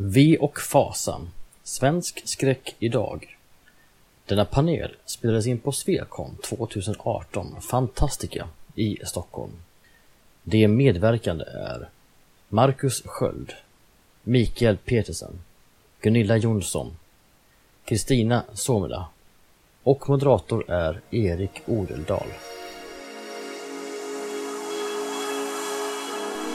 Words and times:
Vi 0.00 0.38
och 0.40 0.60
Fasan, 0.60 1.30
Svensk 1.62 2.22
skräck 2.24 2.76
idag 2.78 3.36
Denna 4.26 4.44
panel 4.44 4.96
spelades 5.04 5.46
in 5.46 5.58
på 5.58 5.72
Svekon 5.72 6.36
2018 6.42 7.60
Fantastica 7.60 8.48
i 8.74 8.98
Stockholm. 9.04 9.52
De 10.42 10.68
medverkande 10.68 11.44
är 11.44 11.88
Marcus 12.48 13.02
Sköld 13.06 13.52
Mikael 14.22 14.76
Petersen 14.76 15.40
Gunilla 16.00 16.36
Jonsson 16.36 16.96
Kristina 17.84 18.44
Somela 18.54 19.08
och 19.82 20.08
moderator 20.08 20.70
är 20.70 21.00
Erik 21.10 21.62
Odeldal. 21.66 22.28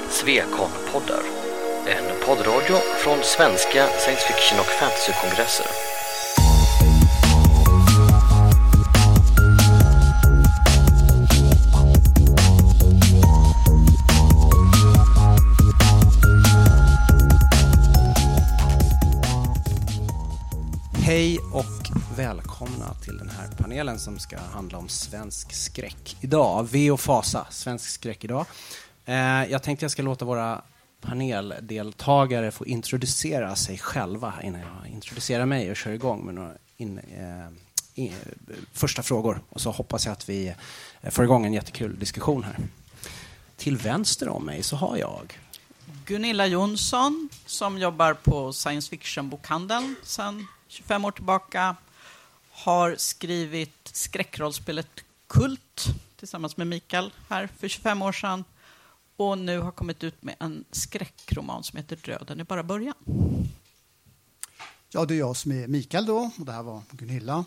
Svekon-poddar. 0.09 1.42
Poddradio 2.27 2.75
från 3.03 3.23
svenska 3.23 3.87
science 3.87 4.21
fiction 4.27 4.59
och 4.59 4.65
fantasykongresser. 4.65 5.65
Hej 21.05 21.39
och 21.53 21.65
välkomna 22.17 22.93
till 23.03 23.17
den 23.17 23.29
här 23.29 23.47
panelen 23.57 23.99
som 23.99 24.19
ska 24.19 24.37
handla 24.53 24.77
om 24.77 24.89
svensk 24.89 25.53
skräck 25.53 26.17
idag. 26.21 26.67
V 26.71 26.91
och 26.91 26.99
Fasa, 26.99 27.47
svensk 27.49 27.89
skräck 27.89 28.23
idag. 28.23 28.45
Eh, 29.05 29.15
jag 29.51 29.63
tänkte 29.63 29.83
jag 29.83 29.91
ska 29.91 30.01
låta 30.01 30.25
våra 30.25 30.61
paneldeltagare 31.03 32.51
få 32.51 32.65
introducera 32.65 33.55
sig 33.55 33.77
själva 33.77 34.33
innan 34.43 34.61
jag 34.61 34.91
introducerar 34.91 35.45
mig 35.45 35.71
och 35.71 35.77
kör 35.77 35.91
igång 35.91 36.25
med 36.25 36.35
några 36.35 36.53
in, 36.77 36.97
eh, 36.97 37.47
in, 37.93 38.13
första 38.73 39.03
frågor. 39.03 39.41
Och 39.49 39.61
så 39.61 39.71
hoppas 39.71 40.05
jag 40.05 40.13
att 40.13 40.29
vi 40.29 40.53
eh, 41.01 41.11
får 41.11 41.25
igång 41.25 41.45
en 41.45 41.53
jättekul 41.53 41.99
diskussion 41.99 42.43
här. 42.43 42.55
Till 43.57 43.77
vänster 43.77 44.29
om 44.29 44.45
mig 44.45 44.63
så 44.63 44.75
har 44.75 44.97
jag 44.97 45.39
Gunilla 46.05 46.47
Jonsson 46.47 47.29
som 47.45 47.77
jobbar 47.77 48.13
på 48.13 48.53
science 48.53 48.89
fiction-bokhandeln 48.89 49.95
sedan 50.03 50.47
25 50.67 51.05
år 51.05 51.11
tillbaka. 51.11 51.75
Har 52.51 52.95
skrivit 52.97 53.89
skräckrollspelet 53.93 54.87
Kult 55.27 55.85
tillsammans 56.15 56.57
med 56.57 56.67
Mikael 56.67 57.11
här 57.29 57.49
för 57.59 57.67
25 57.67 58.01
år 58.01 58.11
sedan. 58.11 58.43
Och 59.15 59.37
nu 59.37 59.59
har 59.59 59.71
kommit 59.71 60.03
ut 60.03 60.23
med 60.23 60.35
en 60.39 60.65
skräckroman 60.71 61.63
som 61.63 61.77
heter 61.77 61.99
Döden 62.05 62.39
är 62.39 62.43
bara 62.43 62.63
början. 62.63 62.95
Ja, 64.89 65.05
det 65.05 65.13
är 65.13 65.19
jag 65.19 65.37
som 65.37 65.51
är 65.51 65.67
Mikael 65.67 66.05
då 66.05 66.31
och 66.39 66.45
det 66.45 66.51
här 66.51 66.63
var 66.63 66.81
Gunilla. 66.91 67.45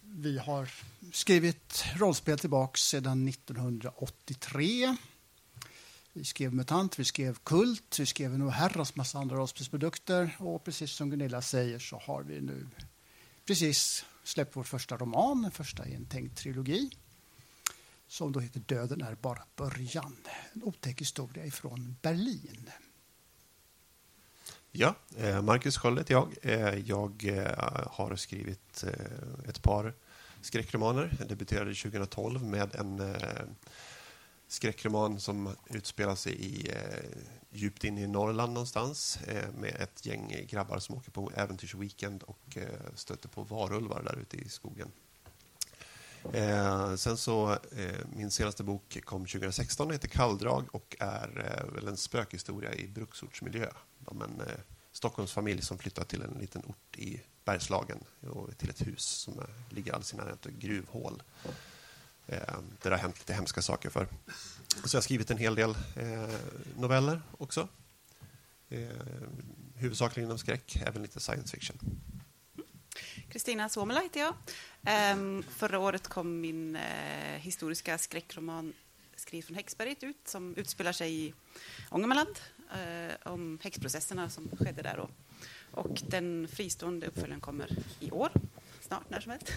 Vi 0.00 0.38
har 0.38 0.70
skrivit 1.12 1.84
rollspel 1.96 2.38
tillbaks 2.38 2.80
sedan 2.80 3.28
1983. 3.28 4.96
Vi 6.12 6.24
skrev 6.24 6.54
MUTANT, 6.54 6.98
vi 6.98 7.04
skrev 7.04 7.38
KULT, 7.42 7.98
vi 7.98 8.06
skrev 8.06 8.34
en 8.34 8.50
herrans 8.50 8.96
massa 8.96 9.18
andra 9.18 9.36
rollspelsprodukter 9.36 10.36
och 10.38 10.64
precis 10.64 10.90
som 10.90 11.10
Gunilla 11.10 11.42
säger 11.42 11.78
så 11.78 11.98
har 11.98 12.22
vi 12.22 12.40
nu 12.40 12.68
precis 13.46 14.04
släppt 14.24 14.56
vår 14.56 14.64
första 14.64 14.96
roman, 14.96 15.42
den 15.42 15.50
första 15.50 15.86
i 15.86 15.94
en 15.94 16.06
tänkt 16.06 16.38
trilogi 16.38 16.90
som 18.08 18.32
då 18.32 18.40
heter 18.40 18.60
Döden 18.60 19.02
är 19.02 19.14
bara 19.14 19.42
början. 19.56 20.16
En 20.52 20.62
otäck 20.62 21.00
historia 21.00 21.46
ifrån 21.46 21.96
Berlin. 22.02 22.70
Ja, 24.70 24.94
eh, 25.16 25.42
Marcus 25.42 25.78
Sköld 25.78 25.98
heter 25.98 26.14
jag. 26.14 26.34
Eh, 26.42 26.78
jag 26.78 27.24
eh, 27.24 27.86
har 27.90 28.16
skrivit 28.16 28.84
ett 29.48 29.62
par 29.62 29.94
skräckromaner. 30.40 31.16
Jag 31.18 31.28
debuterade 31.28 31.74
2012 31.74 32.44
med 32.44 32.74
en 32.74 33.16
skräckroman 34.48 35.20
som 35.20 35.54
utspelar 35.70 36.14
sig 36.14 36.44
i, 36.44 36.72
djupt 37.50 37.84
inne 37.84 38.00
i 38.00 38.06
Norrland 38.06 38.52
någonstans 38.52 39.18
med 39.54 39.76
ett 39.80 40.06
gäng 40.06 40.46
grabbar 40.48 40.78
som 40.78 40.94
åker 40.94 41.10
på 41.10 41.32
äventyrsweekend 41.34 42.22
och 42.22 42.58
stöter 42.94 43.28
på 43.28 43.42
varulvar 43.42 44.02
där 44.02 44.18
ute 44.18 44.36
i 44.36 44.48
skogen. 44.48 44.92
Eh, 46.32 46.94
sen 46.94 47.16
så, 47.16 47.52
eh, 47.52 48.06
min 48.16 48.30
senaste 48.30 48.64
bok 48.64 48.98
kom 49.04 49.26
2016 49.26 49.90
heter 49.90 50.08
Kalldrag 50.08 50.64
och 50.72 50.96
är 51.00 51.58
eh, 51.66 51.74
väl 51.74 51.88
en 51.88 51.96
spökhistoria 51.96 52.74
i 52.74 52.88
bruksortsmiljö. 52.88 53.68
Om 54.04 54.22
en 54.22 54.40
eh, 54.40 54.46
Stockholmsfamilj 54.92 55.62
som 55.62 55.78
flyttar 55.78 56.04
till 56.04 56.22
en 56.22 56.38
liten 56.40 56.62
ort 56.66 56.96
i 56.96 57.22
Bergslagen 57.44 57.98
och 58.20 58.58
till 58.58 58.70
ett 58.70 58.86
hus 58.86 59.02
som 59.02 59.38
eh, 59.38 59.44
ligger 59.70 59.92
alldeles 59.92 60.14
i 60.14 60.16
närheten 60.16 60.52
av 60.52 60.58
gruvhål. 60.58 61.22
Eh, 62.26 62.58
där 62.82 62.90
det 62.90 62.96
har 62.96 63.02
hänt 63.02 63.18
lite 63.18 63.32
hemska 63.32 63.62
saker 63.62 63.90
för. 63.90 64.08
Så 64.84 64.96
jag 64.96 64.98
har 64.98 65.02
skrivit 65.02 65.30
en 65.30 65.38
hel 65.38 65.54
del 65.54 65.70
eh, 65.96 66.34
noveller 66.76 67.22
också. 67.38 67.68
Eh, 68.68 68.88
huvudsakligen 69.74 70.28
inom 70.28 70.38
skräck, 70.38 70.76
även 70.86 71.02
lite 71.02 71.20
science 71.20 71.56
fiction. 71.56 71.78
Kristina 73.28 73.68
Suomela 73.68 74.00
heter 74.00 74.20
jag. 74.20 74.34
Um, 75.14 75.42
förra 75.42 75.78
året 75.78 76.08
kom 76.08 76.40
min 76.40 76.76
uh, 76.76 76.82
historiska 77.38 77.98
skräckroman 77.98 78.74
Skriv 79.16 79.42
från 79.42 79.56
häxberget 79.56 80.02
ut 80.02 80.28
som 80.28 80.54
utspelar 80.56 80.92
sig 80.92 81.26
i 81.26 81.34
Ångermanland 81.90 82.38
uh, 82.72 83.32
om 83.32 83.58
häxprocesserna 83.62 84.30
som 84.30 84.50
skedde 84.58 84.82
där. 84.82 84.98
Och, 84.98 85.10
och 85.70 86.02
den 86.08 86.48
fristående 86.48 87.06
uppföljaren 87.06 87.40
kommer 87.40 87.78
i 88.00 88.10
år, 88.10 88.30
snart, 88.80 89.10
när 89.10 89.20
som 89.20 89.32
helst. 89.32 89.52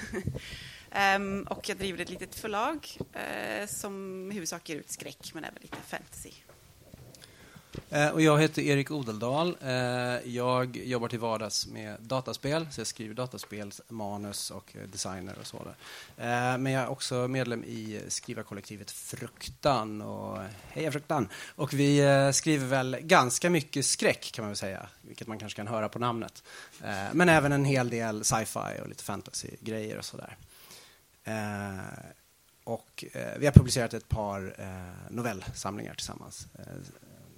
um, 1.17 1.43
och 1.49 1.69
jag 1.69 1.77
driver 1.77 2.01
ett 2.01 2.09
litet 2.09 2.35
förlag 2.35 2.87
uh, 2.99 3.67
som 3.67 4.27
i 4.31 4.33
huvudsak 4.33 4.69
ger 4.69 4.77
ut 4.77 4.91
skräck 4.91 5.33
men 5.33 5.43
även 5.43 5.61
lite 5.61 5.77
fantasy. 5.87 6.31
Eh, 7.89 8.09
och 8.09 8.21
jag 8.21 8.41
heter 8.41 8.61
Erik 8.61 8.91
Odeldal. 8.91 9.57
Eh, 9.61 9.71
jag 10.25 10.77
jobbar 10.77 11.07
till 11.07 11.19
vardags 11.19 11.67
med 11.67 11.97
dataspel, 12.01 12.67
så 12.71 12.79
jag 12.79 12.87
skriver 12.87 13.15
dataspelsmanus 13.15 14.51
och 14.51 14.75
eh, 14.75 14.87
designer 14.87 15.35
och 15.39 15.47
så. 15.47 15.67
Men 16.15 16.65
jag 16.65 16.83
är 16.83 16.87
också 16.87 17.27
medlem 17.27 17.63
i 17.63 18.01
skrivarkollektivet 18.07 18.91
Fruktan. 18.91 20.01
Och, 20.01 20.37
Heja 20.69 20.91
Fruktan! 20.91 21.29
Och 21.55 21.73
vi 21.73 22.01
skriver 22.33 22.65
väl 22.65 22.97
ganska 23.01 23.49
mycket 23.49 23.85
skräck 23.85 24.31
kan 24.33 24.43
man 24.43 24.49
väl 24.49 24.57
säga, 24.57 24.87
vilket 25.01 25.27
man 25.27 25.39
kanske 25.39 25.57
kan 25.57 25.67
höra 25.67 25.89
på 25.89 25.99
namnet. 25.99 26.43
Men 27.11 27.29
även 27.29 27.51
en 27.51 27.65
hel 27.65 27.89
del 27.89 28.23
sci-fi 28.23 28.81
och 28.81 28.89
lite 28.89 29.03
fantasy-grejer 29.03 29.97
och 29.97 30.05
sådär. 30.05 30.37
Och 32.63 33.05
vi 33.37 33.45
har 33.45 33.51
publicerat 33.51 33.93
ett 33.93 34.09
par 34.09 34.55
novellsamlingar 35.09 35.93
tillsammans 35.93 36.47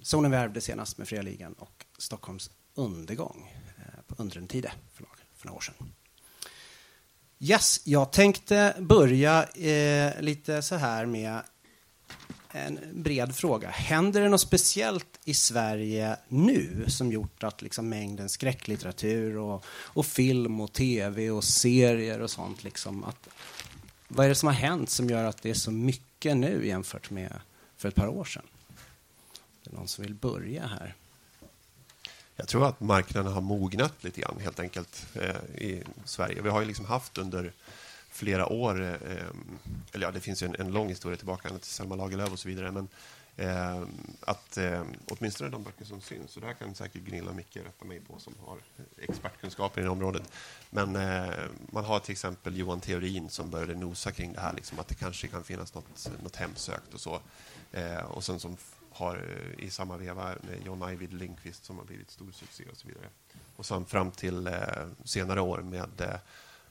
Sonen 0.04 0.30
värvde 0.30 0.60
senast 0.60 0.98
med 0.98 1.08
Fria 1.08 1.22
Ligan 1.22 1.52
och 1.52 1.84
Stockholms 1.98 2.50
undergång 2.74 3.52
eh, 3.78 4.02
på 4.06 4.22
Undrentide 4.22 4.72
för 4.92 5.06
några 5.42 5.56
år 5.56 5.60
sedan. 5.60 5.92
Yes, 7.38 7.80
jag 7.84 8.12
tänkte 8.12 8.74
börja 8.78 9.44
eh, 9.44 10.20
lite 10.20 10.62
så 10.62 10.74
här 10.74 11.06
med 11.06 11.40
en 12.50 12.78
bred 12.92 13.34
fråga. 13.34 13.70
Händer 13.70 14.20
det 14.20 14.28
något 14.28 14.40
speciellt 14.40 15.20
i 15.24 15.34
Sverige 15.34 16.16
nu 16.28 16.84
som 16.88 17.12
gjort 17.12 17.44
att 17.44 17.62
liksom 17.62 17.88
mängden 17.88 18.28
skräcklitteratur 18.28 19.36
och, 19.36 19.64
och 19.68 20.06
film 20.06 20.60
och 20.60 20.72
tv 20.72 21.30
och 21.30 21.44
serier 21.44 22.20
och 22.20 22.30
sånt 22.30 22.64
liksom 22.64 23.04
att 23.04 23.28
vad 24.08 24.26
är 24.26 24.28
det 24.28 24.34
som 24.34 24.46
har 24.46 24.54
hänt 24.54 24.90
som 24.90 25.10
gör 25.10 25.24
att 25.24 25.42
det 25.42 25.50
är 25.50 25.54
så 25.54 25.70
mycket 25.70 26.36
nu 26.36 26.66
jämfört 26.66 27.10
med 27.10 27.40
för 27.76 27.88
ett 27.88 27.94
par 27.94 28.08
år 28.08 28.24
sedan? 28.24 28.44
Det 29.64 29.70
är 29.70 29.74
någon 29.74 29.88
som 29.88 30.04
vill 30.04 30.14
börja 30.14 30.66
här? 30.66 30.94
Jag 32.36 32.48
tror 32.48 32.66
att 32.66 32.80
marknaden 32.80 33.32
har 33.32 33.40
mognat 33.40 34.04
lite 34.04 34.20
grann 34.20 34.38
helt 34.40 34.60
enkelt 34.60 35.06
eh, 35.14 35.64
i 35.64 35.82
Sverige. 36.04 36.42
Vi 36.42 36.48
har 36.48 36.60
ju 36.60 36.66
liksom 36.66 36.84
haft 36.84 37.18
under 37.18 37.52
flera 38.10 38.46
år, 38.46 38.82
eh, 38.82 39.26
eller 39.92 40.06
ja, 40.06 40.10
det 40.10 40.20
finns 40.20 40.42
ju 40.42 40.46
en, 40.46 40.54
en 40.58 40.72
lång 40.72 40.88
historia 40.88 41.16
tillbaka 41.16 41.48
till 41.48 41.70
Selma 41.70 41.94
Lagerlöf 41.94 42.32
och 42.32 42.38
så 42.38 42.48
vidare, 42.48 42.70
men 42.70 42.88
eh, 43.36 43.82
att 44.20 44.56
eh, 44.56 44.82
åtminstone 45.08 45.50
de 45.50 45.62
böcker 45.62 45.84
som 45.84 46.00
syns, 46.00 46.36
och 46.36 46.40
det 46.40 46.46
här 46.46 46.54
kan 46.54 46.74
säkert 46.74 47.02
Gunilla 47.02 47.30
och 47.30 47.36
Micke 47.36 47.56
rätta 47.56 47.84
mig 47.84 48.00
på 48.00 48.18
som 48.18 48.34
har 48.46 48.58
expertkunskaper 48.98 49.80
i 49.80 49.84
det 49.84 49.90
området, 49.90 50.32
men 50.70 50.96
eh, 50.96 51.34
man 51.70 51.84
har 51.84 52.00
till 52.00 52.12
exempel 52.12 52.56
Johan 52.56 52.80
Theorin 52.80 53.30
som 53.30 53.50
började 53.50 53.74
nosa 53.74 54.12
kring 54.12 54.32
det 54.32 54.40
här, 54.40 54.52
liksom, 54.52 54.78
att 54.78 54.88
det 54.88 54.94
kanske 54.94 55.28
kan 55.28 55.44
finnas 55.44 55.74
något, 55.74 56.10
något 56.22 56.36
hemsökt 56.36 56.94
och 56.94 57.00
så. 57.00 57.20
Eh, 57.72 57.98
och 57.98 58.24
sen 58.24 58.40
som 58.40 58.56
har 58.94 59.16
eh, 59.16 59.64
i 59.64 59.70
samma 59.70 59.96
veva 59.96 60.24
med 60.24 60.66
John 60.66 60.82
Ajvide 60.82 61.16
Lindqvist 61.16 61.64
som 61.64 61.78
har 61.78 61.84
blivit 61.84 62.10
stor 62.10 62.32
succé 62.32 62.64
och 62.70 62.76
så 62.76 62.88
vidare. 62.88 63.08
Och 63.56 63.66
sen 63.66 63.86
fram 63.86 64.10
till 64.10 64.46
eh, 64.46 64.88
senare 65.04 65.40
år 65.40 65.58
med 65.58 66.00
eh, 66.00 66.16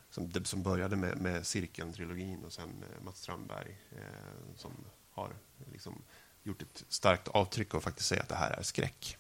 som, 0.10 0.30
det, 0.30 0.48
som 0.48 0.64
började 0.64 0.96
med, 0.96 1.18
med 1.18 1.46
Cirkeln-trilogin 1.46 2.46
och 2.46 2.54
sen 2.54 2.70
eh, 2.70 3.04
Mats 3.06 3.22
Strandberg 3.22 3.78
eh, 3.92 4.56
som 4.58 4.72
har 5.12 5.30
liksom, 5.72 6.02
gjort 6.44 6.62
ett 6.62 6.84
starkt 6.90 7.28
avtryck 7.28 7.74
och 7.74 7.84
faktiskt 7.84 8.10
säga 8.10 8.22
att 8.22 8.30
det 8.30 8.36
här 8.36 8.52
är 8.52 8.64
skräck. 8.64 9.18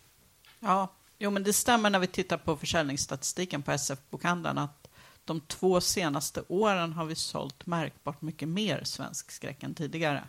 Ja, 0.59 0.89
Jo, 1.23 1.31
men 1.31 1.43
det 1.43 1.53
stämmer 1.53 1.89
när 1.89 1.99
vi 1.99 2.07
tittar 2.07 2.37
på 2.37 2.57
försäljningsstatistiken 2.57 3.63
på 3.63 3.71
SF-bokhandeln 3.71 4.57
att 4.57 4.87
de 5.25 5.41
två 5.41 5.81
senaste 5.81 6.43
åren 6.47 6.93
har 6.93 7.05
vi 7.05 7.15
sålt 7.15 7.65
märkbart 7.65 8.21
mycket 8.21 8.47
mer 8.47 8.83
svensk 8.83 9.31
skräck 9.31 9.63
än 9.63 9.75
tidigare. 9.75 10.23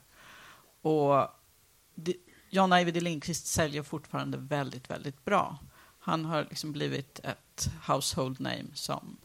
Och 0.83 1.29
det, 1.95 2.17
John 2.55 2.73
Ajvide 2.73 3.01
Lindqvist 3.01 3.47
säljer 3.47 3.83
fortfarande 3.83 4.39
väldigt, 4.39 4.91
väldigt 4.91 5.25
bra. 5.25 5.59
Han 5.99 6.25
har 6.25 6.47
liksom 6.51 6.73
blivit 6.73 7.19
ett 7.19 7.71
household 7.87 8.41
name 8.41 8.65
som 8.75 9.17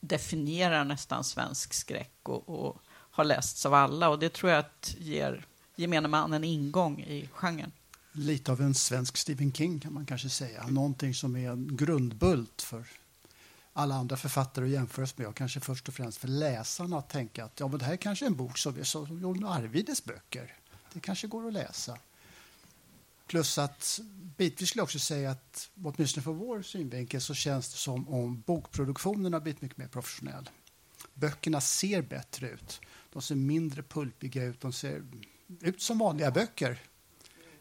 definierar 0.00 0.84
nästan 0.84 1.24
svensk 1.24 1.74
skräck 1.74 2.18
och, 2.22 2.48
och 2.48 2.82
har 2.88 3.24
lästs 3.24 3.66
av 3.66 3.74
alla. 3.74 4.08
Och 4.08 4.18
det 4.18 4.32
tror 4.32 4.52
jag 4.52 4.58
att 4.58 4.94
ger 4.98 5.46
gemene 5.76 6.08
man 6.08 6.32
en 6.32 6.44
ingång 6.44 7.00
i 7.00 7.28
genren. 7.32 7.72
Lite 8.12 8.52
av 8.52 8.60
en 8.60 8.74
svensk 8.74 9.16
Stephen 9.16 9.52
King 9.52 9.80
kan 9.80 9.94
man 9.94 10.06
kanske 10.06 10.28
säga. 10.28 10.66
Någonting 10.66 11.14
som 11.14 11.36
är 11.36 11.50
en 11.50 11.76
grundbult 11.76 12.62
för 12.62 12.86
alla 13.72 13.94
andra 13.94 14.16
författare 14.16 14.64
att 14.64 14.70
jämföras 14.70 15.18
med 15.18 15.26
och 15.26 15.36
kanske 15.36 15.60
först 15.60 15.88
och 15.88 15.94
främst 15.94 16.18
för 16.18 16.28
läsarna 16.28 16.98
att 16.98 17.08
tänka 17.08 17.44
att 17.44 17.60
ja, 17.60 17.68
men 17.68 17.78
det 17.78 17.84
här 17.84 17.92
är 17.92 17.96
kanske 17.96 18.26
en 18.26 18.36
bok 18.36 18.58
som 18.58 18.78
är 18.78 18.84
som 18.84 19.20
John 19.20 19.44
Arvides 19.44 20.04
böcker. 20.04 20.54
Det 20.92 21.00
kanske 21.00 21.26
går 21.26 21.46
att 21.46 21.52
läsa. 21.52 21.98
Plus 23.30 23.58
att 23.58 24.00
bitvis 24.36 24.68
skulle 24.68 24.80
jag 24.80 24.84
också 24.84 24.98
säga 24.98 25.30
att 25.30 25.70
åtminstone 25.82 26.24
från 26.24 26.38
vår 26.38 26.62
synvinkel 26.62 27.20
så 27.20 27.34
känns 27.34 27.72
det 27.72 27.78
som 27.78 28.08
om 28.08 28.40
bokproduktionen 28.46 29.32
har 29.32 29.40
blivit 29.40 29.62
mycket 29.62 29.78
mer 29.78 29.88
professionell. 29.88 30.50
Böckerna 31.14 31.60
ser 31.60 32.02
bättre 32.02 32.50
ut. 32.50 32.80
De 33.12 33.22
ser 33.22 33.34
mindre 33.34 33.82
pulpiga 33.82 34.44
ut. 34.44 34.60
De 34.60 34.72
ser 34.72 35.04
ut 35.60 35.82
som 35.82 35.98
vanliga 35.98 36.30
böcker 36.30 36.82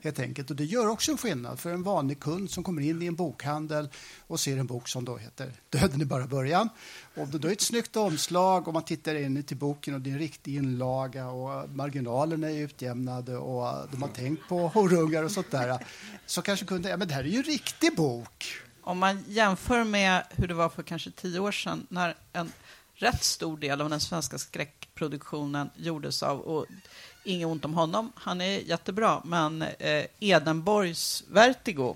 helt 0.01 0.19
enkelt. 0.19 0.49
Och 0.49 0.55
det 0.55 0.65
gör 0.65 0.87
också 0.87 1.11
en 1.11 1.17
skillnad 1.17 1.59
för 1.59 1.73
en 1.73 1.83
vanlig 1.83 2.19
kund 2.19 2.51
som 2.51 2.63
kommer 2.63 2.81
in 2.81 3.01
i 3.01 3.05
en 3.05 3.15
bokhandel 3.15 3.89
och 4.27 4.39
ser 4.39 4.57
en 4.57 4.67
bok 4.67 4.87
som 4.87 5.05
då 5.05 5.17
heter 5.17 5.53
Döden 5.69 6.01
är 6.01 6.05
bara 6.05 6.27
början. 6.27 6.69
Och 7.15 7.27
då 7.27 7.47
är 7.47 7.51
ett 7.51 7.61
snyggt 7.61 7.95
omslag 7.95 8.67
och 8.67 8.73
man 8.73 8.83
tittar 8.83 9.15
in 9.15 9.45
i 9.49 9.55
boken 9.55 9.93
och 9.93 10.01
det 10.01 10.09
är 10.09 10.13
en 10.13 10.19
riktig 10.19 10.55
inlaga 10.55 11.27
och 11.29 11.69
marginalerna 11.69 12.49
är 12.49 12.59
utjämnade 12.59 13.37
och 13.37 13.87
de 13.91 14.01
har 14.01 14.09
tänkt 14.09 14.47
på 14.47 14.67
horungar 14.67 15.23
och 15.23 15.31
sånt 15.31 15.51
där. 15.51 15.85
Så 16.25 16.41
kanske 16.41 16.65
kunden, 16.65 16.91
ja 16.91 16.97
men 16.97 17.07
det 17.07 17.13
här 17.13 17.23
är 17.23 17.27
ju 17.27 17.37
en 17.37 17.43
riktig 17.43 17.95
bok. 17.95 18.45
Om 18.81 18.99
man 18.99 19.23
jämför 19.27 19.83
med 19.83 20.23
hur 20.29 20.47
det 20.47 20.53
var 20.53 20.69
för 20.69 20.83
kanske 20.83 21.11
tio 21.11 21.39
år 21.39 21.51
sedan 21.51 21.87
när 21.89 22.15
en 22.33 22.51
rätt 22.95 23.23
stor 23.23 23.57
del 23.57 23.81
av 23.81 23.89
den 23.89 23.99
svenska 23.99 24.37
skräckproduktionen 24.37 25.69
gjordes 25.75 26.23
av, 26.23 26.39
och 26.39 26.65
inget 27.23 27.47
ont 27.47 27.65
om 27.65 27.73
honom, 27.73 28.11
han 28.15 28.41
är 28.41 28.59
jättebra, 28.59 29.21
men 29.25 29.61
eh, 29.61 30.05
Edenborgs 30.19 31.23
Vertigo, 31.27 31.95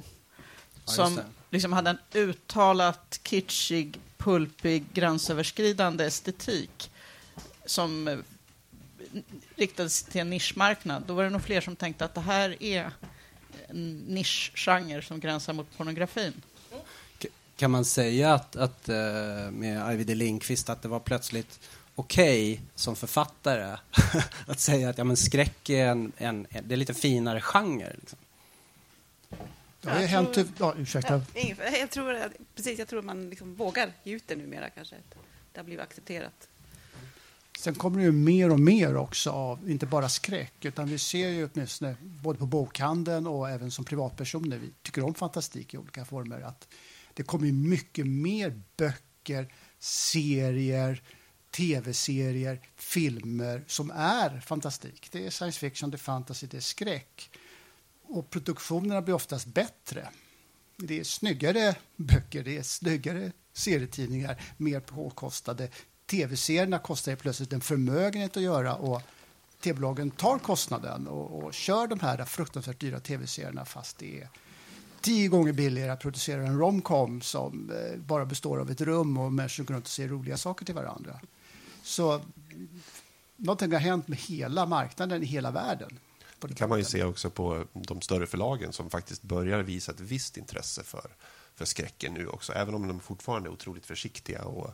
som 0.85 1.19
liksom 1.49 1.73
hade 1.73 1.89
en 1.89 1.97
uttalat 2.13 3.19
kitschig, 3.23 3.99
pulpig, 4.17 4.85
gränsöverskridande 4.93 6.05
estetik 6.05 6.91
som 7.65 8.07
eh, 8.07 8.17
riktades 9.55 10.03
till 10.03 10.21
en 10.21 10.29
nischmarknad, 10.29 11.03
då 11.07 11.13
var 11.13 11.23
det 11.23 11.29
nog 11.29 11.43
fler 11.43 11.61
som 11.61 11.75
tänkte 11.75 12.05
att 12.05 12.15
det 12.15 12.21
här 12.21 12.63
är 12.63 12.91
en 13.67 13.97
nischgenre 13.97 15.01
som 15.01 15.19
gränsar 15.19 15.53
mot 15.53 15.77
pornografin. 15.77 16.33
Kan 17.55 17.71
man 17.71 17.85
säga 17.85 18.33
att, 18.33 18.55
att 18.55 18.89
eh, 18.89 18.95
med 19.51 19.83
Arvid 19.83 20.17
Lindqvist 20.17 20.69
att 20.69 20.81
det 20.81 20.87
var 20.87 20.99
plötsligt 20.99 21.59
okej 21.95 22.53
okay, 22.53 22.65
som 22.75 22.95
författare 22.95 23.77
att 24.47 24.59
säga 24.59 24.89
att 24.89 24.97
ja, 24.97 25.03
men 25.03 25.17
skräck 25.17 25.69
är 25.69 25.87
en, 25.87 26.11
en, 26.17 26.47
en 26.49 26.67
det 26.67 26.75
är 26.75 26.77
lite 26.77 26.93
finare 26.93 27.41
genre? 27.41 27.93
Liksom. 27.99 28.19
Det 29.81 29.89
har 29.89 29.99
hänt... 29.99 30.33
Tror, 30.33 30.47
ja, 30.59 30.73
ursäkta. 30.77 31.21
jag 31.79 31.89
tror, 31.89 32.29
precis, 32.55 32.79
jag 32.79 32.87
tror 32.87 32.99
att 32.99 33.05
man 33.05 33.29
liksom 33.29 33.55
vågar 33.55 33.91
ge 34.03 34.13
ut 34.13 34.23
det 34.27 34.35
numera 34.35 34.69
kanske. 34.69 34.95
Det 35.51 35.59
har 35.59 35.63
blivit 35.63 35.83
accepterat. 35.83 36.47
Sen 37.59 37.75
kommer 37.75 37.97
det 37.97 38.03
ju 38.03 38.11
mer 38.11 38.51
och 38.51 38.59
mer 38.59 38.95
också 38.95 39.31
av, 39.31 39.69
inte 39.69 39.85
bara 39.85 40.09
skräck, 40.09 40.65
utan 40.65 40.87
vi 40.87 40.99
ser 40.99 41.29
ju 41.29 41.49
åtminstone 41.53 41.95
både 42.01 42.39
på 42.39 42.45
bokhandeln 42.45 43.27
och 43.27 43.49
även 43.49 43.71
som 43.71 43.85
privatpersoner, 43.85 44.57
vi 44.57 44.69
tycker 44.81 45.03
om 45.03 45.13
fantastik 45.13 45.73
i 45.73 45.77
olika 45.77 46.05
former, 46.05 46.41
att 46.41 46.67
det 47.13 47.23
kommer 47.23 47.51
mycket 47.51 48.07
mer 48.07 48.61
böcker, 48.77 49.53
serier, 49.79 51.01
tv-serier, 51.53 52.61
filmer 52.75 53.63
som 53.67 53.91
är 53.95 54.39
fantastik. 54.39 55.09
Det 55.11 55.25
är 55.25 55.29
science 55.29 55.59
fiction, 55.59 55.91
det 55.91 55.95
är 55.95 56.00
fantasy, 56.00 56.47
det 56.47 56.57
är 56.57 56.61
skräck. 56.61 57.29
Och 58.03 58.29
produktionerna 58.29 59.01
blir 59.01 59.15
oftast 59.15 59.47
bättre. 59.47 60.07
Det 60.77 61.00
är 61.00 61.03
snyggare 61.03 61.75
böcker, 61.95 62.44
det 62.44 62.57
är 62.57 62.63
snyggare 62.63 63.31
serietidningar, 63.53 64.41
mer 64.57 64.79
påkostade. 64.79 65.69
Tv-serierna 66.05 66.79
kostar 66.79 67.15
plötsligt 67.15 67.53
en 67.53 67.61
förmögenhet 67.61 68.38
att 68.38 68.44
göra 68.44 68.75
och 68.75 69.01
tv-bolagen 69.61 70.11
tar 70.11 70.39
kostnaden 70.39 71.07
och, 71.07 71.44
och 71.44 71.53
kör 71.53 71.88
de 71.88 72.00
här 72.00 72.25
fruktansvärt 72.25 72.79
dyra 72.79 73.00
tv-serierna 73.00 73.65
fast 73.65 73.97
det 73.97 74.21
är 74.21 74.29
tio 75.01 75.27
gånger 75.27 75.53
billigare 75.53 75.89
att 75.89 76.00
producera 76.00 76.47
en 76.47 76.59
romcom 76.59 77.21
som 77.21 77.71
eh, 77.71 78.00
bara 78.00 78.25
består 78.25 78.59
av 78.59 78.71
ett 78.71 78.81
rum 78.81 79.17
och 79.17 79.33
människor 79.33 79.63
går 79.63 79.73
runt 79.73 79.85
och 79.85 79.91
ser 79.91 80.07
roliga 80.07 80.38
saker 80.38 80.65
till 80.65 80.75
varandra. 80.75 81.19
Så 81.83 82.21
någonting 83.35 83.71
har 83.71 83.80
hänt 83.80 84.07
med 84.07 84.18
hela 84.18 84.65
marknaden 84.65 85.24
i 85.24 85.25
hela 85.25 85.51
världen. 85.51 86.00
Det 86.47 86.56
kan 86.56 86.69
man 86.69 86.80
ju 86.80 86.85
se 86.85 87.03
också 87.03 87.30
på 87.30 87.65
de 87.74 88.01
större 88.01 88.25
förlagen 88.25 88.74
som 88.74 88.89
faktiskt 88.89 89.21
börjar 89.21 89.59
visa 89.59 89.91
ett 89.91 90.00
visst 90.00 90.38
intresse 90.38 90.83
för, 90.83 91.12
för 91.56 91.65
skräcken 91.65 92.13
nu 92.13 92.27
också. 92.27 92.53
Även 92.53 92.75
om 92.75 92.88
de 92.88 93.00
fortfarande 93.00 93.50
är 93.50 93.51
otroligt 93.51 93.85
försiktiga 93.85 94.44
och 94.44 94.71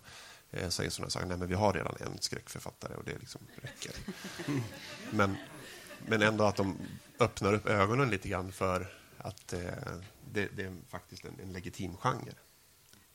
eh, 0.51 0.69
säger 0.69 0.89
sådana 0.89 1.09
saker. 1.09 1.25
Nej, 1.25 1.37
men 1.37 1.47
vi 1.47 1.53
har 1.53 1.73
redan 1.73 1.95
en 1.99 2.17
skräckförfattare 2.19 2.95
och 2.95 3.03
det 3.03 3.19
liksom 3.19 3.41
räcker. 3.61 3.91
Men, 5.11 5.37
men 6.07 6.21
ändå 6.21 6.43
att 6.43 6.55
de 6.55 6.77
öppnar 7.19 7.53
upp 7.53 7.65
ögonen 7.65 8.09
lite 8.09 8.29
grann 8.29 8.51
för 8.51 8.93
att 9.17 9.53
eh, 9.53 9.59
det, 10.31 10.47
det, 10.55 10.63
är 10.63 10.75
faktiskt 10.89 11.25
en, 11.25 11.39
en 11.43 11.53
legitim 11.53 11.97
genre. 11.97 12.33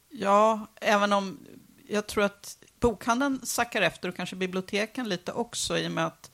Ja, 0.09 0.67
även 0.81 1.13
om 1.13 1.39
jag 1.89 2.07
tror 2.07 2.25
att 2.25 2.59
bokhandeln 2.81 3.47
sackar 3.47 3.83
efter 3.83 4.09
och 4.09 4.17
kanske 4.17 4.37
biblioteken 4.37 5.09
lite 5.09 5.33
också 5.33 5.79
i 5.79 5.89
och 5.89 5.93
med 5.93 6.07
att 6.07 6.31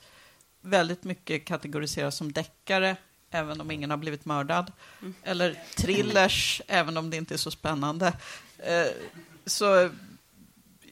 väldigt 0.61 1.03
mycket 1.03 1.45
kategoriseras 1.45 2.15
som 2.15 2.31
deckare 2.31 2.97
även 3.31 3.61
om 3.61 3.71
ingen 3.71 3.89
har 3.89 3.97
blivit 3.97 4.25
mördad. 4.25 4.71
Mm. 5.01 5.13
Eller 5.23 5.63
thrillers, 5.75 6.61
mm. 6.67 6.79
även 6.79 6.97
om 6.97 7.09
det 7.09 7.17
inte 7.17 7.33
är 7.33 7.37
så 7.37 7.51
spännande. 7.51 8.13
Eh, 8.57 8.87
så 9.45 9.89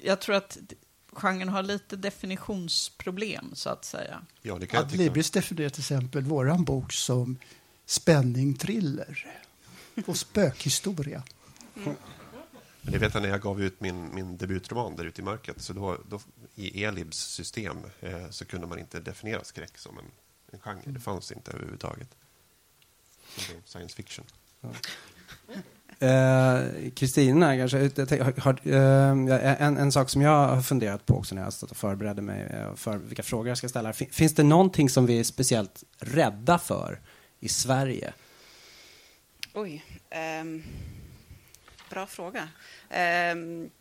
jag 0.04 0.22
tror 0.22 0.36
att 0.36 0.58
genren 1.14 1.50
har 1.50 1.64
lite 1.64 1.96
definitionsproblem, 1.96 3.52
så 3.54 3.70
att 3.70 3.86
säga. 3.86 4.22
Ja, 4.42 4.58
det 4.60 4.68
kan 4.68 4.84
Adlibris 4.84 5.32
definierar 5.32 5.70
till 5.70 5.82
exempel 5.82 6.24
vår 6.24 6.66
bok 6.66 6.94
som 6.94 7.38
spänning, 7.86 8.54
thriller 8.54 9.28
och 10.06 10.18
spökhistoria. 10.18 11.24
Mm. 11.76 11.96
Men 12.82 12.94
det 12.94 13.00
vet 13.00 13.14
jag 13.14 13.24
när 13.24 13.30
jag 13.30 13.42
gav 13.42 13.62
ut 13.62 13.82
min, 13.82 14.16
min 14.16 14.38
debutroman 14.38 14.96
där 14.96 15.06
ute 15.06 15.22
i 15.22 15.24
mörkret. 15.24 15.62
Så 15.62 15.74
då, 15.74 15.98
då 16.10 16.20
I 16.56 16.84
Elibs 16.84 17.18
system 17.18 17.78
eh, 18.00 18.30
så 18.30 18.46
kunde 18.46 18.68
man 18.68 18.80
inte 18.80 19.00
definiera 19.00 19.44
skräck 19.44 19.78
som 19.78 19.98
en, 19.98 20.06
en 20.52 20.60
genre. 20.60 20.82
Det 20.86 21.00
fanns 21.00 21.32
inte 21.32 21.52
överhuvudtaget. 21.52 22.16
Science 23.66 23.96
fiction. 23.96 24.26
Kristina, 26.96 27.56
ja. 27.56 27.66
eh, 28.64 29.12
eh, 29.36 29.62
en, 29.62 29.78
en 29.78 29.92
sak 29.92 30.10
som 30.10 30.22
jag 30.22 30.48
har 30.48 30.62
funderat 30.62 31.06
på 31.06 31.18
också 31.18 31.36
när 31.36 31.42
jag 31.42 31.54
stått 31.54 31.72
och 31.72 31.78
förberedde 31.78 32.22
mig 32.22 32.42
eh, 32.42 32.76
för 32.76 32.98
vilka 32.98 33.24
frågor 33.24 33.48
jag 33.48 33.58
ska 33.58 33.70
ställa. 33.70 33.94
Finns 33.94 34.36
det 34.36 34.44
någonting 34.44 34.90
som 34.90 35.06
vi 35.06 35.20
är 35.20 35.24
speciellt 35.24 35.84
rädda 36.00 36.60
för 36.60 37.00
i 37.40 37.50
Sverige? 37.50 38.14
Oj. 39.54 39.86
Um... 40.42 40.64
Bra 41.90 42.08
fråga. 42.08 42.50
Um, 43.34 43.72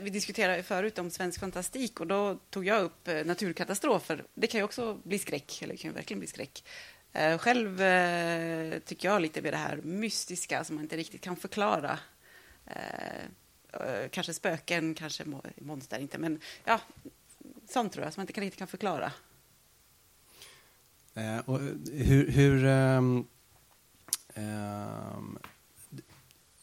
vi 0.00 0.10
diskuterade 0.10 0.62
förut 0.62 0.98
om 0.98 1.10
svensk 1.10 1.40
fantastik 1.40 2.00
och 2.00 2.06
då 2.06 2.38
tog 2.50 2.66
jag 2.66 2.82
upp 2.82 3.08
eh, 3.08 3.24
naturkatastrofer. 3.24 4.24
Det 4.34 4.46
kan 4.46 4.58
ju 4.60 4.64
också 4.64 4.94
bli 4.94 5.18
skräck, 5.18 5.62
eller 5.62 5.74
det 5.74 5.78
kan 5.78 5.90
ju 5.90 5.94
verkligen 5.94 6.18
bli 6.18 6.28
skräck. 6.28 6.64
Uh, 7.16 7.38
själv 7.38 7.82
uh, 7.82 8.78
tycker 8.78 9.08
jag 9.08 9.22
lite 9.22 9.42
med 9.42 9.52
det 9.52 9.56
här 9.56 9.76
mystiska 9.76 10.64
som 10.64 10.76
man 10.76 10.84
inte 10.84 10.96
riktigt 10.96 11.20
kan 11.20 11.36
förklara. 11.36 11.98
kanske 14.10 14.34
spöken, 14.34 14.94
kanske 14.94 15.24
monster, 15.56 15.98
inte, 15.98 16.18
men 16.18 16.40
ja, 16.64 16.80
sånt 17.68 17.92
tror 17.92 18.04
jag 18.04 18.14
som 18.14 18.20
man 18.20 18.28
inte 18.28 18.40
riktigt 18.40 18.58
kan 18.58 18.68
förklara. 18.68 19.12
och 21.44 21.60
hur, 21.92 22.30
hur 22.30 22.64
um, 22.64 23.28
um, 24.34 25.38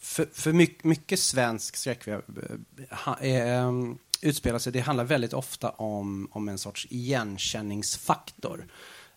för, 0.05 0.25
för 0.33 0.53
mycket, 0.53 0.83
mycket 0.83 1.19
svensk 1.19 1.75
skräck 1.75 2.07
äh, 2.07 2.13
eh, 2.13 3.15
eh, 3.21 3.59
ehm, 3.59 3.97
utspelar 4.21 4.59
sig, 4.59 4.73
det 4.73 4.79
handlar 4.79 5.03
väldigt 5.03 5.33
ofta 5.33 5.69
om, 5.69 6.27
om 6.31 6.49
en 6.49 6.57
sorts 6.57 6.87
igenkänningsfaktor. 6.89 8.67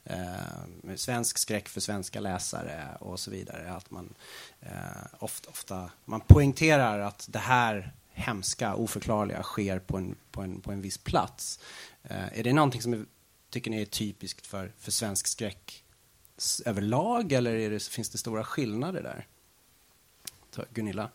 eh, 0.05 0.95
svensk 0.97 1.39
skräck 1.39 1.69
för 1.69 1.81
svenska 1.81 2.21
läsare 2.21 2.97
och 3.01 3.21
så 3.21 3.31
vidare. 3.31 3.73
Att 3.73 3.91
man 3.91 4.15
eh, 4.61 4.71
ofta, 5.19 5.51
ofta 5.51 5.91
man 6.05 6.21
poängterar 6.21 6.99
att 6.99 7.29
det 7.31 7.39
här 7.39 7.93
hemska, 8.13 8.75
oförklarliga 8.75 9.43
sker 9.43 9.79
på 9.79 9.97
en, 9.97 10.17
på 10.31 10.43
en, 10.43 10.61
på 10.61 10.73
en 10.73 10.83
viss 10.83 10.99
plats. 10.99 11.61
Eh, 12.03 12.39
är 12.39 12.45
det 12.45 12.53
någonting 12.53 12.83
som 12.83 12.93
är, 12.93 13.05
tycker 13.51 13.71
ni 13.71 13.83
är 13.83 13.87
typiskt 13.87 14.47
för, 14.47 14.73
för 14.79 14.91
svensk 14.91 15.27
skräck 15.27 15.85
överlag 16.65 17.33
eller 17.33 17.55
är 17.55 17.71
det, 17.71 17.83
finns 17.83 18.11
det 18.11 18.19
stora 18.19 18.45
skillnader 18.45 19.03
där? 19.03 19.27
Gunilla? 20.71 21.09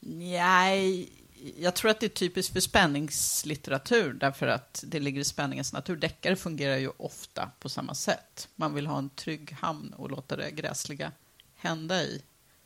Nej, 0.00 1.08
jag 1.56 1.74
tror 1.74 1.90
att 1.90 2.00
det 2.00 2.06
är 2.06 2.10
typiskt 2.10 2.52
för 2.52 2.60
spänningslitteratur 2.60 4.12
därför 4.12 4.46
att 4.46 4.84
det 4.86 5.00
ligger 5.00 5.20
i 5.20 5.24
spänningens 5.24 5.72
natur. 5.72 5.96
Deckare 5.96 6.36
fungerar 6.36 6.76
ju 6.76 6.90
ofta 6.96 7.50
på 7.60 7.68
samma 7.68 7.94
sätt. 7.94 8.48
Man 8.54 8.74
vill 8.74 8.86
ha 8.86 8.98
en 8.98 9.10
trygg 9.10 9.52
hamn 9.52 9.94
och 9.96 10.10
låta 10.10 10.36
det 10.36 10.50
gräsliga 10.50 11.12
hända 11.56 12.02
i, 12.02 12.22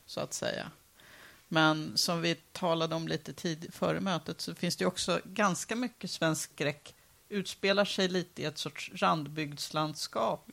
så 0.06 0.20
att 0.20 0.34
säga. 0.34 0.70
Men 1.48 1.92
som 1.96 2.22
vi 2.22 2.34
talade 2.34 2.94
om 2.94 3.08
lite 3.08 3.32
tid 3.32 3.74
före 3.74 4.00
mötet 4.00 4.40
så 4.40 4.54
finns 4.54 4.76
det 4.76 4.86
också 4.86 5.20
ganska 5.24 5.76
mycket 5.76 6.10
svensk 6.10 6.52
skräck 6.52 6.94
utspelar 7.28 7.84
sig 7.84 8.08
lite 8.08 8.42
i 8.42 8.44
ett 8.44 8.58
sorts 8.58 8.90
randbygdslandskap 8.94 10.48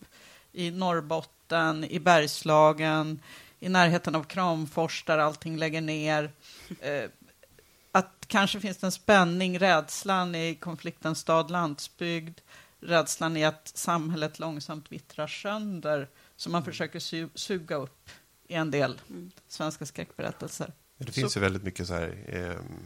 i 0.51 0.71
Norrbotten, 0.71 1.83
i 1.83 1.99
Bergslagen, 1.99 3.19
i 3.59 3.69
närheten 3.69 4.15
av 4.15 4.23
Kramfors 4.23 5.03
där 5.07 5.17
allting 5.17 5.57
lägger 5.57 5.81
ner. 5.81 6.31
Eh, 6.81 7.09
att 7.91 8.13
kanske 8.27 8.59
finns 8.59 8.77
det 8.77 8.87
en 8.87 8.91
spänning, 8.91 9.59
rädslan 9.59 10.35
i 10.35 10.55
konflikten 10.55 11.15
stad-landsbygd, 11.15 12.39
rädslan 12.79 13.37
i 13.37 13.45
att 13.45 13.71
samhället 13.75 14.39
långsamt 14.39 14.91
vittrar 14.91 15.27
sönder, 15.27 16.07
som 16.35 16.51
man 16.51 16.65
försöker 16.65 16.99
su- 16.99 17.29
suga 17.35 17.75
upp 17.75 18.09
i 18.47 18.53
en 18.53 18.71
del 18.71 19.01
svenska 19.47 19.85
skräckberättelser. 19.85 20.73
Det 20.97 21.11
finns 21.11 21.33
Så- 21.33 21.39
ju 21.39 21.43
väldigt 21.43 21.63
mycket 21.63 21.87
så 21.87 21.93
här, 21.93 22.23
ehm, 22.27 22.79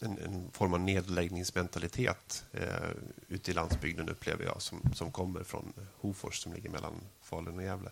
en, 0.00 0.18
en 0.18 0.50
form 0.52 0.74
av 0.74 0.80
nedläggningsmentalitet 0.80 2.44
eh, 2.52 2.90
ute 3.28 3.50
i 3.50 3.54
landsbygden 3.54 4.08
upplever 4.08 4.44
jag 4.44 4.62
som, 4.62 4.82
som 4.94 5.12
kommer 5.12 5.42
från 5.44 5.72
Hofors 6.00 6.42
som 6.42 6.52
ligger 6.52 6.70
mellan 6.70 6.92
Falun 7.22 7.56
och 7.58 7.62
Gävle. 7.64 7.90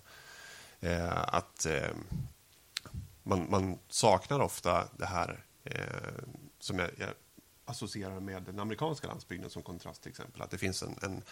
Eh, 0.83 1.23
att 1.27 1.67
eh, 1.67 1.91
man, 3.23 3.51
man 3.51 3.79
saknar 3.89 4.41
ofta 4.41 4.89
det 4.97 5.07
här 5.07 5.45
eh, 5.65 6.25
som 6.59 6.79
jag, 6.79 6.91
jag 6.99 7.09
associerar 7.65 8.21
med 8.21 8.43
den 8.43 8.61
amerikanska 8.61 9.07
landsbygden 9.07 9.51
som 9.51 9.63
kontrast 9.63 10.03
till 10.03 10.11
exempel. 10.11 10.43
Att 10.43 10.51
det 10.51 10.59
finns 10.59 10.83
en, 10.83 10.97
en 11.03 11.23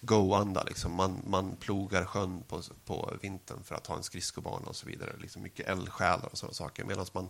go-anda. 0.00 0.62
Liksom. 0.62 0.92
Man, 0.92 1.22
man 1.26 1.56
plogar 1.56 2.04
sjön 2.04 2.42
på, 2.48 2.62
på 2.84 3.14
vintern 3.22 3.64
för 3.64 3.74
att 3.74 3.86
ha 3.86 3.96
en 3.96 4.02
skridskobana 4.02 4.66
och 4.66 4.76
så 4.76 4.86
vidare. 4.86 5.12
Liksom 5.18 5.42
mycket 5.42 5.68
eldsjälar 5.68 6.28
och 6.32 6.38
sådana 6.38 6.54
saker. 6.54 6.84
Medan 6.84 7.06
man 7.12 7.28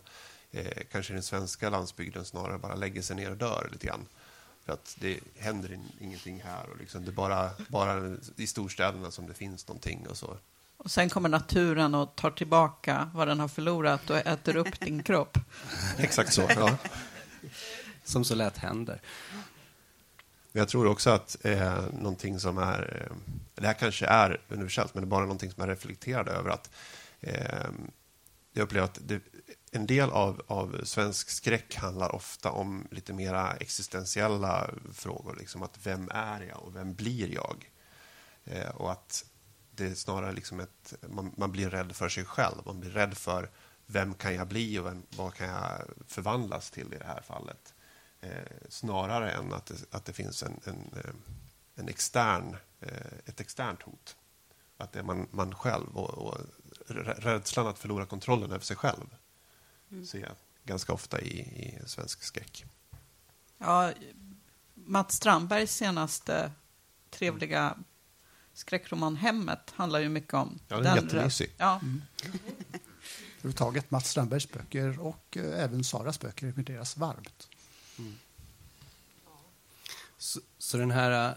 eh, 0.50 0.82
kanske 0.90 1.12
i 1.12 1.14
den 1.14 1.22
svenska 1.22 1.70
landsbygden 1.70 2.24
snarare 2.24 2.58
bara 2.58 2.74
lägger 2.74 3.02
sig 3.02 3.16
ner 3.16 3.30
och 3.30 3.36
dör 3.36 3.68
lite 3.72 3.86
grann. 3.86 4.06
För 4.64 4.72
att 4.72 4.96
det 5.00 5.20
händer 5.38 5.72
in, 5.72 5.92
ingenting 6.00 6.40
här. 6.40 6.70
Och 6.70 6.76
liksom 6.76 7.04
det 7.04 7.10
är 7.10 7.12
bara, 7.12 7.50
bara 7.68 8.16
i 8.36 8.46
storstäderna 8.46 9.10
som 9.10 9.26
det 9.26 9.34
finns 9.34 9.68
någonting. 9.68 10.06
Och 10.08 10.16
så. 10.16 10.36
Och 10.84 10.90
sen 10.90 11.10
kommer 11.10 11.28
naturen 11.28 11.94
och 11.94 12.16
tar 12.16 12.30
tillbaka 12.30 13.10
vad 13.14 13.28
den 13.28 13.40
har 13.40 13.48
förlorat 13.48 14.10
och 14.10 14.16
äter 14.16 14.56
upp 14.56 14.80
din 14.80 15.02
kropp. 15.02 15.38
Exakt 15.98 16.32
så. 16.32 16.46
Ja. 16.56 16.76
Som 18.04 18.24
så 18.24 18.34
lätt 18.34 18.58
händer. 18.58 19.00
Men 20.52 20.60
jag 20.60 20.68
tror 20.68 20.86
också 20.86 21.10
att 21.10 21.36
eh, 21.44 21.84
någonting 21.92 22.40
som 22.40 22.58
är... 22.58 23.06
Eh, 23.10 23.16
det 23.54 23.66
här 23.66 23.74
kanske 23.74 24.06
är 24.06 24.40
universellt, 24.48 24.94
men 24.94 25.02
det 25.02 25.06
är 25.06 25.10
bara 25.10 25.20
någonting 25.20 25.50
som 25.50 25.60
jag 25.60 25.70
reflekterade 25.70 26.30
över. 26.30 26.50
att 26.50 26.70
eh, 27.20 27.68
Jag 28.52 28.62
upplever 28.62 28.84
att 28.84 28.98
det, 29.02 29.20
en 29.70 29.86
del 29.86 30.10
av, 30.10 30.42
av 30.46 30.80
svensk 30.84 31.30
skräck 31.30 31.74
handlar 31.74 32.14
ofta 32.14 32.50
om 32.50 32.88
lite 32.90 33.12
mera 33.12 33.52
existentiella 33.52 34.70
frågor. 34.94 35.36
Liksom 35.38 35.62
att 35.62 35.78
vem 35.86 36.10
är 36.14 36.40
jag 36.40 36.62
och 36.62 36.76
vem 36.76 36.94
blir 36.94 37.34
jag? 37.34 37.70
Eh, 38.44 38.68
och 38.68 38.92
att 38.92 39.24
det 39.80 39.90
är 39.90 39.94
snarare 39.94 40.32
liksom 40.32 40.60
ett... 40.60 40.94
Man, 41.08 41.34
man 41.36 41.52
blir 41.52 41.70
rädd 41.70 41.96
för 41.96 42.08
sig 42.08 42.24
själv. 42.24 42.62
Man 42.66 42.80
blir 42.80 42.90
rädd 42.90 43.16
för 43.16 43.50
vem 43.86 44.14
kan 44.14 44.34
jag 44.34 44.48
bli 44.48 44.78
och 44.78 44.86
vem, 44.86 45.02
vad 45.16 45.34
kan 45.34 45.48
jag 45.48 45.82
förvandlas 46.06 46.70
till 46.70 46.94
i 46.94 46.98
det 46.98 47.04
här 47.04 47.20
fallet? 47.20 47.74
Eh, 48.20 48.30
snarare 48.68 49.32
än 49.32 49.52
att 49.52 49.66
det, 49.66 49.74
att 49.90 50.04
det 50.04 50.12
finns 50.12 50.42
en, 50.42 50.60
en, 50.64 50.90
eh, 50.96 51.10
en 51.74 51.88
extern, 51.88 52.56
eh, 52.80 53.12
ett 53.26 53.40
externt 53.40 53.82
hot. 53.82 54.16
Att 54.76 54.92
det 54.92 54.98
är 54.98 55.02
man, 55.02 55.28
man 55.30 55.54
själv 55.54 55.96
och, 55.96 56.10
och 56.10 56.38
rä- 56.86 57.20
rädslan 57.20 57.66
att 57.66 57.78
förlora 57.78 58.06
kontrollen 58.06 58.50
över 58.50 58.64
sig 58.64 58.76
själv 58.76 59.06
ser 60.06 60.20
jag 60.20 60.32
ganska 60.64 60.92
ofta 60.92 61.20
i, 61.20 61.40
i 61.40 61.78
svensk 61.86 62.22
skräck. 62.22 62.64
Ja, 63.58 63.92
Mats 64.74 65.14
Strandbergs 65.14 65.74
senaste 65.74 66.52
trevliga 67.10 67.78
skräckroman 68.60 69.16
Hemmet 69.16 69.72
handlar 69.76 70.00
ju 70.00 70.08
mycket 70.08 70.34
om 70.34 70.58
Ja, 70.68 70.76
den 70.76 70.86
är 70.86 70.96
jättemysig. 70.96 71.52
Ja, 71.56 71.80
Överhuvudtaget 73.40 73.90
Mats 73.90 74.10
Strandbergs 74.10 74.52
böcker 74.52 75.00
och 75.00 75.36
eh, 75.36 75.64
även 75.64 75.84
Saras 75.84 76.20
böcker 76.20 76.46
rekommenderas 76.46 76.96
varmt. 76.96 77.48
Så, 80.18 80.40
så 80.58 80.76
den 80.76 80.90
här, 80.90 81.28
äh, 81.28 81.34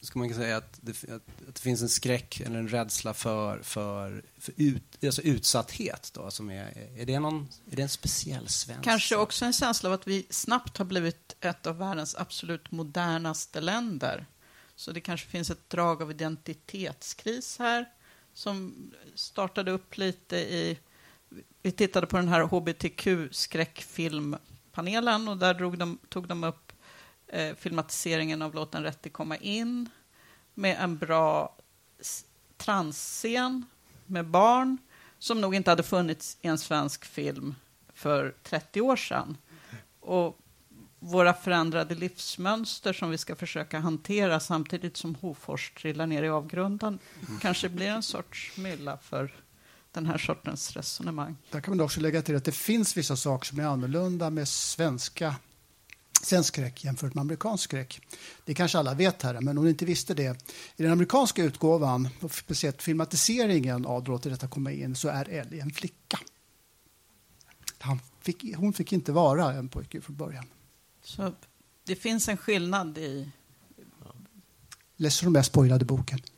ska 0.00 0.18
man 0.18 0.28
kunna 0.28 0.40
säga 0.40 0.56
att 0.56 0.78
det, 0.80 0.90
att, 0.90 1.12
att 1.48 1.54
det 1.54 1.60
finns 1.60 1.82
en 1.82 1.88
skräck 1.88 2.40
eller 2.40 2.58
en 2.58 2.68
rädsla 2.68 3.14
för, 3.14 3.62
för, 3.62 4.24
för 4.38 4.54
ut, 4.56 5.04
alltså 5.04 5.22
utsatthet 5.22 6.10
då, 6.14 6.30
som 6.30 6.50
är, 6.50 6.90
är 6.96 7.06
det 7.06 7.20
någon, 7.20 7.48
är 7.70 7.76
det 7.76 7.82
en 7.82 7.88
speciell 7.88 8.48
svensk? 8.48 8.84
kanske 8.84 9.16
också 9.16 9.44
en 9.44 9.52
känsla 9.52 9.88
av 9.88 9.94
att 9.94 10.06
vi 10.06 10.26
snabbt 10.30 10.78
har 10.78 10.84
blivit 10.84 11.36
ett 11.40 11.66
av 11.66 11.78
världens 11.78 12.14
absolut 12.14 12.70
modernaste 12.70 13.60
länder. 13.60 14.26
Så 14.78 14.92
det 14.92 15.00
kanske 15.00 15.26
finns 15.26 15.50
ett 15.50 15.70
drag 15.70 16.02
av 16.02 16.10
identitetskris 16.10 17.58
här 17.58 17.88
som 18.32 18.74
startade 19.14 19.70
upp 19.70 19.96
lite 19.96 20.36
i... 20.36 20.78
Vi 21.62 21.72
tittade 21.72 22.06
på 22.06 22.16
den 22.16 22.28
här 22.28 22.42
hbtq-skräckfilmpanelen 22.42 25.28
och 25.28 25.36
där 25.36 25.54
drog 25.54 25.78
de, 25.78 25.98
tog 26.08 26.28
de 26.28 26.44
upp 26.44 26.72
eh, 27.26 27.54
filmatiseringen 27.54 28.42
av 28.42 28.54
Låt 28.54 28.72
den 28.72 28.82
rätte 28.82 29.10
komma 29.10 29.36
in 29.36 29.88
med 30.54 30.76
en 30.80 30.98
bra 30.98 31.56
transscen 32.56 33.64
med 34.06 34.26
barn 34.26 34.78
som 35.18 35.40
nog 35.40 35.54
inte 35.54 35.70
hade 35.70 35.82
funnits 35.82 36.38
i 36.40 36.48
en 36.48 36.58
svensk 36.58 37.04
film 37.04 37.54
för 37.94 38.34
30 38.42 38.80
år 38.80 38.96
sedan. 38.96 39.36
Och 40.00 40.38
våra 40.98 41.34
förändrade 41.34 41.94
livsmönster 41.94 42.92
som 42.92 43.10
vi 43.10 43.18
ska 43.18 43.36
försöka 43.36 43.78
hantera 43.78 44.40
samtidigt 44.40 44.96
som 44.96 45.14
Hofors 45.14 45.70
trillar 45.70 46.06
ner 46.06 46.22
i 46.22 46.28
avgrunden 46.28 46.98
kanske 47.40 47.68
blir 47.68 47.86
en 47.86 48.02
sorts 48.02 48.52
mylla 48.56 48.96
för 48.96 49.34
den 49.92 50.06
här 50.06 50.18
sortens 50.18 50.76
resonemang. 50.76 51.36
Där 51.50 51.60
kan 51.60 51.76
man 51.76 51.84
också 51.84 52.00
lägga 52.00 52.22
till 52.22 52.36
att 52.36 52.44
det 52.44 52.52
finns 52.52 52.96
vissa 52.96 53.16
saker 53.16 53.46
som 53.46 53.60
är 53.60 53.64
annorlunda 53.64 54.30
med 54.30 54.48
svenska 54.48 55.34
svensk 56.22 56.54
skräck 56.54 56.84
jämfört 56.84 57.14
med 57.14 57.22
amerikansk 57.22 57.64
skräck. 57.64 58.00
Det 58.44 58.54
kanske 58.54 58.78
alla 58.78 58.94
vet 58.94 59.22
här, 59.22 59.40
men 59.40 59.58
om 59.58 59.64
ni 59.64 59.70
inte 59.70 59.84
visste 59.84 60.14
det. 60.14 60.50
I 60.76 60.82
den 60.82 60.92
amerikanska 60.92 61.42
utgåvan, 61.42 62.08
och 62.20 62.34
speciellt 62.34 62.82
filmatiseringen 62.82 63.86
av 63.86 64.04
Då 64.04 64.12
låter 64.12 64.30
detta 64.30 64.48
komma 64.48 64.72
in, 64.72 64.96
så 64.96 65.08
är 65.08 65.28
Ellie 65.28 65.60
en 65.60 65.70
flicka. 65.70 66.18
Han 67.78 68.00
fick, 68.20 68.56
hon 68.56 68.72
fick 68.72 68.92
inte 68.92 69.12
vara 69.12 69.52
en 69.52 69.68
pojke 69.68 70.00
från 70.00 70.16
början. 70.16 70.44
Så 71.08 71.32
det 71.84 71.96
finns 71.96 72.28
en 72.28 72.36
skillnad 72.36 72.98
i... 72.98 73.30
Läser 74.96 75.26
du 75.26 75.32
den 75.32 75.44
spoilade 75.44 75.84
boken? 75.84 76.20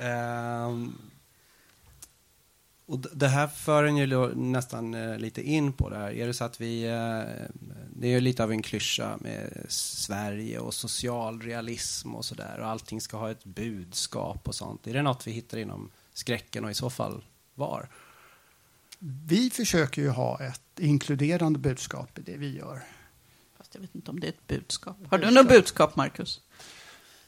Ehm, 0.00 0.98
och 2.86 2.98
det 2.98 3.28
här 3.28 3.48
för 3.48 3.84
en 3.84 3.96
ju 3.96 4.34
nästan 4.34 4.94
eh, 4.94 5.18
lite 5.18 5.42
in 5.42 5.72
på 5.72 5.90
det 5.90 5.96
här. 5.96 6.12
Är 6.12 6.26
det 6.26 6.34
så 6.34 6.44
att 6.44 6.60
vi... 6.60 6.84
Eh, 6.84 7.46
det 7.90 8.08
är 8.08 8.10
ju 8.10 8.20
lite 8.20 8.44
av 8.44 8.52
en 8.52 8.62
klyscha 8.62 9.18
med 9.20 9.66
Sverige 9.68 10.58
och 10.58 10.74
socialrealism 10.74 12.14
och 12.14 12.24
sådär. 12.24 12.58
Och 12.58 12.66
allting 12.66 13.00
ska 13.00 13.16
ha 13.16 13.30
ett 13.30 13.44
budskap 13.44 14.48
och 14.48 14.54
sånt. 14.54 14.86
Är 14.86 14.94
det 14.94 15.02
något 15.02 15.26
vi 15.26 15.32
hittar 15.32 15.58
inom 15.58 15.90
skräcken 16.12 16.64
och 16.64 16.70
i 16.70 16.74
så 16.74 16.90
fall 16.90 17.24
var? 17.54 17.88
Vi 18.98 19.50
försöker 19.50 20.02
ju 20.02 20.08
ha 20.08 20.40
ett 20.40 20.78
inkluderande 20.78 21.58
budskap 21.58 22.18
i 22.18 22.22
det 22.22 22.36
vi 22.36 22.56
gör. 22.56 22.82
Fast 23.56 23.74
jag 23.74 23.80
vet 23.80 23.94
inte 23.94 24.10
om 24.10 24.20
det 24.20 24.26
är 24.26 24.32
ett 24.32 24.46
budskap. 24.46 24.96
Har 25.10 25.18
du 25.18 25.30
något 25.30 25.48
budskap, 25.48 25.96
Marcus? 25.96 26.40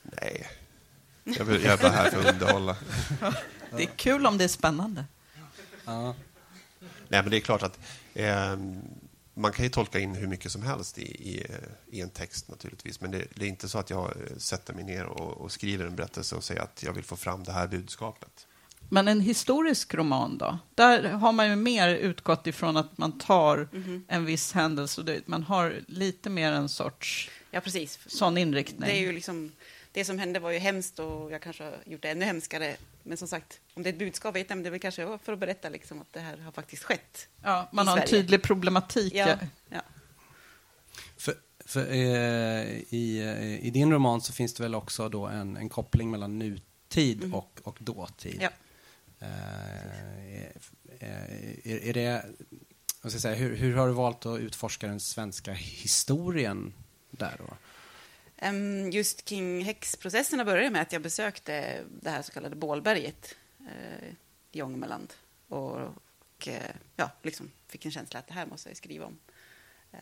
Nej, 0.02 0.48
jag, 1.24 1.44
vill, 1.44 1.62
jag 1.62 1.72
är 1.72 1.82
bara 1.82 1.92
här 1.92 2.10
för 2.10 2.20
att 2.20 2.34
underhålla. 2.34 2.76
Det 3.76 3.82
är 3.82 3.90
kul 3.96 4.26
om 4.26 4.38
det 4.38 4.44
är 4.44 4.48
spännande. 4.48 5.04
Ja. 5.84 6.14
Nej, 7.08 7.22
men 7.22 7.30
det 7.30 7.36
är 7.36 7.40
klart 7.40 7.62
att 7.62 7.78
eh, 8.14 8.56
man 9.34 9.52
kan 9.52 9.64
ju 9.64 9.70
tolka 9.70 9.98
in 9.98 10.14
hur 10.14 10.26
mycket 10.26 10.52
som 10.52 10.62
helst 10.62 10.98
i, 10.98 11.02
i, 11.02 11.46
i 11.90 12.00
en 12.00 12.10
text 12.10 12.48
naturligtvis. 12.48 13.00
Men 13.00 13.10
det, 13.10 13.24
det, 13.34 13.44
är 13.44 13.48
inte 13.48 13.68
så 13.68 13.78
att 13.78 13.90
jag 13.90 14.06
eh, 14.06 14.36
sätter 14.36 14.74
mig 14.74 14.84
ner 14.84 15.04
och, 15.04 15.40
och, 15.40 15.52
skriver 15.52 15.86
en 15.86 15.96
berättelse 15.96 16.36
och 16.36 16.44
säger 16.44 16.60
att 16.60 16.82
jag 16.82 16.92
vill 16.92 17.04
få 17.04 17.16
fram 17.16 17.44
det 17.44 17.52
här 17.52 17.66
budskapet. 17.66 18.46
Men 18.92 19.08
en 19.08 19.20
historisk 19.20 19.94
roman 19.94 20.38
då? 20.38 20.58
Där 20.74 21.02
har 21.02 21.32
man 21.32 21.48
ju 21.48 21.56
mer 21.56 21.88
utgått 21.88 22.46
ifrån 22.46 22.76
att 22.76 22.98
man 22.98 23.18
tar 23.18 23.56
mm 23.56 23.68
-hmm. 23.84 24.02
en 24.08 24.24
viss 24.24 24.52
händelse. 24.52 25.20
Man 25.26 25.42
har 25.42 25.80
lite 25.86 26.30
mer 26.30 26.52
en 26.52 26.68
sorts 26.68 27.30
ja, 27.50 27.60
precis. 27.60 27.98
sån 28.06 28.38
inriktning. 28.38 28.80
Det 28.80 28.96
är 28.96 29.00
ju 29.00 29.12
liksom 29.12 29.52
det 29.92 30.04
som 30.04 30.18
hände 30.18 30.40
var 30.40 30.50
ju 30.50 30.58
hemskt 30.58 30.98
och 30.98 31.32
jag 31.32 31.42
kanske 31.42 31.64
har 31.64 31.74
gjort 31.84 32.02
det 32.02 32.10
ännu 32.10 32.24
hemskare. 32.24 32.76
Men 33.02 33.16
som 33.16 33.28
sagt, 33.28 33.60
om 33.74 33.82
det 33.82 33.88
är 33.88 33.92
ett 33.92 33.98
budskap, 33.98 34.36
vet 34.36 34.50
jag, 34.50 34.56
men 34.56 34.62
det 34.62 34.68
är 34.68 34.70
väl 34.70 34.80
kanske 34.80 35.18
för 35.24 35.32
att 35.32 35.38
berätta 35.38 35.68
liksom 35.68 36.00
att 36.00 36.12
det 36.12 36.20
här 36.20 36.36
har 36.36 36.52
faktiskt 36.52 36.82
skett. 36.82 37.28
Ja, 37.42 37.68
man 37.72 37.88
har 37.88 37.96
Sverige. 37.96 38.04
en 38.04 38.22
tydlig 38.22 38.42
problematik. 38.42 39.14
Ja, 39.14 39.38
ja. 39.68 39.82
För, 41.16 41.34
för 41.64 41.90
eh, 41.90 41.96
i, 42.90 43.20
eh, 43.20 43.66
i 43.66 43.70
din 43.70 43.92
roman 43.92 44.20
så 44.20 44.32
finns 44.32 44.54
det 44.54 44.62
väl 44.62 44.74
också 44.74 45.08
då 45.08 45.26
en, 45.26 45.56
en 45.56 45.68
koppling 45.68 46.10
mellan 46.10 46.38
nutid 46.38 47.24
mm. 47.24 47.34
och, 47.34 47.60
och 47.62 47.76
dåtid. 47.80 48.38
Ja. 48.40 48.50
Är, 49.20 50.52
är, 50.98 51.88
är, 51.88 51.92
det, 51.92 52.24
vad 53.02 53.12
ska 53.12 53.16
jag 53.16 53.22
säga, 53.22 53.34
hur, 53.34 53.56
hur 53.56 53.76
har 53.76 53.86
du 53.86 53.92
valt 53.92 54.26
att 54.26 54.40
utforska 54.40 54.86
den 54.86 55.00
svenska 55.00 55.52
historien 55.52 56.74
där 57.10 57.36
då? 57.38 57.56
Just 58.92 59.24
kring 59.24 59.64
häxprocesserna 59.64 60.44
började 60.44 60.70
med 60.70 60.82
att 60.82 60.92
jag 60.92 61.02
besökte 61.02 61.84
det 62.02 62.10
här 62.10 62.22
så 62.22 62.32
kallade 62.32 62.56
Bålberget 62.56 63.34
eh, 63.60 64.08
i 64.52 64.62
Ångermanland 64.62 65.12
och, 65.48 65.76
och 65.76 66.48
ja, 66.96 67.10
liksom 67.22 67.50
fick 67.66 67.84
en 67.84 67.90
känsla 67.90 68.18
att 68.18 68.26
det 68.26 68.34
här 68.34 68.46
måste 68.46 68.68
jag 68.68 68.76
skriva 68.76 69.06
om. 69.06 69.18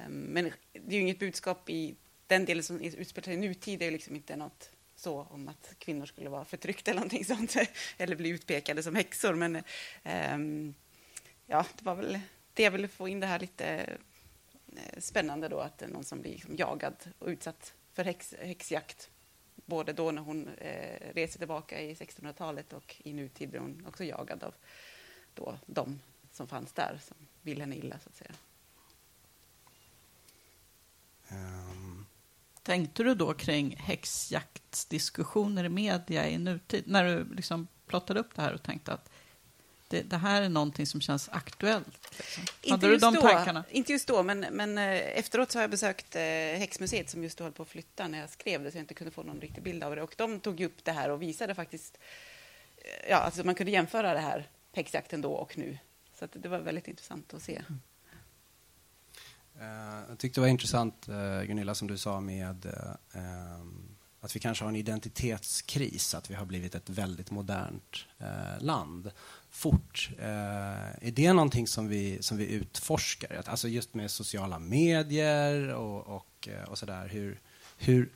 Men 0.09 0.53
det 0.73 0.89
är 0.89 0.95
ju 0.95 1.01
inget 1.01 1.19
budskap 1.19 1.71
i 1.71 1.97
den 2.27 2.45
delen 2.45 2.63
som 2.63 2.81
utspelar 2.81 3.25
sig 3.25 3.35
i 3.35 3.37
nutid. 3.37 3.79
Det 3.79 3.87
är 3.87 3.91
liksom 3.91 4.17
inte 4.17 4.37
något 4.37 4.71
så 4.99 5.23
om 5.23 5.49
att 5.49 5.75
kvinnor 5.79 6.07
skulle 6.07 6.31
vara 6.31 6.45
förtryckta 6.45 6.91
eller 6.91 7.01
någonting 7.01 7.25
sånt 7.25 7.57
eller 7.99 8.17
bli 8.17 8.29
utpekade 8.29 8.83
som 8.83 8.95
häxor. 8.95 9.35
Men 9.35 9.63
um, 10.35 10.75
ja, 11.47 11.67
det 11.77 11.85
var 11.85 11.95
väl 11.95 12.21
det 12.55 12.63
jag 12.63 12.71
ville 12.71 12.89
få 12.89 13.09
in 13.09 13.21
det 13.21 13.27
här 13.27 13.39
lite 13.39 13.67
eh, 14.77 14.99
spännande 14.99 15.49
då 15.49 15.61
att 15.61 15.79
det 15.79 15.85
är 15.85 15.89
någon 15.89 16.05
som 16.05 16.21
blir 16.21 16.33
liksom 16.33 16.57
jagad 16.57 16.95
och 17.19 17.29
utsatt 17.29 17.75
för 17.93 18.05
häx, 18.05 18.35
häxjakt. 18.41 19.11
Både 19.55 19.93
då 19.93 20.11
när 20.11 20.23
hon 20.23 20.49
eh, 20.49 21.15
reser 21.15 21.39
tillbaka 21.39 21.81
i 21.81 21.95
1600-talet 21.95 22.73
och 22.73 22.97
i 23.05 23.13
nutid 23.13 23.51
blir 23.51 23.61
hon 23.61 23.85
också 23.89 24.05
jagad 24.05 24.43
av 24.43 24.55
då 25.35 25.59
de 25.67 26.01
som 26.33 26.49
fanns 26.49 26.73
där, 26.73 26.99
som 27.03 27.17
vill 27.43 27.61
henne 27.61 27.77
illa, 27.77 27.99
så 27.99 28.09
att 28.09 28.17
säga. 28.17 28.35
Um. 31.31 31.78
Tänkte 32.69 33.03
du 33.03 33.15
då 33.15 33.35
kring 33.35 33.77
häxjaktsdiskussioner 33.77 35.65
i 35.65 35.69
media 35.69 36.29
i 36.29 36.39
nutid, 36.39 36.85
när 36.87 37.05
du 37.05 37.35
liksom 37.35 37.69
plottade 37.87 38.21
upp 38.21 38.35
det 38.35 38.43
här 38.43 38.55
och 38.55 38.63
tänkte 38.63 38.93
att 38.93 39.11
det, 39.89 40.03
det, 40.03 40.17
här 40.17 40.43
är 40.43 40.49
någonting 40.49 40.87
som 40.87 41.01
känns 41.01 41.29
aktuellt? 41.29 42.17
Liksom. 42.19 42.43
Inte, 42.63 42.87
just 42.87 43.01
de 43.01 43.15
då, 43.15 43.63
inte 43.71 43.93
just 43.93 44.09
då, 44.09 44.23
men, 44.23 44.41
men 44.41 44.79
eh, 44.79 45.19
efteråt 45.19 45.51
så 45.51 45.59
har 45.59 45.63
jag 45.63 45.71
besökt 45.71 46.17
eh, 46.17 46.23
Häxmuseet 46.23 47.11
som 47.11 47.23
just 47.23 47.41
höll 47.41 47.53
på 47.53 47.63
att 47.63 47.69
flytta 47.69 48.09
när 48.09 48.21
jag 48.21 48.31
skrev 48.31 48.63
det, 48.63 48.71
så 48.71 48.77
jag 48.77 48.83
inte 48.83 48.95
kunde 48.95 49.11
få 49.11 49.23
någon 49.23 49.41
riktig 49.41 49.63
bild 49.63 49.85
av 49.85 49.97
det. 49.97 50.03
Och 50.03 50.15
de 50.17 50.41
tog 50.41 50.61
upp 50.61 50.85
det 50.85 50.93
här 50.93 51.11
och 51.11 51.23
visade 51.23 51.55
faktiskt... 51.55 51.99
Eh, 52.77 53.11
ja, 53.11 53.17
alltså 53.17 53.45
man 53.45 53.55
kunde 53.55 53.73
jämföra 53.73 54.15
det 54.15 54.21
här, 54.21 54.49
häxjakten 54.73 55.21
då 55.21 55.33
och 55.33 55.59
nu. 55.59 55.79
Så 56.19 56.29
det 56.33 56.49
var 56.49 56.59
väldigt 56.59 56.89
intressant 56.89 57.35
att 57.35 57.43
se. 57.43 57.55
Mm. 57.55 57.81
Eh, 59.61 60.01
jag 60.09 60.19
tyckte 60.19 60.41
det 60.41 60.43
var 60.43 60.49
intressant, 60.49 61.09
eh, 61.09 61.43
Gunilla, 61.43 61.75
som 61.75 61.89
du 61.89 61.99
sa 61.99 62.21
med 62.21 62.67
eh, 62.67 63.23
ehm, 63.23 63.89
att 64.21 64.37
vi 64.37 64.41
kanske 64.41 64.65
har 64.65 64.69
en 64.69 64.77
identitetskris, 64.77 66.15
att 66.15 66.31
vi 66.31 66.35
har 66.35 66.47
blivit 66.47 66.75
ett 66.75 66.91
väldigt 66.91 67.31
modernt 67.31 68.07
land 68.59 69.11
fort. 69.51 70.11
Är 70.19 71.11
det 71.11 71.33
någonting 71.33 71.67
som 71.67 71.89
vi, 71.89 72.23
som 72.23 72.37
vi 72.37 72.47
utforskar? 72.47 73.43
Alltså 73.47 73.69
just 73.69 73.95
med 73.95 74.11
sociala 74.11 74.59
medier 74.59 75.75
och, 75.75 76.07
och, 76.07 76.49
och 76.69 76.79
sådär. 76.79 77.09
Hur, 77.09 77.41
hur, 77.77 78.09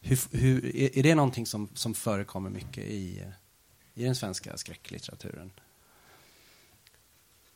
hur, 0.00 0.18
hur, 0.30 0.76
är 0.98 1.02
det 1.02 1.14
någonting 1.14 1.46
som, 1.46 1.68
som 1.74 1.94
förekommer 1.94 2.50
mycket 2.50 2.84
i, 2.84 3.26
i 3.94 4.04
den 4.04 4.14
svenska 4.14 4.56
skräcklitteraturen? 4.56 5.50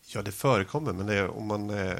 Ja, 0.09 0.23
det 0.23 0.33
förekommer, 0.33 0.93
men 0.93 1.07
det, 1.07 1.29
om 1.29 1.47
man... 1.47 1.71
Eh, 1.71 1.99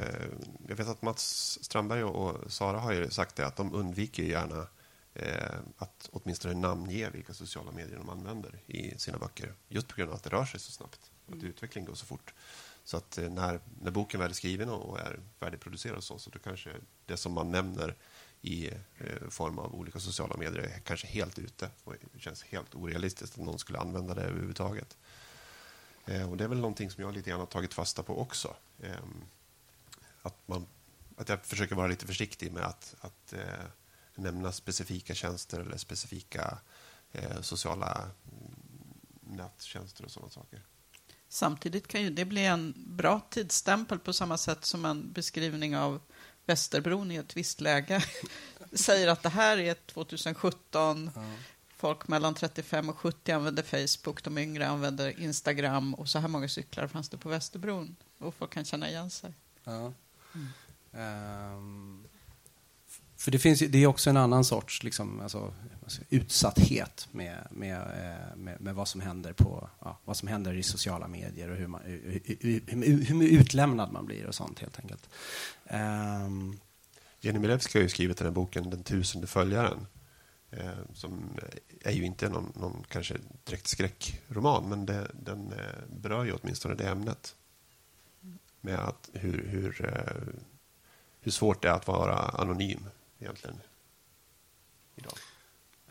jag 0.69 0.77
vet 0.77 0.89
att 0.89 1.03
Mats 1.03 1.59
Strandberg 1.63 2.05
och 2.05 2.53
Sara 2.53 2.79
har 2.79 2.93
ju 2.93 3.11
sagt 3.11 3.37
det, 3.37 3.47
att 3.47 3.57
de 3.57 3.75
undviker 3.75 4.23
gärna 4.23 4.67
eh, 5.15 5.59
att 5.77 6.09
åtminstone 6.13 6.55
namnge 6.55 7.11
vilka 7.11 7.35
sociala 7.35 7.73
medier 7.73 7.97
de 7.97 8.09
använder 8.09 8.63
i 8.67 8.99
sina 8.99 9.19
böcker. 9.19 9.53
Just 9.69 9.89
på 9.89 9.97
grund 9.97 10.11
av 10.11 10.17
att 10.17 10.23
det 10.23 10.31
rör 10.31 10.45
sig 10.45 10.61
så 10.61 10.73
snabbt, 10.73 11.11
mm. 11.29 11.39
att 11.39 11.45
utvecklingen 11.45 11.89
går 11.89 11.95
så 11.95 12.07
fort. 12.07 12.35
Så 12.85 12.97
att 12.97 13.19
eh, 13.19 13.29
när, 13.31 13.61
när 13.83 13.91
boken 13.91 14.21
väl 14.21 14.31
är 14.31 14.35
skriven 14.35 14.69
och 14.69 15.01
är 15.01 15.21
färdigproducerad 15.41 16.05
så, 16.05 16.19
så 16.19 16.31
då 16.31 16.39
kanske 16.39 16.71
det 17.07 17.17
som 17.17 17.33
man 17.33 17.51
nämner 17.51 17.97
i 18.43 18.67
eh, 18.99 19.29
form 19.31 19.59
av 19.59 19.75
olika 19.75 20.01
sociala 20.01 20.37
medier 20.37 20.63
är 20.63 20.79
kanske 20.79 21.07
helt 21.07 21.39
ute 21.39 21.71
och 21.85 21.95
det 22.13 22.21
känns 22.21 22.43
helt 22.43 22.75
orealistiskt 22.75 23.39
att 23.39 23.45
någon 23.45 23.59
skulle 23.59 23.79
använda 23.79 24.15
det 24.15 24.23
överhuvudtaget. 24.23 24.97
Eh, 26.07 26.31
och 26.31 26.37
det 26.37 26.45
är 26.45 26.49
väl 26.49 26.61
någonting 26.61 26.91
som 26.91 27.05
jag 27.05 27.15
lite 27.15 27.31
grann 27.31 27.41
har 27.41 27.47
tagit 27.47 27.75
fasta 27.75 28.03
på 28.03 28.21
också. 28.21 28.57
Eh, 28.81 28.91
att, 30.23 30.49
man, 30.49 30.67
att 31.17 31.29
jag 31.29 31.45
försöker 31.45 31.75
vara 31.75 31.87
lite 31.87 32.07
försiktig 32.07 32.53
med 32.53 32.65
att, 32.65 32.95
att 33.01 33.33
eh, 33.33 33.67
nämna 34.15 34.53
specifika 34.53 35.15
tjänster 35.15 35.61
eller 35.61 35.77
specifika 35.77 36.59
eh, 37.13 37.41
sociala 37.41 38.11
nättjänster 39.21 40.05
och 40.05 40.11
sådana 40.11 40.31
saker. 40.31 40.63
Samtidigt 41.29 41.89
kan 41.89 42.03
ju 42.03 42.11
det 42.11 42.25
bli 42.25 42.47
en 42.47 42.75
bra 42.77 43.21
tidsstämpel 43.31 43.99
på 43.99 44.13
samma 44.13 44.39
sätt 44.39 44.65
som 44.65 44.85
en 44.85 45.13
beskrivning 45.13 45.77
av 45.77 46.01
Västerbron 46.47 47.11
i 47.11 47.17
ett 47.17 47.37
visst 47.37 47.61
läge 47.61 48.05
säger 48.73 49.09
att 49.09 49.23
det 49.23 49.29
här 49.29 49.59
är 49.59 49.75
2017. 49.75 51.11
Ja. 51.15 51.23
Folk 51.77 52.09
mellan 52.09 52.35
35 52.35 52.89
och 52.89 52.99
70 52.99 53.33
använder 53.33 53.63
Facebook, 53.63 54.25
de 54.25 54.39
yngre 54.39 54.69
använder 54.69 55.21
Instagram 55.21 55.95
och 55.95 56.09
så 56.09 56.19
här 56.19 56.29
många 56.29 56.49
cyklar 56.49 56.87
fanns 56.87 57.09
det 57.09 57.17
på 57.17 57.29
Västerbron. 57.29 57.97
Och 58.19 58.35
folk 58.35 58.53
kan 58.53 58.65
känna 58.65 58.89
igen 58.89 59.11
sig. 59.11 59.35
Ja. 59.65 59.93
Mm. 60.35 61.55
Um, 61.55 62.05
för 63.17 63.31
det, 63.31 63.39
finns, 63.39 63.59
det 63.59 63.83
är 63.83 63.87
också 63.87 64.11
en 64.11 64.17
annan 64.17 64.45
sorts 64.45 64.83
liksom, 64.83 65.21
alltså, 65.21 65.55
alltså, 65.83 66.03
utsatthet 66.11 67.09
med, 67.13 67.47
med, 67.51 67.77
eh, 67.77 68.37
med, 68.37 68.61
med, 68.61 68.75
vad, 68.75 68.89
som 68.89 69.01
händer 69.01 69.33
på, 69.33 69.69
ja, 69.81 69.99
vad 70.05 70.17
som 70.17 70.29
händer 70.29 70.55
i 70.55 70.63
sociala 70.63 71.09
medier 71.09 71.51
och 71.51 71.57
hur, 71.57 71.67
man, 71.67 71.81
hur, 71.85 72.21
hur, 72.67 73.05
hur 73.05 73.23
utlämnad 73.23 73.93
man 73.93 74.07
blir 74.07 74.27
och 74.27 74.35
sånt 74.35 74.59
helt 74.59 74.79
enkelt. 74.81 75.09
Um, 75.71 76.61
Jenny 77.21 77.39
Milewski 77.39 77.79
har 77.79 77.83
ju 77.83 77.89
skrivit 77.89 78.17
den 78.17 78.27
här 78.27 78.33
boken 78.33 78.71
Den 78.71 78.83
tusende 78.83 79.27
följaren. 79.27 79.87
Eh, 80.51 80.79
som 80.95 81.39
är 81.81 81.93
ju 81.93 82.05
inte 82.05 82.29
någon, 82.29 82.53
någon 82.55 82.85
kanske 82.89 83.17
direkt 83.45 83.67
skräckroman, 83.67 84.69
men 84.69 84.87
det, 84.87 85.11
den 85.15 85.53
eh, 85.53 85.87
berör 85.89 86.25
ju 86.25 86.33
åtminstone 86.33 86.75
det 86.75 86.89
ämnet. 86.89 87.37
Med 88.61 88.79
att 88.79 89.11
hur, 89.13 89.47
hur, 89.47 89.85
eh, 89.85 90.35
hur 91.21 91.33
svårt 91.33 91.63
det 91.63 91.69
är 91.69 91.73
att 91.73 91.87
vara 91.87 92.17
anonym 92.19 92.87
egentligen 93.19 93.61
idag. 94.97 95.19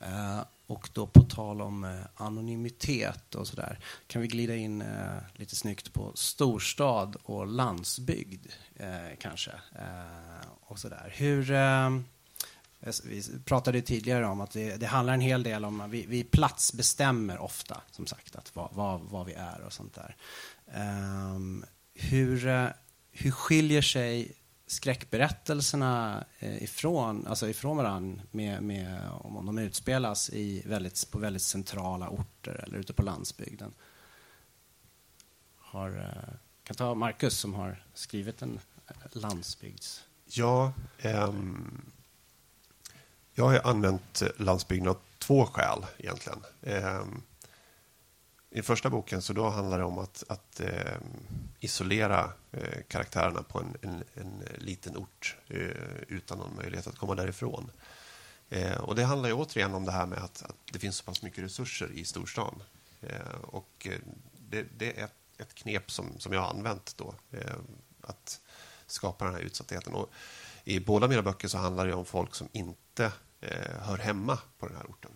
Uh, 0.02 0.44
och 0.68 0.90
då 0.94 1.08
på 1.08 1.22
tal 1.22 1.62
om 1.62 1.84
uh, 1.84 2.06
anonymitet 2.16 3.36
och 3.36 3.48
sådär, 3.48 3.80
kan 4.08 4.22
vi 4.22 4.28
glida 4.28 4.56
in 4.56 4.82
uh, 4.82 5.18
lite 5.34 5.56
snyggt 5.56 5.94
på 5.94 6.12
storstad 6.16 7.16
och 7.24 7.48
landsbygd 7.48 8.48
kanske. 9.20 9.52
och 10.60 10.80
sådär. 10.80 11.14
Hur, 11.16 11.52
vi 13.04 13.24
pratade 13.46 13.82
tidigare 13.82 14.26
om 14.26 14.42
att 14.42 14.52
det, 14.52 14.76
det, 14.76 14.86
handlar 14.86 15.14
en 15.14 15.22
hel 15.22 15.44
del 15.44 15.66
om, 15.66 15.90
vi, 15.90 16.06
vi 16.06 16.24
platsbestämmer 16.24 17.38
ofta, 17.38 17.82
som 17.92 18.08
sagt, 18.08 18.36
att 18.36 18.56
vad, 18.56 18.70
vad, 18.74 19.02
vad 19.02 19.26
vi 19.26 19.34
är 19.34 19.62
och 19.62 19.74
sånt 19.74 19.94
där. 19.96 20.16
Um, 21.36 21.66
hur, 21.94 22.48
eh, 22.48 22.68
hur 23.12 23.32
skiljer 23.32 23.82
sig 23.82 24.36
skräckberättelserna 24.68 26.26
eh, 26.40 26.64
ifrån, 26.64 27.28
alltså 27.28 27.50
ifrån 27.50 27.78
varandra 27.78 28.24
med, 28.32 28.64
med, 28.64 29.10
om 29.12 29.46
de 29.46 29.58
utspelas 29.58 30.30
i 30.30 30.64
väldigt, 30.66 31.12
på 31.12 31.20
väldigt 31.20 31.42
centrala 31.42 32.10
orter 32.10 32.64
eller 32.68 32.78
ute 32.78 32.94
på 32.94 33.04
landsbygden. 33.04 33.74
Har, 35.58 35.98
eh, 35.98 36.34
kan 36.64 36.76
ta 36.76 36.96
Marcus 36.96 37.38
som 37.38 37.54
har 37.54 37.84
skrivit 37.94 38.42
en 38.42 38.60
landsbygds... 39.12 40.04
Ja, 40.28 40.74
um, 41.04 41.82
jag 43.36 43.46
har 43.46 43.62
använt 43.64 44.22
eh, 44.22 44.28
landsbygden 44.38 44.88
av 44.88 44.98
två 45.18 45.46
skäl 45.46 45.86
egentligen. 45.98 46.40
Ehm, 46.64 47.22
I 48.50 48.62
första 48.62 48.90
boken 48.90 49.22
så 49.22 49.34
då 49.34 49.50
handlar 49.50 49.80
det 49.80 49.86
om 49.86 49.98
att, 49.98 50.24
att 50.28 50.60
ehm, 50.60 51.04
isolera 51.60 52.34
eh, 52.52 52.82
karaktärerna 52.88 53.44
på 53.44 53.60
en, 53.60 53.78
en, 53.82 54.04
en 54.14 54.44
liten 54.58 54.98
ort 54.98 55.36
eh, 55.48 55.58
utan 56.08 56.38
någon 56.38 56.56
möjlighet 56.56 56.88
att 56.88 56.98
komma 56.98 57.16
därifrån. 57.16 57.72
Ehm, 58.50 58.82
och 58.82 58.96
Det 58.96 59.04
handlar 59.04 59.30
ju 59.30 59.36
återigen 59.36 59.74
om 59.74 59.86
det 59.86 59.92
här 59.92 60.06
med 60.06 60.18
att, 60.18 60.42
att 60.42 60.56
det 60.72 60.80
finns 60.80 60.98
så 60.98 61.04
pass 61.04 61.22
mycket 61.22 61.44
resurser 61.44 61.92
i 61.94 62.06
storstan. 62.06 62.64
Och 63.42 63.88
det, 64.50 64.66
det, 64.78 65.00
är 65.00 65.10
ett 65.38 65.56
knep 65.56 65.92
som, 65.92 66.20
som 66.20 66.34
jag 66.34 66.42
har 66.42 66.50
använt 66.50 66.98
då, 66.98 67.16
att 68.02 68.42
skapa 68.88 69.26
den 69.26 69.34
här 69.34 69.42
utsattheten. 69.42 69.94
Och 69.94 70.12
I 70.64 70.80
båda 70.80 71.08
mina 71.08 71.22
böcker 71.22 71.48
så 71.48 71.58
handlar 71.58 71.88
det 71.88 71.94
om 71.94 72.06
folk 72.06 72.36
som 72.36 72.50
inte 72.52 73.12
Eh, 73.46 73.82
hör 73.82 73.98
hemma 73.98 74.40
på 74.60 74.68
den 74.68 74.78
här 74.78 74.86
orten. 74.90 75.12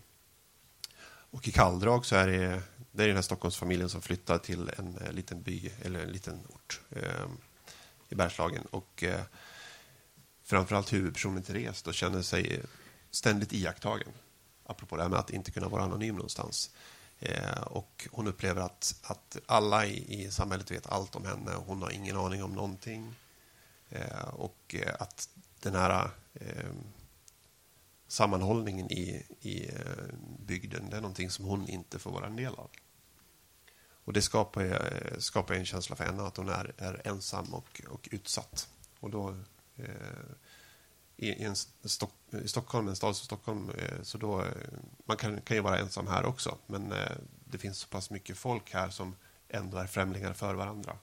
Och 1.32 1.48
i 1.48 1.52
Kalldrag 1.52 2.06
så 2.06 2.15
är 2.15 2.28
det, 2.28 2.62
det 2.92 3.04
är 3.04 3.08
den 3.08 3.15
här 3.15 3.22
Stockholmsfamiljen 3.22 3.89
som 3.89 4.02
flyttar 4.02 4.38
till 4.38 4.72
en, 4.78 4.98
eh, 4.98 5.12
liten 5.12 5.42
by 5.42 5.72
eller 5.82 6.00
en 6.00 6.12
liten 6.12 6.39
ort 6.50 6.82
eh, 6.89 7.28
i 8.10 8.15
Bergslagen. 8.15 8.65
Och 8.72 9.04
eh, 9.04 9.22
framförallt 10.44 10.94
huvudpersonen 10.94 11.44
Therese 11.44 11.84
då 11.84 11.92
känner 11.92 12.22
sig 12.22 12.62
ständigt 13.12 13.54
iakttagen. 13.54 14.12
Apropå 14.65 14.96
det 14.96 15.02
här 15.02 15.10
med 15.10 15.20
att 15.20 15.30
inte 15.30 15.52
kunna 15.52 15.68
vara 15.68 15.84
anonym 15.84 16.15
någonstans. 16.15 16.72
Eh, 17.20 17.62
och 17.62 18.08
hon 18.12 18.28
upplever 18.28 18.62
att, 18.62 18.96
att 19.04 19.38
alla 19.46 19.86
i, 19.86 20.24
i 20.24 20.32
samhället 20.32 20.72
vet 20.72 20.88
allt 20.88 21.15
om 21.15 21.26
henne. 21.26 21.56
och 21.56 21.65
Hon 21.65 21.82
har 21.82 21.92
ingen 21.92 22.18
aning 22.18 22.44
om 22.44 22.54
någonting. 22.54 23.15
Eh, 23.89 24.30
och 24.34 24.76
eh, 24.76 24.96
att 25.00 25.30
den 25.60 25.76
här 25.76 26.10
eh, 26.34 26.72
sammanhållningen 28.10 28.91
i, 28.91 29.26
i 29.41 29.67
eh, 29.67 30.15
bygden, 30.39 30.89
det 30.89 30.98
är 30.98 31.02
någonting 31.02 31.30
som 31.30 31.45
hon 31.45 31.69
inte 31.69 32.00
får 32.00 32.12
vara 32.12 32.26
en 32.26 32.36
del 32.36 32.54
av. 32.54 32.69
Och 34.04 34.13
Det 34.13 34.22
skapar, 34.22 34.62
ju 34.62 34.74
eh, 34.74 35.17
skapar 35.17 35.54
en 35.54 35.65
känsla 35.65 35.95
för 35.95 36.04
henne 36.04 36.24
att 36.24 36.38
hon 36.38 36.50
är, 36.50 36.74
är 36.78 37.08
ensam 37.08 37.54
och, 37.54 37.82
och 37.89 38.10
utsatt. 38.12 38.69
Och 39.00 39.10
då 39.10 39.36
eh, 39.78 39.86
i, 41.17 41.43
en 41.43 41.56
Stock, 41.84 42.13
i 42.43 42.48
Stockholm, 42.48 42.88
en 42.88 42.95
stad 42.95 43.15
som 43.15 43.26
Stockholm, 43.26 43.69
eh, 43.69 44.02
så 44.02 44.17
då, 44.17 44.41
eh, 44.41 44.48
man 45.06 45.17
kan, 45.17 45.41
kan 45.41 45.58
ju 45.58 45.63
vara 45.63 45.80
ensam 45.80 46.08
här 46.08 46.26
också. 46.26 46.58
Men 46.67 46.91
eh, 46.91 47.17
det 47.45 47.58
finns 47.58 47.78
så 47.78 47.88
pass 47.88 48.10
mycket 48.10 48.38
folk 48.38 48.74
här 48.74 48.89
som 48.89 49.15
ändå 49.50 49.78
är 49.78 49.88
främlingar 49.88 50.34
för 50.34 50.54
varandra. 50.54 50.98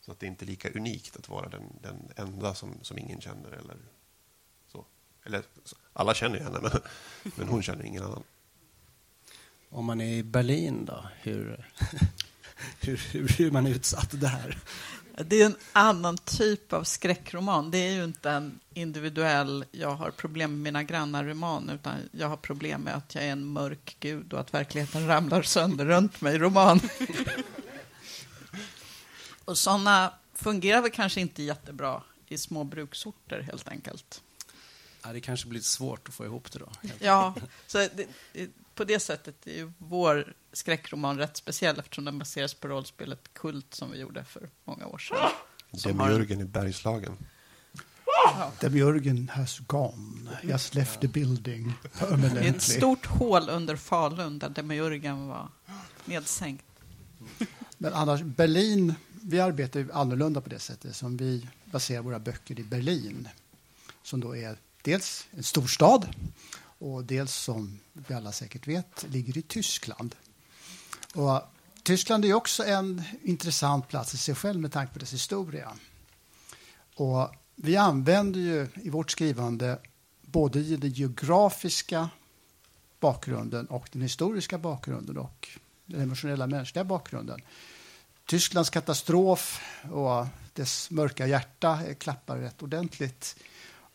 Så 0.00 0.12
att 0.12 0.20
det 0.20 0.26
är 0.26 0.28
inte 0.28 0.44
lika 0.44 0.70
unikt 0.70 1.16
att 1.16 1.28
vara 1.28 1.48
den, 1.48 1.62
den 1.82 2.12
enda 2.16 2.54
som, 2.54 2.78
som 2.82 2.98
ingen 2.98 3.20
känner. 3.20 3.50
Eller. 3.50 3.76
Eller, 5.28 5.42
alla 5.92 6.14
känner 6.14 6.40
henne, 6.40 6.58
men, 6.62 6.80
men 7.36 7.48
hon 7.48 7.62
känner 7.62 7.84
ingen 7.84 8.04
annan. 8.04 8.22
Om 9.70 9.84
man 9.84 10.00
är 10.00 10.14
i 10.14 10.22
Berlin 10.22 10.84
då, 10.84 11.04
hur, 11.22 11.66
hur, 12.80 12.96
hur, 13.12 13.28
hur 13.28 13.46
är 13.46 13.50
man 13.50 13.66
utsatt 13.66 14.20
där? 14.20 14.58
Det 15.26 15.42
är 15.42 15.46
en 15.46 15.56
annan 15.72 16.18
typ 16.18 16.72
av 16.72 16.84
skräckroman. 16.84 17.70
Det 17.70 17.78
är 17.78 17.92
ju 17.92 18.04
inte 18.04 18.30
en 18.30 18.60
individuell, 18.74 19.64
jag 19.70 19.94
har 19.94 20.10
problem 20.10 20.50
med 20.50 20.60
mina 20.60 20.82
grannar-roman, 20.82 21.70
utan 21.70 21.94
jag 22.12 22.28
har 22.28 22.36
problem 22.36 22.80
med 22.80 22.94
att 22.94 23.14
jag 23.14 23.24
är 23.24 23.32
en 23.32 23.44
mörk 23.44 23.96
gud 24.00 24.32
och 24.32 24.40
att 24.40 24.54
verkligheten 24.54 25.06
ramlar 25.06 25.42
sönder 25.42 25.84
runt 25.84 26.20
mig-roman. 26.20 26.80
och 29.44 29.58
sådana 29.58 30.12
fungerar 30.34 30.82
väl 30.82 30.90
kanske 30.90 31.20
inte 31.20 31.42
jättebra 31.42 32.02
i 32.28 32.38
små 32.38 32.64
bruksorter, 32.64 33.40
helt 33.40 33.68
enkelt. 33.68 34.22
Ja, 35.02 35.12
det 35.12 35.20
kanske 35.20 35.48
blir 35.48 35.60
svårt 35.60 36.08
att 36.08 36.14
få 36.14 36.24
ihop 36.24 36.52
det 36.52 36.58
då. 36.58 36.70
Ja, 36.98 37.34
så 37.66 37.78
det, 37.78 38.06
på 38.74 38.84
det 38.84 39.00
sättet 39.00 39.46
är 39.46 39.52
ju 39.52 39.72
vår 39.78 40.34
skräckroman 40.52 41.18
rätt 41.18 41.36
speciell 41.36 41.78
eftersom 41.78 42.04
den 42.04 42.18
baseras 42.18 42.54
på 42.54 42.68
rollspelet 42.68 43.20
Kult 43.32 43.74
som 43.74 43.90
vi 43.90 43.98
gjorde 43.98 44.24
för 44.24 44.48
många 44.64 44.86
år 44.86 44.98
sedan. 44.98 45.30
Demiurgen 45.70 46.40
i 46.40 46.44
Bergslagen. 46.44 47.16
Ja. 48.06 48.52
Demiurgen 48.60 49.28
has 49.28 49.58
gone. 49.58 50.30
Has 50.52 50.74
left 50.74 51.00
the 51.00 51.08
building 51.08 51.72
permanently. 51.98 52.40
Det 52.40 52.48
är 52.48 52.54
ett 52.54 52.62
stort 52.62 53.06
hål 53.06 53.48
under 53.48 53.76
Falun 53.76 54.38
där 54.38 54.48
Demiurgen 54.48 55.28
var 55.28 55.48
nedsänkt. 56.04 56.64
Men 57.78 57.94
annars, 57.94 58.22
Berlin, 58.22 58.94
vi 59.22 59.40
arbetar 59.40 59.80
ju 59.80 59.92
annorlunda 59.92 60.40
på 60.40 60.48
det 60.48 60.58
sättet 60.58 60.96
som 60.96 61.16
vi 61.16 61.48
baserar 61.64 62.02
våra 62.02 62.18
böcker 62.18 62.60
i 62.60 62.64
Berlin. 62.64 63.28
Som 64.02 64.20
då 64.20 64.36
är 64.36 64.56
dels 64.82 65.26
en 65.30 65.42
storstad 65.42 66.08
och 66.78 67.04
dels 67.04 67.34
som 67.34 67.80
vi 67.92 68.14
alla 68.14 68.32
säkert 68.32 68.66
vet 68.66 69.06
ligger 69.08 69.38
i 69.38 69.42
Tyskland. 69.42 70.14
Och 71.14 71.42
Tyskland 71.82 72.24
är 72.24 72.34
också 72.34 72.64
en 72.64 73.02
intressant 73.22 73.88
plats 73.88 74.14
i 74.14 74.16
sig 74.16 74.34
själv 74.34 74.60
med 74.60 74.72
tanke 74.72 74.92
på 74.92 74.98
dess 74.98 75.12
historia. 75.12 75.72
Och 76.94 77.34
vi 77.54 77.76
använder 77.76 78.40
ju 78.40 78.68
i 78.74 78.90
vårt 78.90 79.10
skrivande 79.10 79.78
både 80.22 80.62
den 80.76 80.90
geografiska 80.90 82.08
bakgrunden 83.00 83.66
och 83.66 83.88
den 83.92 84.02
historiska 84.02 84.58
bakgrunden 84.58 85.18
och 85.18 85.48
den 85.86 86.00
emotionella 86.00 86.46
mänskliga 86.46 86.84
bakgrunden. 86.84 87.40
Tysklands 88.26 88.70
katastrof 88.70 89.60
och 89.92 90.26
dess 90.52 90.90
mörka 90.90 91.26
hjärta 91.26 91.80
klappar 91.98 92.38
rätt 92.38 92.62
ordentligt. 92.62 93.36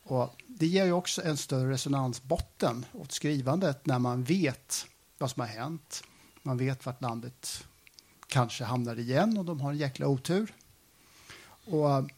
Och 0.04 0.42
det 0.48 0.68
ger 0.68 0.86
ju 0.86 0.92
också 0.92 1.24
en 1.24 1.38
större 1.38 1.72
resonansbotten 1.72 2.86
åt 2.94 3.12
skrivandet 3.12 3.86
när 3.86 4.00
man 4.00 4.24
vet 4.24 4.86
vad 5.18 5.32
som 5.32 5.40
har 5.40 5.48
hänt. 5.48 6.04
Man 6.42 6.58
vet 6.58 6.86
vart 6.86 7.02
landet 7.02 7.66
kanske 8.28 8.64
hamnar 8.64 9.00
igen 9.00 9.38
och 9.38 9.46
de 9.46 9.62
har 9.62 9.72
en 9.72 9.78
jäkla 9.78 10.08
otur. 10.08 10.54
Och 11.66 12.10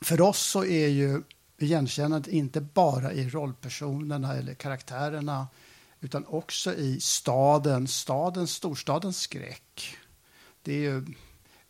för 0.00 0.20
oss 0.20 0.38
så 0.38 0.64
är 0.64 0.88
ju 0.88 1.22
igenkännandet 1.58 2.32
inte 2.32 2.60
bara 2.60 3.12
i 3.12 3.28
rollpersonerna 3.28 4.34
eller 4.34 4.54
karaktärerna 4.54 5.48
utan 6.00 6.26
också 6.26 6.74
i 6.74 7.00
staden, 7.00 7.88
stadens, 7.88 8.52
storstadens 8.52 9.20
skräck. 9.20 9.96
Det 10.62 10.72
är 10.72 10.80
ju 10.80 11.06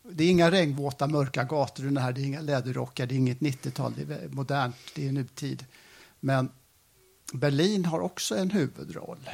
det 0.03 0.23
är 0.23 0.29
inga 0.29 0.51
regnvåta, 0.51 1.07
mörka 1.07 1.43
gator, 1.43 1.83
det 1.83 2.21
är 2.21 2.25
inga 2.25 2.41
läderrockar, 2.41 3.05
det 3.05 3.15
är 3.15 3.17
inget 3.17 3.39
90-tal, 3.39 3.93
det 3.97 4.13
är 4.13 4.29
modernt, 4.29 4.75
det 4.95 5.07
är 5.07 5.11
nutid. 5.11 5.65
Men 6.19 6.51
Berlin 7.33 7.85
har 7.85 7.99
också 7.99 8.37
en 8.37 8.51
huvudroll. 8.51 9.29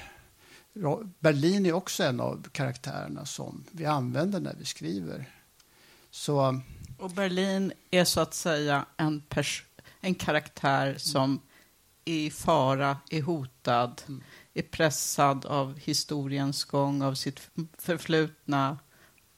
Berlin 1.20 1.66
är 1.66 1.74
också 1.74 2.04
en 2.04 2.20
av 2.20 2.48
karaktärerna 2.52 3.26
som 3.26 3.64
vi 3.72 3.86
använder 3.86 4.40
när 4.40 4.56
vi 4.60 4.66
skriver. 4.66 5.30
Så, 6.12 6.62
och 7.00 7.10
Berlin 7.10 7.74
är 7.92 8.04
så 8.04 8.20
att 8.20 8.34
säga 8.34 8.86
en, 8.98 9.24
en 10.00 10.16
karaktär 10.16 10.96
som 10.98 11.42
är 12.06 12.14
i 12.14 12.32
fara, 12.32 12.98
är 13.10 13.22
hotad, 13.22 14.02
mm. 14.08 14.24
är 14.54 14.62
pressad 14.62 15.46
av 15.46 15.80
historiens 15.80 16.64
gång, 16.64 17.02
av 17.02 17.14
sitt 17.14 17.50
förflutna, 17.78 18.78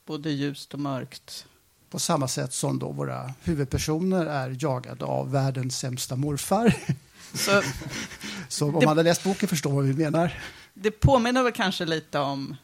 både 0.08 0.30
ljust 0.30 0.74
och 0.74 0.80
mörkt. 0.80 1.46
På 1.90 2.00
samma 2.00 2.28
sätt 2.28 2.54
som 2.54 2.80
då 2.80 2.92
våra 2.92 3.34
huvudpersoner 3.44 4.26
är 4.26 4.58
jagade 4.60 5.06
av 5.06 5.32
världens 5.32 5.78
sämsta 5.78 6.16
morfar. 6.16 6.74
Så, 7.34 7.62
Så 8.48 8.66
om 8.66 8.72
det, 8.72 8.80
man 8.86 8.88
hade 8.88 9.04
läst 9.04 9.24
boken 9.24 9.50
förstår 9.50 9.72
vad 9.72 9.86
vi 9.86 9.94
menar. 9.94 10.42
Det 10.74 10.92
påminner 10.92 11.44
väl 11.44 11.52
kanske 11.52 11.86
lite 11.86 12.20
om 12.20 12.56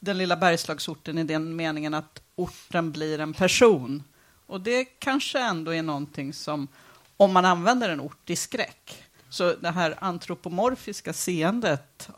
den 0.00 0.18
lilla 0.18 0.36
bergslagsorten 0.36 1.18
i 1.18 1.24
den 1.24 1.56
meningen 1.56 1.94
att 1.94 2.22
orten 2.34 2.92
blir 2.92 3.20
en 3.20 3.34
person. 3.34 4.02
Och 4.46 4.60
det 4.60 4.84
kanske 4.84 5.38
ändå 5.38 5.74
är 5.74 5.82
någonting 5.82 6.32
som, 6.32 6.68
om 7.16 7.32
man 7.32 7.44
använder 7.44 7.88
en 7.88 8.00
ort 8.00 8.30
i 8.30 8.36
skräck, 8.36 9.02
så 9.28 9.54
det 9.54 9.70
här 9.70 9.94
antropomorfiska 9.98 11.12
seendet 11.12 12.08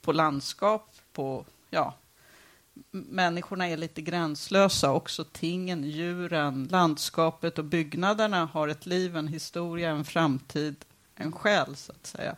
på 0.00 0.12
landskap, 0.12 0.94
på 1.12 1.44
ja, 1.70 1.94
människorna 2.90 3.68
är 3.68 3.76
lite 3.76 4.02
gränslösa. 4.02 4.92
Också 4.92 5.24
tingen, 5.24 5.84
djuren, 5.84 6.68
landskapet 6.70 7.58
och 7.58 7.64
byggnaderna 7.64 8.44
har 8.44 8.68
ett 8.68 8.86
liv, 8.86 9.16
en 9.16 9.28
historia, 9.28 9.90
en 9.90 10.04
framtid, 10.04 10.76
en 11.14 11.32
själ, 11.32 11.76
så 11.76 11.92
att 11.92 12.06
säga. 12.06 12.36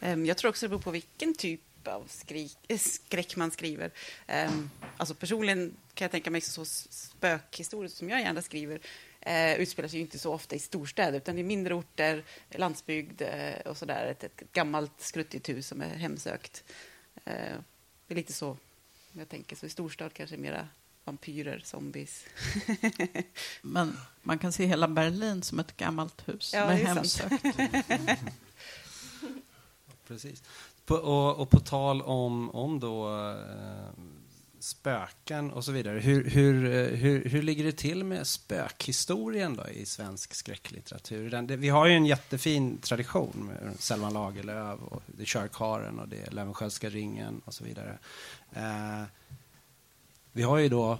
Ehm, 0.00 0.26
jag 0.26 0.36
tror 0.36 0.48
också 0.48 0.66
det 0.66 0.68
beror 0.68 0.80
på 0.80 0.90
vilken 0.90 1.34
typ 1.34 1.60
av 1.84 2.04
skrik, 2.08 2.58
eh, 2.68 2.78
skräck 2.78 3.36
man 3.36 3.50
skriver. 3.50 3.90
Ehm, 4.26 4.70
alltså 4.96 5.14
personligen 5.14 5.76
kan 5.94 6.04
jag 6.04 6.10
tänka 6.10 6.30
mig 6.30 6.40
så 6.40 6.64
spökhistorier 6.64 7.88
som 7.88 8.10
jag 8.10 8.20
gärna 8.20 8.42
skriver 8.42 8.80
eh, 9.20 9.60
utspelar 9.60 9.88
sig 9.88 9.98
ju 9.98 10.02
inte 10.02 10.18
så 10.18 10.32
ofta 10.32 10.56
i 10.56 10.58
storstäder 10.58 11.16
utan 11.18 11.38
i 11.38 11.42
mindre 11.42 11.74
orter, 11.74 12.24
landsbygd 12.50 13.22
eh, 13.22 13.60
och 13.64 13.76
sådär. 13.76 14.06
Ett, 14.06 14.24
ett 14.24 14.52
gammalt 14.52 15.00
skruttigt 15.00 15.48
hus 15.48 15.66
som 15.66 15.80
är 15.80 15.88
hemsökt. 15.88 16.64
Eh, 17.24 17.56
det 18.06 18.14
är 18.14 18.16
lite 18.16 18.32
så 18.32 18.56
jag 19.12 19.28
tänker 19.28 19.56
så 19.56 19.66
i 19.66 19.70
storstad 19.70 20.12
kanske 20.12 20.36
mera 20.36 20.68
vampyrer, 21.04 21.62
zombies. 21.64 22.24
Men 23.62 23.96
man 24.22 24.38
kan 24.38 24.52
se 24.52 24.66
hela 24.66 24.88
Berlin 24.88 25.42
som 25.42 25.58
ett 25.58 25.76
gammalt 25.76 26.28
hus 26.28 26.52
ja, 26.54 26.66
med 26.66 26.78
hemsökt. 26.78 27.44
Precis. 30.06 30.42
På, 30.84 30.94
och, 30.94 31.40
och 31.40 31.50
på 31.50 31.60
tal 31.60 32.02
om, 32.02 32.50
om 32.50 32.80
då 32.80 33.08
eh, 33.08 33.90
spöken 34.62 35.50
och 35.50 35.64
så 35.64 35.72
vidare. 35.72 35.98
Hur, 35.98 36.30
hur, 36.30 36.64
eh, 36.64 36.98
hur, 36.98 37.24
hur 37.24 37.42
ligger 37.42 37.64
det 37.64 37.72
till 37.72 38.04
med 38.04 38.26
spökhistorien 38.26 39.56
då 39.56 39.68
i 39.68 39.86
svensk 39.86 40.34
skräcklitteratur? 40.34 41.30
Den, 41.30 41.46
det, 41.46 41.56
vi 41.56 41.68
har 41.68 41.86
ju 41.86 41.94
en 41.94 42.06
jättefin 42.06 42.78
tradition 42.78 43.32
med 43.46 43.74
Selman 43.78 44.12
Lagerlöf 44.12 44.80
och 44.80 45.02
det 45.06 45.22
är 45.22 45.26
Körkaren 45.26 45.98
och 45.98 46.08
det 46.08 46.26
är 46.26 46.30
Löwenskiöldska 46.30 46.88
ringen 46.88 47.40
och 47.44 47.54
så 47.54 47.64
vidare. 47.64 47.98
Eh, 48.52 49.02
vi 50.32 50.42
har 50.42 50.58
ju 50.58 50.68
då 50.68 50.98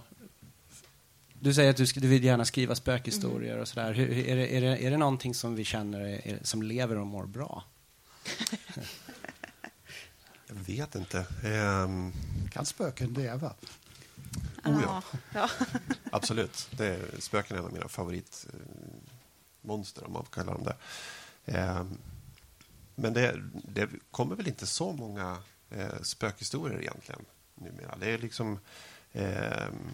du 1.41 1.55
säger 1.55 1.71
att 1.71 1.77
du, 1.77 1.85
du 1.85 2.09
vill 2.09 2.25
gärna 2.25 2.45
skriva 2.45 2.75
spökhistorier 2.75 3.59
och 3.59 3.69
sådär. 3.69 3.93
Hur, 3.93 4.11
är, 4.11 4.37
det, 4.37 4.57
är, 4.57 4.61
det, 4.61 4.87
är 4.87 4.91
det 4.91 4.97
någonting 4.97 5.35
som 5.35 5.55
vi 5.55 5.65
känner 5.65 6.01
är, 6.01 6.39
som 6.43 6.63
lever 6.63 6.99
och 6.99 7.07
mår 7.07 7.27
bra? 7.27 7.65
Jag 10.53 10.59
vet 10.75 10.95
inte. 10.95 11.27
Ehm, 11.45 12.13
Kan 12.51 12.67
spöken 12.67 13.13
leva? 13.13 13.55
Oh 14.65 14.83
ja. 14.83 15.03
ja. 15.35 15.49
absolut. 16.13 16.69
Det 16.71 16.87
är, 16.87 17.01
spöken 17.19 17.57
är 17.57 17.61
en 17.61 17.67
av 17.67 17.73
mina 17.73 17.89
favoritmonster, 17.89 20.07
om 20.07 20.13
man 20.13 20.25
får 20.25 20.33
kalla 20.33 20.53
dem 20.53 20.65
det. 20.65 20.77
Ehm, 21.47 21.99
men 22.95 23.13
det, 23.13 23.43
det 23.53 23.89
kommer 24.11 24.37
väl 24.37 24.49
inte 24.49 24.67
så 24.67 24.93
många 24.93 25.39
eh, 25.71 26.01
spökhistorier 26.03 26.81
egentligen 26.81 27.25
numera. 27.55 27.97
Det 28.01 28.11
är 28.11 28.19
liksom... 28.19 28.59
ehm, 29.13 29.91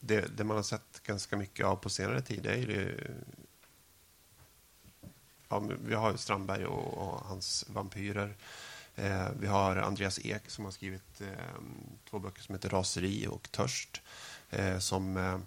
det, 0.00 0.36
det 0.36 0.44
man 0.44 0.56
har 0.56 0.64
sett 0.64 1.02
ganska 1.02 1.36
mycket 1.36 1.66
av 1.66 1.76
på 1.76 1.90
senare 1.90 2.22
tid 2.22 2.46
är 2.46 2.56
ju... 2.56 3.10
Ja, 5.48 5.58
vi 5.84 5.94
har 5.94 6.12
ju 6.12 6.18
Strandberg 6.18 6.66
och, 6.66 6.98
och 6.98 7.20
hans 7.20 7.64
vampyrer. 7.68 8.34
Eh, 8.96 9.28
vi 9.40 9.46
har 9.46 9.76
Andreas 9.76 10.18
Ek 10.24 10.50
som 10.50 10.64
har 10.64 10.72
skrivit 10.72 11.20
eh, 11.20 11.28
två 12.10 12.18
böcker 12.18 12.42
som 12.42 12.54
heter 12.54 12.68
Raseri 12.68 13.26
och 13.26 13.52
Törst. 13.52 14.02
Eh, 14.50 14.78
som 14.78 15.16
eh, 15.16 15.38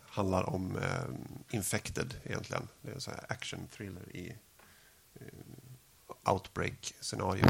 handlar 0.00 0.50
om 0.50 0.76
eh, 0.76 1.54
Infected 1.56 2.14
egentligen. 2.24 2.68
Det 2.82 2.90
är 2.90 2.94
en 2.94 3.00
sån 3.00 3.14
här 3.14 3.24
action 3.28 3.68
thriller 3.76 4.16
i 4.16 4.36
eh, 5.14 6.32
outbreak-scenario. 6.32 7.44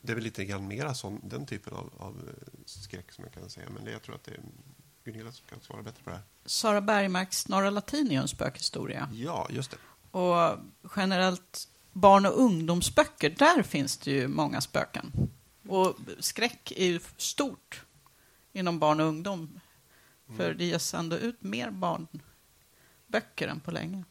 Det 0.00 0.12
är 0.12 0.14
väl 0.14 0.24
lite 0.24 0.44
grann 0.44 0.68
mera 0.68 0.94
som 0.94 1.20
den 1.24 1.46
typen 1.46 1.72
av, 1.72 1.92
av 1.98 2.30
skräck 2.64 3.12
som 3.12 3.24
jag 3.24 3.34
kan 3.34 3.50
säga. 3.50 3.70
Men 3.70 3.84
det, 3.84 3.90
jag 3.90 4.02
tror 4.02 4.14
att 4.14 4.24
det 4.24 4.30
är 4.30 4.40
Gunilla 5.04 5.32
som 5.32 5.46
kan 5.46 5.60
svara 5.60 5.82
bättre 5.82 6.02
på 6.02 6.10
det 6.10 6.16
här. 6.16 6.24
Sara 6.44 6.80
Bergmarks 6.80 7.48
Norra 7.48 7.70
Latin 7.70 8.10
är 8.10 8.20
en 8.20 8.28
spökhistoria. 8.28 9.08
Ja, 9.12 9.46
just 9.50 9.70
det. 9.70 9.76
Och 10.18 10.58
generellt 10.96 11.68
barn 11.92 12.26
och 12.26 12.40
ungdomsböcker, 12.40 13.30
där 13.30 13.62
finns 13.62 13.96
det 13.96 14.10
ju 14.10 14.28
många 14.28 14.60
spöken. 14.60 15.12
Och 15.68 15.96
skräck 16.18 16.72
är 16.76 16.86
ju 16.86 17.00
stort 17.16 17.82
inom 18.52 18.78
barn 18.78 19.00
och 19.00 19.06
ungdom. 19.06 19.60
För 20.36 20.54
det 20.54 20.64
ges 20.64 20.94
ändå 20.94 21.16
ut 21.16 21.42
mer 21.42 21.70
barnböcker 21.70 23.48
än 23.48 23.60
på 23.60 23.70
länge. 23.70 24.04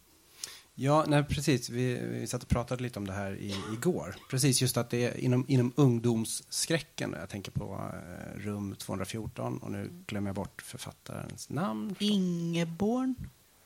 Ja, 0.75 1.05
nej, 1.07 1.23
precis. 1.23 1.69
Vi, 1.69 1.93
vi 1.95 2.27
satt 2.27 2.43
och 2.43 2.49
pratade 2.49 2.83
lite 2.83 2.99
om 2.99 3.07
det 3.07 3.13
här 3.13 3.35
i, 3.35 3.55
igår. 3.73 4.15
Precis, 4.29 4.61
just 4.61 4.77
att 4.77 4.89
det 4.89 5.05
är 5.05 5.17
inom, 5.17 5.45
inom 5.47 5.73
ungdomsskräcken. 5.75 7.15
Jag 7.19 7.29
tänker 7.29 7.51
på 7.51 7.91
eh, 7.93 8.39
rum 8.39 8.75
214 8.75 9.57
och 9.57 9.71
nu 9.71 9.89
glömmer 10.07 10.29
jag 10.29 10.35
bort 10.35 10.61
författarens 10.61 11.49
namn. 11.49 11.95
Ingeborn? 11.99 13.15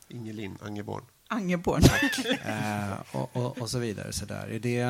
Ingelin 0.08 0.58
Angeborn. 0.62 1.04
Angeborn. 1.28 1.82
Eh, 2.44 3.16
och, 3.16 3.36
och, 3.36 3.58
och 3.58 3.70
så 3.70 3.78
vidare. 3.78 4.12
Så 4.12 4.24
där. 4.24 4.46
Är 4.46 4.58
det, 4.58 4.80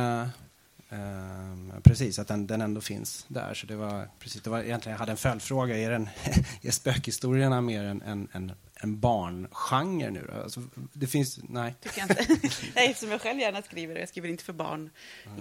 eh, 0.90 1.80
precis, 1.82 2.18
att 2.18 2.28
den, 2.28 2.46
den 2.46 2.60
ändå 2.60 2.80
finns 2.80 3.24
där. 3.28 3.54
Så 3.54 3.66
det 3.66 3.76
var, 3.76 4.08
precis, 4.18 4.42
det 4.42 4.50
var 4.50 4.62
egentligen, 4.62 4.92
jag 4.92 4.98
hade 4.98 5.12
en 5.12 5.16
följdfråga. 5.16 5.78
Är, 5.78 5.90
den, 5.90 6.08
är 6.62 6.70
spökhistorierna 6.70 7.60
mer 7.60 7.84
en, 7.84 8.02
en, 8.02 8.28
en, 8.32 8.52
en 8.74 9.00
barngenre 9.00 10.10
nu? 10.10 10.30
Alltså, 10.42 10.62
det 10.92 11.06
finns, 11.06 11.38
nej. 11.48 11.74
Tycker 11.80 12.00
jag 12.00 12.10
inte. 12.10 12.48
Nej, 12.74 12.90
eftersom 12.90 13.10
jag 13.10 13.20
själv 13.20 13.40
gärna 13.40 13.62
skriver, 13.62 13.94
och 13.94 14.00
jag 14.00 14.08
skriver 14.08 14.28
inte 14.28 14.44
för 14.44 14.52
barn, 14.52 14.90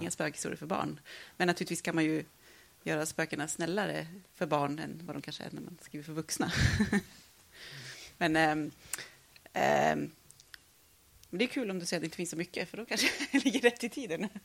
inga 0.00 0.10
spökhistorier 0.10 0.56
för 0.56 0.66
barn. 0.66 1.00
Men 1.36 1.46
naturligtvis 1.46 1.82
kan 1.82 1.94
man 1.94 2.04
ju 2.04 2.24
göra 2.82 3.06
spökena 3.06 3.48
snällare 3.48 4.06
för 4.34 4.46
barn 4.46 4.78
än 4.78 5.00
vad 5.04 5.16
de 5.16 5.22
kanske 5.22 5.44
är 5.44 5.50
när 5.52 5.62
man 5.62 5.78
skriver 5.82 6.04
för 6.04 6.12
vuxna. 6.12 6.52
Men 8.18 8.36
ehm, 9.52 10.10
men 11.30 11.38
det 11.38 11.44
är 11.44 11.48
kul 11.48 11.70
om 11.70 11.78
du 11.78 11.86
säger 11.86 11.98
att 11.98 12.02
det 12.02 12.06
inte 12.06 12.16
finns 12.16 12.30
så 12.30 12.36
mycket, 12.36 12.68
för 12.68 12.76
då 12.76 12.84
kanske 12.84 13.08
det 13.32 13.44
ligger 13.44 13.60
rätt 13.60 13.84
i 13.84 13.88
tiden. 13.88 14.28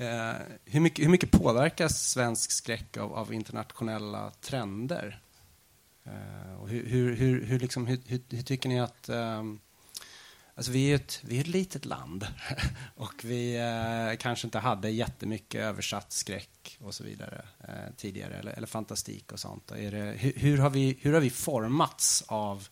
Eh, 0.00 0.34
hur, 0.64 0.80
mycket, 0.80 1.04
hur 1.04 1.10
mycket 1.10 1.30
påverkas 1.30 2.10
svensk 2.10 2.50
skräck 2.50 2.96
av, 2.96 3.12
av 3.14 3.32
internationella 3.34 4.30
trender? 4.30 5.20
Eh, 6.04 6.60
och 6.60 6.68
hur, 6.68 6.86
hur, 6.86 7.16
hur, 7.16 7.44
hur, 7.44 7.58
liksom, 7.58 7.86
hur, 7.86 8.00
hur, 8.06 8.20
hur 8.30 8.42
tycker 8.42 8.68
ni 8.68 8.80
att... 8.80 9.08
Eh, 9.08 9.42
alltså 10.54 10.72
vi 10.72 10.90
är 10.90 10.94
ett, 10.94 11.20
vi 11.24 11.36
är 11.36 11.40
ett 11.40 11.46
litet 11.46 11.84
land 11.84 12.26
och 12.96 13.24
vi 13.24 13.56
eh, 13.56 14.16
kanske 14.18 14.46
inte 14.46 14.58
hade 14.58 14.90
jättemycket 14.90 15.60
översatt 15.60 16.12
skräck 16.12 16.78
och 16.80 16.94
så 16.94 17.04
vidare 17.04 17.44
eh, 17.60 17.94
tidigare, 17.96 18.34
eller, 18.34 18.52
eller 18.52 18.66
fantastik 18.66 19.32
och 19.32 19.40
sånt. 19.40 19.70
Är 19.70 19.90
det, 19.90 20.14
hur, 20.18 20.32
hur, 20.36 20.58
har 20.58 20.70
vi, 20.70 20.98
hur 21.00 21.12
har 21.12 21.20
vi 21.20 21.30
formats 21.30 22.24
av, 22.26 22.68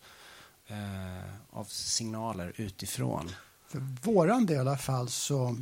eh, 0.67 1.33
av 1.49 1.63
signaler 1.63 2.53
utifrån? 2.55 3.31
För 3.67 3.79
våran 4.01 4.45
del 4.45 4.55
i 4.55 4.59
alla 4.59 4.77
fall 4.77 5.09
så... 5.09 5.57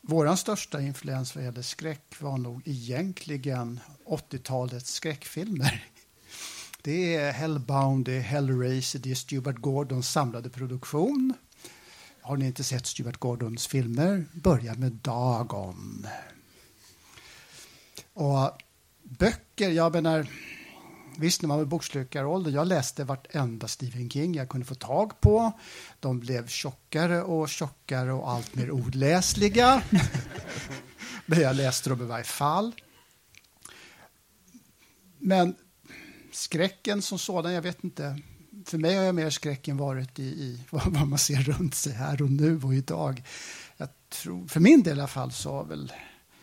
Våran 0.00 0.36
största 0.36 0.80
influens 0.80 1.34
vad 1.34 1.44
gäller 1.44 1.62
skräck 1.62 2.20
var 2.20 2.38
nog 2.38 2.62
egentligen 2.64 3.80
80-talets 4.06 4.92
skräckfilmer. 4.92 5.84
Det 6.82 7.14
är 7.14 7.32
Hellbound, 7.32 8.04
det 8.04 8.12
är 8.12 8.20
Hellraiser, 8.20 8.98
det 8.98 9.10
är 9.10 9.14
Stuart 9.14 9.56
Gordons 9.56 10.10
samlade 10.10 10.50
produktion. 10.50 11.34
Har 12.22 12.36
ni 12.36 12.46
inte 12.46 12.64
sett 12.64 12.86
Stuart 12.86 13.16
Gordons 13.16 13.66
filmer, 13.66 14.24
börja 14.32 14.74
med 14.74 14.92
Dagon. 14.92 16.06
Och 18.12 18.50
böcker, 19.02 19.70
jag 19.70 19.92
menar, 19.92 20.28
visst 21.18 21.42
när 21.42 21.46
man 21.46 21.56
var 21.56 21.64
i 21.64 21.66
bokslukarålder, 21.66 22.50
jag 22.50 22.66
läste 22.66 23.04
vartenda 23.04 23.68
Stephen 23.68 24.10
King 24.10 24.34
jag 24.34 24.48
kunde 24.48 24.66
få 24.66 24.74
tag 24.74 25.20
på. 25.20 25.52
De 26.00 26.20
blev 26.20 26.46
tjockare 26.46 27.22
och 27.22 27.48
tjockare 27.48 28.12
och 28.12 28.30
allt 28.30 28.54
mer 28.54 28.70
oläsliga. 28.70 29.82
Men 31.26 31.40
jag 31.40 31.56
läste 31.56 31.90
dem 31.90 32.02
i 32.02 32.04
varje 32.04 32.24
fall. 32.24 32.74
Men 35.18 35.54
skräcken 36.32 37.02
som 37.02 37.18
sådan, 37.18 37.52
jag 37.52 37.62
vet 37.62 37.84
inte. 37.84 38.20
För 38.64 38.78
mig 38.78 38.96
har 38.96 39.04
jag 39.04 39.14
mer 39.14 39.30
skräcken 39.30 39.76
varit 39.76 40.18
i, 40.18 40.22
i 40.22 40.60
vad 40.70 40.82
vad 40.92 41.08
man 41.08 41.18
ser 41.18 41.42
runt 41.42 41.74
sig 41.74 41.92
här 41.92 42.22
och 42.22 42.30
nu 42.30 42.60
och 42.62 42.74
idag. 42.74 43.22
Jag 43.76 43.88
tror, 44.08 44.46
för 44.46 44.60
min 44.60 44.82
del 44.82 44.98
i 44.98 45.00
alla 45.00 45.08
fall 45.08 45.32
så 45.32 45.52
har 45.52 45.64
väl 45.64 45.92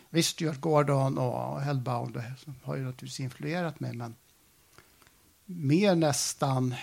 visst 0.10 0.30
Stuart 0.30 0.62
Gordon 0.62 1.18
och 1.18 1.62
Hellbound 1.62 2.24
har 2.64 2.76
ju 2.76 2.84
naturligtvis 2.84 3.20
influerat 3.20 3.80
mig 3.80 3.94
men 3.94 4.16
mer 5.46 5.96
nästan 5.96 6.76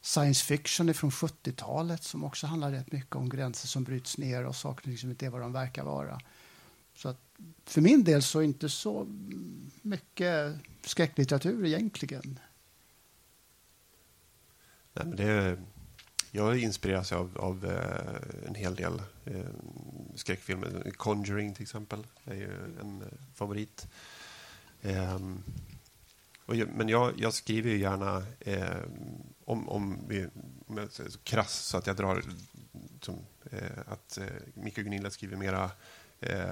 science 0.00 0.44
fiction 0.44 0.94
från 0.94 1.10
70-talet 1.10 2.02
som 2.02 2.24
också 2.24 2.46
handlar 2.46 2.70
rätt 2.70 2.92
mycket 2.92 3.16
om 3.16 3.28
gränser 3.28 3.68
som 3.68 3.84
bryts 3.84 4.18
ner 4.18 4.46
och 4.46 4.56
saker 4.56 4.96
som 4.96 5.10
inte 5.10 5.26
är 5.26 5.30
vad 5.30 5.40
de 5.40 5.52
verkar 5.52 5.84
vara. 5.84 6.20
Så 6.94 7.08
att 7.08 7.20
för 7.64 7.80
min 7.80 8.04
del 8.04 8.22
så 8.22 8.42
inte 8.42 8.68
så 8.68 9.06
mycket 9.82 10.56
skräcklitteratur 10.82 11.66
egentligen. 11.66 12.38
Nej, 14.92 15.06
men 15.06 15.16
det, 15.16 15.58
jag 16.30 16.58
inspireras 16.58 17.12
av, 17.12 17.38
av 17.38 17.66
eh, 17.66 18.48
en 18.48 18.54
hel 18.54 18.74
del 18.74 19.02
eh, 19.24 19.34
skräckfilmer. 20.14 20.90
Conjuring 20.96 21.54
till 21.54 21.62
exempel 21.62 22.06
är 22.24 22.34
ju 22.34 22.50
en 22.80 23.02
eh, 23.02 23.08
favorit. 23.34 23.86
Ehm, 24.82 25.42
men 26.54 26.88
jag, 26.88 27.12
jag 27.16 27.34
skriver 27.34 27.70
ju 27.70 27.78
gärna 27.78 28.22
eh, 28.40 28.76
om, 29.44 29.68
om, 29.68 29.98
vi, 30.08 30.26
om 30.66 30.76
jag 30.76 30.92
säger 30.92 31.10
så 31.10 31.18
krass 31.18 31.52
så 31.52 31.76
att 31.76 31.86
jag 31.86 31.96
drar 31.96 32.22
som, 33.00 33.18
eh, 33.50 33.78
att 33.86 34.18
eh, 34.18 34.24
Micke 34.54 34.76
Gunilla 34.76 35.10
skriver 35.10 35.36
mera 35.36 35.70
eh, 36.20 36.48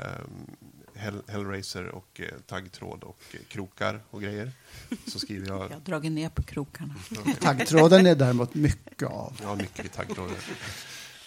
Hell, 0.94 1.22
Hellraiser 1.26 1.88
och 1.88 2.20
eh, 2.20 2.38
taggtråd 2.46 3.04
och 3.04 3.22
eh, 3.32 3.40
krokar 3.48 4.00
och 4.10 4.22
grejer. 4.22 4.52
Så 5.06 5.18
skriver 5.18 5.48
jag 5.48 5.60
Jag 5.70 5.76
har 5.76 5.80
dragit 5.80 6.12
ner 6.12 6.28
på 6.28 6.42
krokarna. 6.42 6.94
Taggtråden 7.40 8.06
är 8.06 8.14
däremot 8.14 8.54
mycket 8.54 9.08
av. 9.08 9.40
Ja, 9.42 9.54
mycket 9.54 9.92
taggtrådar. 9.92 10.36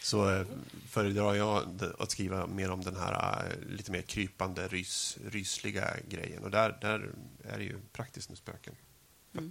Så 0.02 0.36
eh, 0.36 0.46
föredrar 0.88 1.34
jag 1.36 1.82
att 2.00 2.12
skriva 2.12 2.48
mer 2.48 2.72
om 2.72 2.84
den 2.84 2.96
här 2.96 3.46
eh, 3.46 3.70
lite 3.70 3.92
mer 3.92 4.02
krypande, 4.02 4.68
rys, 4.68 5.18
rysliga 5.26 5.94
grejen. 6.10 6.44
Och 6.44 6.52
där, 6.52 6.78
där 6.82 7.12
är 7.44 7.58
det 7.58 7.64
ju 7.64 7.80
praktiskt 7.94 8.30
med 8.30 8.38
spöken. 8.38 8.76
Att 9.38 9.42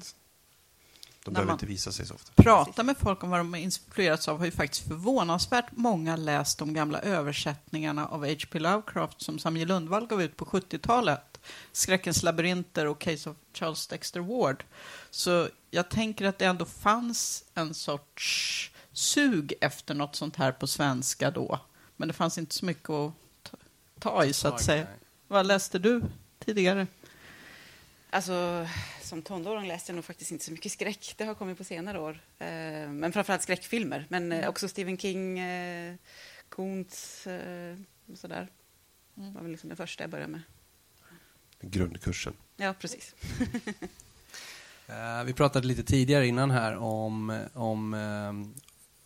De 1.25 1.31
När 1.31 1.33
behöver 1.33 1.53
inte 1.53 1.67
visa 1.67 1.93
sig 1.93 2.07
så 2.07 2.15
ofta. 2.15 2.43
Prata 2.43 2.83
med 2.83 2.97
folk 2.97 3.23
om 3.23 3.31
vad 3.31 3.41
de 3.41 3.53
har 3.53 3.61
influerats 3.61 4.29
av 4.29 4.39
har 4.39 4.45
ju 4.45 4.51
faktiskt 4.51 4.89
förvånansvärt 4.89 5.67
många 5.71 6.17
läst 6.17 6.59
de 6.59 6.75
gamla 6.75 7.01
översättningarna 7.01 8.07
av 8.07 8.27
H.P. 8.27 8.59
Lovecraft 8.59 9.23
som 9.23 9.39
Samuel 9.39 9.69
Lundvall 9.69 10.07
gav 10.07 10.23
ut 10.23 10.37
på 10.37 10.45
70-talet. 10.45 11.41
Skräckens 11.73 12.23
labyrinter 12.23 12.87
och 12.87 13.01
Case 13.01 13.31
of 13.31 13.37
Charles 13.55 13.87
Dexter 13.87 14.21
Ward. 14.21 14.65
Så 15.11 15.49
jag 15.71 15.89
tänker 15.89 16.27
att 16.27 16.39
det 16.39 16.45
ändå 16.45 16.65
fanns 16.65 17.45
en 17.55 17.75
sorts 17.75 18.71
sug 18.99 19.55
efter 19.61 19.95
något 19.95 20.17
sånt 20.17 20.37
här 20.37 20.53
på 20.53 20.67
svenska 20.67 21.31
då. 21.31 21.61
Men 21.97 22.09
det 22.09 22.15
fanns 22.15 22.39
inte 22.39 22.55
så 22.55 22.65
mycket 22.65 22.91
att 22.91 23.13
ta, 23.99 24.25
i, 24.25 24.33
så 24.33 24.49
att 24.49 24.63
säga. 24.63 24.87
Vad 25.29 25.47
läste 25.47 25.79
du 25.79 26.03
tidigare? 26.39 26.87
Alltså, 28.11 28.67
som 29.03 29.23
tonåring 29.23 29.69
läste 29.69 29.93
jag 29.93 29.95
nog 29.95 30.05
faktiskt 30.05 30.31
inte 30.31 30.45
så 30.45 30.53
mycket 30.53 30.73
skräck. 30.73 31.15
Det 31.17 31.25
har 31.25 31.35
kommit 31.35 31.59
på 31.59 31.65
senare 31.65 32.01
år. 32.01 32.21
Eh, 32.39 32.49
men 32.89 33.13
framförallt 33.13 33.43
skräckfilmer. 33.43 34.07
Men 34.09 34.33
eh, 34.33 34.49
också 34.49 34.69
Stephen 34.69 34.99
King, 34.99 35.41
Kuntz 36.49 37.27
eh, 37.27 37.77
och 38.13 38.19
sådär. 38.19 38.49
Det 39.15 39.31
var 39.31 39.43
väl 39.43 39.51
liksom 39.51 39.71
det 39.71 39.77
första 39.77 40.03
jag 40.03 40.11
började 40.11 40.33
med. 40.33 40.43
Grundkursen. 41.61 42.35
Ja, 42.57 42.75
precis. 42.79 43.15
Vi 45.27 45.33
pratade 45.33 45.67
lite 45.67 45.83
tidigare 45.83 46.27
innan 46.27 46.51
här 46.51 46.77
om, 46.77 47.41
om 47.55 47.95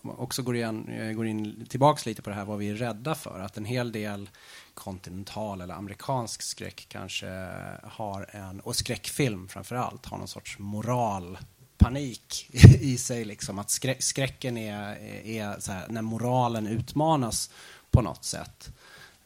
också 0.04 0.42
går, 0.42 0.56
igen, 0.56 0.88
eh, 0.88 1.12
går 1.12 1.26
in 1.26 1.66
tillbaks 1.68 2.06
lite 2.06 2.22
på 2.22 2.30
det 2.30 2.36
här 2.36 2.44
vad 2.44 2.58
vi 2.58 2.68
är 2.70 2.74
rädda 2.74 3.14
för. 3.14 3.40
Att 3.40 3.56
en 3.56 3.64
hel 3.64 3.92
del 3.92 4.30
kontinental 4.74 5.60
eller 5.60 5.74
amerikansk 5.74 6.42
skräck 6.42 6.86
kanske 6.88 7.48
har 7.82 8.26
en, 8.30 8.60
och 8.60 8.76
skräckfilm 8.76 9.48
framför 9.48 9.76
allt, 9.76 10.06
har 10.06 10.18
någon 10.18 10.28
sorts 10.28 10.58
moralpanik 10.58 12.48
i 12.80 12.98
sig. 12.98 13.24
Liksom. 13.24 13.58
Att 13.58 13.70
skrä, 13.70 13.96
skräcken 13.98 14.56
är, 14.56 14.96
är 15.26 15.72
här, 15.72 15.88
när 15.88 16.02
moralen 16.02 16.66
utmanas 16.66 17.50
på 17.90 18.02
något 18.02 18.24
sätt. 18.24 18.72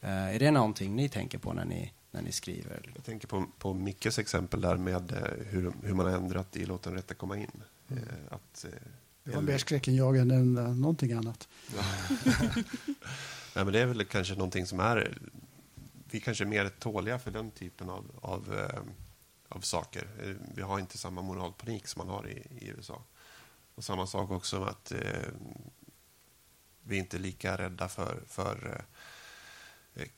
Eh, 0.00 0.34
är 0.34 0.38
det 0.38 0.50
någonting 0.50 0.96
ni 0.96 1.08
tänker 1.08 1.38
på 1.38 1.52
när 1.52 1.64
ni, 1.64 1.92
när 2.10 2.22
ni 2.22 2.32
skriver? 2.32 2.92
Jag 2.94 3.04
tänker 3.04 3.28
på, 3.28 3.44
på 3.58 3.74
Mickes 3.74 4.18
exempel 4.18 4.60
där 4.60 4.76
med 4.76 5.12
eh, 5.12 5.46
hur, 5.46 5.72
hur 5.82 5.94
man 5.94 6.06
har 6.06 6.12
ändrat 6.12 6.56
i 6.56 6.66
Låt 6.66 6.82
den 6.82 6.94
rätta 6.94 7.14
komma 7.14 7.36
in. 7.36 7.62
Eh, 7.88 7.96
Att, 8.30 8.64
eh, 8.64 8.70
det 9.26 9.34
var 9.34 9.42
mer 9.42 9.58
skräckinjagande 9.58 10.34
än 10.34 10.58
eh, 10.58 10.74
någonting 10.74 11.12
annat. 11.12 11.48
Nej, 13.54 13.64
men 13.64 13.72
det 13.72 13.80
är 13.80 13.86
väl 13.86 14.04
kanske 14.04 14.34
någonting 14.34 14.66
som 14.66 14.80
är... 14.80 15.18
Vi 16.10 16.20
kanske 16.20 16.44
är 16.44 16.46
mer 16.46 16.68
tåliga 16.68 17.18
för 17.18 17.30
den 17.30 17.50
typen 17.50 17.90
av, 17.90 18.04
av, 18.22 18.54
eh, 18.54 18.80
av 19.48 19.60
saker. 19.60 20.08
Eh, 20.22 20.34
vi 20.54 20.62
har 20.62 20.78
inte 20.78 20.98
samma 20.98 21.22
moralpanik 21.22 21.86
som 21.86 22.06
man 22.06 22.16
har 22.16 22.28
i, 22.28 22.64
i 22.64 22.68
USA. 22.68 23.02
Och 23.74 23.84
samma 23.84 24.06
sak 24.06 24.30
också 24.30 24.60
med 24.60 24.68
att 24.68 24.92
eh, 24.92 24.98
vi 26.82 26.96
är 26.96 27.00
inte 27.00 27.18
lika 27.18 27.58
rädda 27.58 27.88
för, 27.88 28.22
för 28.26 28.84
eh, 29.94 30.08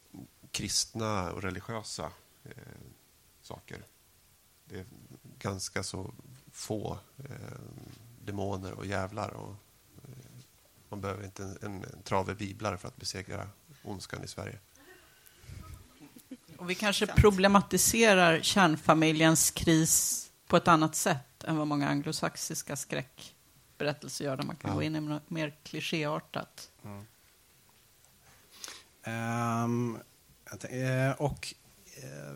kristna 0.51 1.33
och 1.33 1.43
religiösa 1.43 2.13
eh, 2.45 2.53
saker. 3.43 3.83
Det 4.65 4.79
är 4.79 4.87
ganska 5.39 5.83
så 5.83 6.15
få 6.53 6.99
eh, 7.17 7.59
demoner 8.29 8.73
och 8.73 8.87
jävlar. 8.87 9.29
Och, 9.31 9.51
eh, 9.51 10.11
man 10.89 11.01
behöver 11.01 11.25
inte 11.25 11.43
en, 11.43 11.59
en, 11.63 11.85
en 11.85 12.03
trave 12.03 12.35
biblar 12.35 12.77
för 12.77 12.89
att 12.89 12.97
besegra 12.97 13.49
ondskan 13.83 14.25
i 14.25 14.29
Sverige. 14.29 14.59
Och 16.59 16.71
vi 16.71 16.75
kanske 16.75 17.07
problematiserar 17.07 18.41
kärnfamiljens 18.41 19.51
kris 19.51 20.25
på 20.47 20.57
ett 20.57 20.69
annat 20.69 20.95
sätt 20.95 21.45
än 21.45 21.57
vad 21.57 21.67
många 21.67 21.89
anglosaxiska 21.89 22.77
skräckberättelser 22.77 24.25
gör, 24.25 24.37
där 24.37 24.45
man 24.45 24.57
kan 24.57 24.71
Ja. 24.71 24.75
gå 24.75 24.83
in 24.83 24.97
i 24.97 25.01
något 25.01 25.31
mer 25.31 25.55
klichéartat. 25.63 26.71
Tän- 29.05 30.01
eh, 30.71 31.13
och 31.13 31.55
eh, 32.03 32.35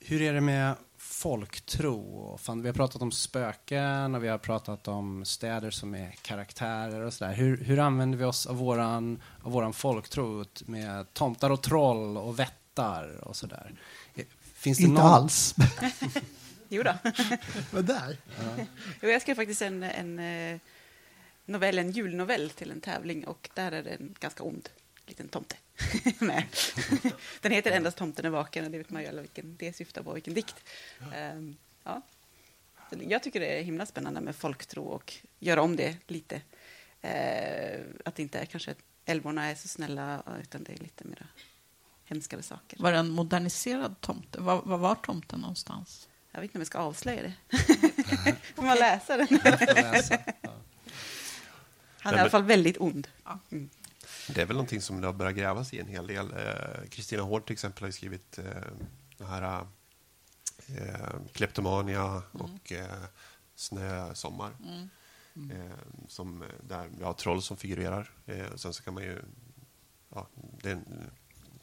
hur 0.00 0.22
är 0.22 0.32
det 0.32 0.40
med 0.40 0.74
folktro? 1.08 2.00
Och 2.18 2.40
fan, 2.40 2.62
vi 2.62 2.68
har 2.68 2.74
pratat 2.74 3.02
om 3.02 3.12
spöken 3.12 4.14
och 4.14 4.24
vi 4.24 4.28
har 4.28 4.38
pratat 4.38 4.88
om 4.88 5.24
städer 5.24 5.70
som 5.70 5.94
är 5.94 6.10
karaktärer 6.22 7.00
och 7.00 7.12
sådär. 7.12 7.32
Hur, 7.32 7.56
hur 7.56 7.78
använder 7.78 8.18
vi 8.18 8.24
oss 8.24 8.46
av 8.46 8.56
våran, 8.56 9.22
av 9.42 9.52
våran 9.52 9.72
folktro 9.72 10.44
med 10.66 11.14
tomtar 11.14 11.50
och 11.50 11.62
troll 11.62 12.16
och 12.16 12.38
vättar 12.38 13.28
och 13.28 13.36
sådär? 13.36 13.74
Finns 14.54 14.78
det 14.78 14.84
Inte 14.84 15.02
någon... 15.02 15.12
alls. 15.12 15.54
Jo 16.68 16.82
då. 16.82 16.94
Men 17.70 17.86
där. 17.86 18.16
Jo, 19.00 19.08
jag 19.08 19.22
skrev 19.22 19.34
faktiskt 19.34 19.62
en, 19.62 19.82
en 19.82 20.18
eh, 20.18 20.60
novell, 21.44 21.78
en 21.78 21.90
julnovell 21.90 22.50
till 22.50 22.70
en 22.70 22.80
tävling 22.80 23.26
och 23.26 23.50
där 23.54 23.72
är 23.72 23.82
det 23.82 23.90
en 23.90 24.14
ganska 24.20 24.42
ond 24.42 24.68
liten 25.08 25.28
tomte 25.28 25.56
med. 26.18 26.44
Den 27.40 27.52
heter 27.52 27.70
Endast 27.70 27.98
tomten 27.98 28.24
är 28.24 28.30
vaken 28.30 28.64
och 28.64 28.70
det 28.70 28.78
vet 28.78 28.90
man 28.90 29.02
ju 29.02 29.08
alla 29.08 29.20
vilken 29.20 29.56
det 29.56 29.72
syftar 29.72 30.02
på, 30.02 30.12
vilken 30.12 30.34
dikt. 30.34 30.64
Ehm, 31.14 31.56
ja. 31.84 32.02
Så 32.90 32.96
Jag 33.08 33.22
tycker 33.22 33.40
det 33.40 33.58
är 33.58 33.62
himla 33.62 33.86
spännande 33.86 34.20
med 34.20 34.36
folktro 34.36 34.84
och 34.84 35.14
göra 35.38 35.62
om 35.62 35.76
det 35.76 35.96
lite. 36.06 36.42
Eh, 37.00 37.80
att 38.04 38.14
det 38.14 38.22
inte 38.22 38.38
är 38.38 38.44
kanske 38.44 38.74
älvorna 39.04 39.44
är 39.44 39.54
så 39.54 39.68
snälla 39.68 40.22
utan 40.42 40.64
det 40.64 40.72
är 40.72 40.78
lite 40.78 41.04
mer 41.04 41.26
hemskare 42.04 42.42
saker. 42.42 42.78
Var 42.82 42.92
det 42.92 42.98
en 42.98 43.10
moderniserad 43.10 44.00
tomte? 44.00 44.40
Var, 44.40 44.62
var 44.62 44.78
var 44.78 44.94
tomten 44.94 45.40
någonstans? 45.40 46.08
Jag 46.32 46.40
vet 46.40 46.48
inte 46.48 46.58
om 46.58 46.60
jag 46.60 46.66
ska 46.66 46.78
avslöja 46.78 47.22
det. 47.22 47.32
Får 48.54 48.62
man 48.62 48.78
läsa 48.78 49.16
den? 49.16 49.28
Han 52.00 52.14
är 52.14 52.18
i 52.18 52.20
alla 52.20 52.30
fall 52.30 52.44
väldigt 52.44 52.80
ond. 52.80 53.08
Det 54.34 54.42
är 54.42 54.46
väl 54.46 54.56
någonting 54.56 54.80
som 54.80 55.00
det 55.00 55.06
har 55.06 55.14
börjat 55.14 55.34
grävas 55.34 55.74
i 55.74 55.78
en 55.78 55.88
hel 55.88 56.06
del. 56.06 56.32
Eh, 56.32 56.88
Kristina 56.90 57.22
Hård 57.22 57.46
till 57.46 57.52
exempel 57.52 57.84
har 57.84 57.90
skrivit 57.90 58.38
eh, 58.38 58.44
den 59.16 59.26
här 59.26 59.66
eh, 60.66 61.16
Kleptomania 61.32 62.22
och 62.32 62.72
eh, 62.72 63.04
Snö, 63.54 64.14
sommar. 64.14 64.50
Eh, 65.50 65.78
som, 66.08 66.42
eh, 66.42 66.48
där 66.62 66.88
vi 66.98 67.04
har 67.04 67.12
troll 67.12 67.42
som 67.42 67.56
figurerar. 67.56 68.10
Eh, 68.26 68.54
sen 68.54 68.72
så 68.74 68.82
kan 68.82 68.94
man 68.94 69.02
ju... 69.02 69.22
Ja, 70.08 70.28
det 70.62 70.68
är 70.70 70.72
en 70.72 71.10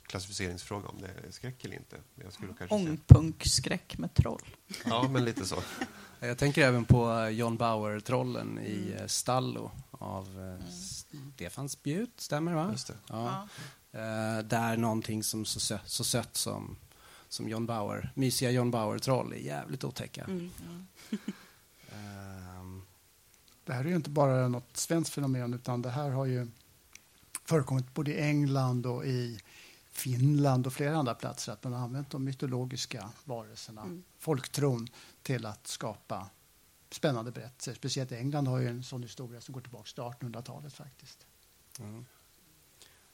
klassificeringsfråga 0.07 0.87
om 0.87 1.01
det 1.01 1.07
är 1.27 1.31
skräck 1.31 1.65
eller 1.65 1.75
inte. 1.75 1.95
Men 2.15 2.23
jag 2.25 2.33
skulle 2.33 2.53
kanske 2.53 2.67
säga, 2.77 2.89
Ångpunkskräck 2.89 3.97
med 3.97 4.13
troll. 4.13 4.41
ja, 4.85 5.07
men 5.11 5.25
lite 5.25 5.45
så. 5.45 5.55
Jag 6.19 6.37
tänker 6.37 6.61
även 6.67 6.85
på 6.85 7.29
John 7.29 7.57
Bauer-trollen 7.57 8.59
i 8.59 8.95
eh, 8.99 9.07
Stallo 9.07 9.71
av 9.91 10.57
eh, 10.59 10.65
Stefan 11.35 11.69
Spjut, 11.69 12.11
stämmer 12.21 12.51
det 12.51 12.57
va? 12.57 12.69
Just 12.71 12.87
det. 12.87 12.93
Ja. 13.07 13.47
Eh, 13.91 14.43
där 14.43 14.77
någonting 14.77 15.23
som 15.23 15.45
så, 15.45 15.59
sö- 15.59 15.79
så 15.85 16.03
sött 16.03 16.37
som, 16.37 16.75
som 17.29 17.49
John 17.49 17.65
Bauer, 17.65 18.11
mysiga 18.15 18.51
John 18.51 18.71
Bauer-troll 18.71 19.33
är 19.33 19.37
jävligt 19.37 19.83
otäcka. 19.83 20.23
Mm. 20.23 20.51
Ehm, 21.91 22.81
Det 23.65 23.73
här 23.73 23.85
är 23.85 23.89
ju 23.89 23.95
inte 23.95 24.09
bara 24.09 24.47
något 24.47 24.77
svenskt 24.77 25.13
fenomen 25.13 25.53
utan 25.53 25.81
det 25.81 25.89
här 25.89 26.09
har 26.09 26.25
ju 26.25 26.47
förekommit 27.45 27.93
både 27.93 28.11
i 28.13 28.21
England 28.21 28.85
och 28.85 29.05
i 29.05 29.39
Finland 29.95 30.67
och 30.67 30.73
flera 30.73 30.97
andra 30.97 31.13
platser 31.15 31.51
att 31.53 31.63
man 31.63 31.73
har 31.73 31.79
använt 31.79 32.09
de 32.09 32.23
mytologiska 32.23 33.09
varelserna, 33.25 33.81
Mm. 33.81 34.03
folktron, 34.19 34.87
till 35.23 35.45
att 35.45 35.67
skapa 35.67 36.29
spännande 36.91 37.31
berättelser. 37.31 37.73
Speciellt 37.73 38.11
England 38.11 38.47
har 38.47 38.59
ju 38.59 38.67
en 38.67 38.83
sån 38.83 39.03
historia 39.03 39.41
som 39.41 39.53
går 39.53 39.61
tillbaka 39.61 39.83
till 39.93 40.03
1800-talet 40.03 40.73
faktiskt. 40.73 41.25
mm. 41.79 42.05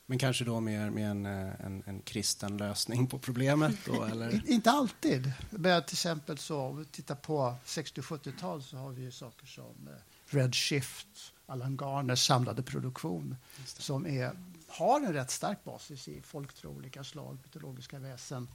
Men 0.05 0.19
kanske 0.19 0.43
då 0.45 0.59
med, 0.59 0.91
med 0.93 1.11
en, 1.11 1.25
eh, 1.25 1.65
en, 1.65 1.83
en 1.85 2.01
kristen 2.01 2.57
lösning 2.57 3.07
på 3.07 3.19
problemet 3.19 3.75
då, 3.85 4.03
eller? 4.11 4.49
Inte 4.49 4.71
alltid. 4.71 5.31
Men 5.49 5.83
till 5.83 5.93
exempel 5.95 6.37
så 6.37 6.59
om 6.61 6.77
vi 6.77 6.85
tittar 6.85 7.15
på 7.15 7.55
60 7.65 7.99
och 8.01 8.05
70-tal 8.05 8.63
så 8.63 8.77
har 8.77 8.89
vi 8.91 9.01
ju 9.01 9.11
saker 9.11 9.45
som 9.45 9.87
eh, 9.87 9.93
Redshift, 10.35 11.33
Allan 11.45 11.77
Garners 11.77 12.27
samlade 12.27 12.63
produktion 12.63 13.35
som 13.65 14.05
är, 14.07 14.31
har 14.71 15.01
en 15.01 15.13
rätt 15.13 15.31
stark 15.31 15.63
basis 15.63 16.07
i 16.07 16.21
folktro, 16.21 16.69
olika 16.69 17.03
slag, 17.03 17.37
mytologiska 17.43 17.99
väsen 17.99 18.47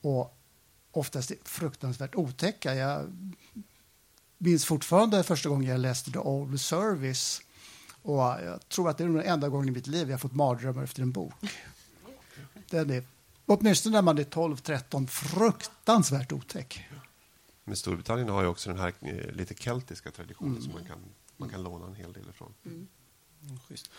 och 0.00 0.38
oftast 0.90 1.30
är 1.30 1.36
fruktansvärt 1.44 2.14
otäcka. 2.14 2.74
Jag 2.74 3.12
minns 4.38 4.64
fortfarande 4.64 5.22
första 5.22 5.48
gången 5.48 5.70
jag 5.70 5.80
läste 5.80 6.12
The 6.12 6.18
Old 6.18 6.60
Service 6.60 7.40
och 8.02 8.20
jag 8.20 8.68
tror 8.68 8.90
att 8.90 8.98
det 8.98 9.04
är 9.04 9.08
den 9.08 9.20
enda 9.20 9.48
gången 9.48 9.68
i 9.68 9.72
mitt 9.72 9.86
liv 9.86 10.10
jag 10.10 10.20
fått 10.20 10.34
mardrömmar 10.34 10.82
efter 10.82 11.02
en 11.02 11.12
bok. 11.12 11.34
Den 12.70 12.90
är, 12.90 13.04
åtminstone 13.46 13.96
när 13.96 14.02
man 14.02 14.18
är 14.18 14.24
12-13, 14.24 15.06
fruktansvärt 15.06 16.32
otäck. 16.32 16.88
Men 17.64 17.76
Storbritannien 17.76 18.28
har 18.28 18.42
ju 18.42 18.48
också 18.48 18.70
den 18.70 18.78
här 18.78 18.92
eh, 19.00 19.32
lite 19.32 19.54
keltiska 19.54 20.10
traditionen 20.10 20.62
som 20.62 20.72
man 20.72 20.84
kan, 20.84 20.98
man 21.36 21.48
kan 21.48 21.62
låna 21.62 21.86
en 21.86 21.94
hel 21.94 22.12
del 22.12 22.28
ifrån. 22.30 22.54
Mm, 23.46 23.58
schysst. 23.68 23.90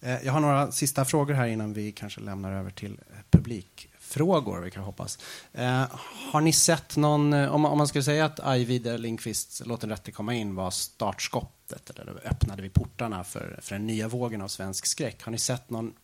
Eh, 0.00 0.22
jag 0.24 0.32
har 0.32 0.40
några 0.40 0.72
sista 0.72 1.04
frågor 1.04 1.34
här 1.34 1.46
innan 1.46 1.72
vi 1.72 1.92
kanske 1.92 2.20
lämnar 2.20 2.52
över 2.52 2.70
till 2.70 2.92
eh, 2.92 3.16
publikfrågor, 3.30 4.60
vi 4.60 4.70
kan 4.70 4.82
hoppas. 4.82 5.18
Eh, 5.52 5.84
har 6.32 6.40
ni 6.40 6.52
sett 6.52 6.96
någon, 6.96 7.32
om 7.32 7.60
man- 7.60 7.88
skulle 7.88 8.04
säga 8.04 8.24
att 8.24 8.40
Ajvide 8.40 8.98
Lindqvists 8.98 9.62
Låt 9.66 9.80
den 9.80 9.90
rätte 9.90 10.12
komma 10.12 10.34
in 10.34 10.54
var 10.54 10.70
startskottet, 10.70 11.90
eller 11.90 12.20
öppnade 12.26 12.62
vi 12.62 12.68
portarna 12.68 13.24
för, 13.24 13.58
för 13.62 13.74
den 13.74 13.86
nya 13.86 14.08
vågen 14.08 14.42
av 14.42 14.48
svensk 14.48 14.86
skräck. 14.86 15.22
Har 15.22 15.32
ni 15.32 15.38
sett 15.38 15.70
någon, 15.70 15.94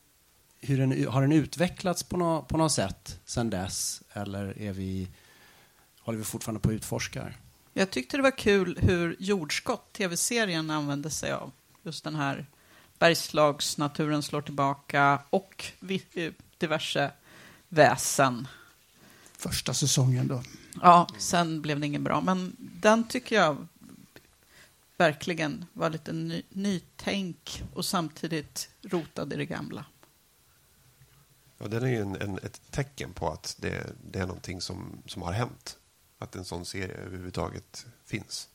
hur 0.60 0.78
den, 0.78 1.06
har 1.08 1.20
den 1.22 1.32
utvecklats 1.32 2.02
på, 2.02 2.16
nå, 2.16 2.42
på 2.42 2.56
något 2.56 2.72
sätt 2.72 3.20
sedan 3.24 3.50
dess? 3.50 4.02
Eller 4.12 4.58
är 4.58 4.72
vi, 4.72 5.08
håller 6.00 6.18
vi 6.18 6.24
fortfarande 6.24 6.60
på 6.60 6.68
att 6.68 6.72
utforska? 6.74 7.32
Jag 7.72 7.90
tyckte 7.90 8.16
det 8.16 8.22
var 8.22 8.38
kul 8.38 8.78
hur 8.82 9.16
Jordskott, 9.18 9.92
tv-serien, 9.92 10.70
använde 10.70 11.10
sig 11.10 11.32
av 11.32 11.52
just 11.82 12.04
den 12.04 12.14
här 12.14 12.46
Bergslagsnaturen 12.98 14.22
slår 14.22 14.42
tillbaka 14.42 15.22
och 15.30 15.64
vi- 15.80 16.06
eh, 16.14 16.32
diverse 16.58 17.10
väsen. 17.68 18.48
Första 19.38 19.74
säsongen 19.74 20.28
då. 20.28 20.42
Ja, 20.82 21.08
sen 21.18 21.62
blev 21.62 21.80
det 21.80 21.86
ingen 21.86 22.04
bra, 22.04 22.20
men 22.20 22.56
den 22.58 23.08
tycker 23.08 23.36
jag 23.36 23.66
verkligen 24.96 25.64
var 25.72 25.90
lite 25.90 26.12
ny, 26.12 26.42
nytänk 26.48 27.62
och 27.74 27.84
samtidigt 27.84 28.68
rotad 28.82 29.32
i 29.32 29.36
det 29.36 29.46
gamla. 29.46 29.84
Ja, 31.58 31.68
den 31.68 31.82
är 31.82 31.88
ju 31.88 32.00
en, 32.00 32.16
en, 32.16 32.38
ett 32.38 32.60
tecken 32.70 33.12
på 33.12 33.30
att 33.30 33.56
det, 33.60 33.86
det 34.10 34.18
är 34.18 34.26
någonting 34.26 34.60
som, 34.60 35.02
som 35.06 35.22
har 35.22 35.32
hänt. 35.32 35.78
Att 36.18 36.36
en 36.36 36.44
sån 36.44 36.64
serie 36.66 36.94
överhuvudtaget 36.96 37.86
finns. 38.06 38.48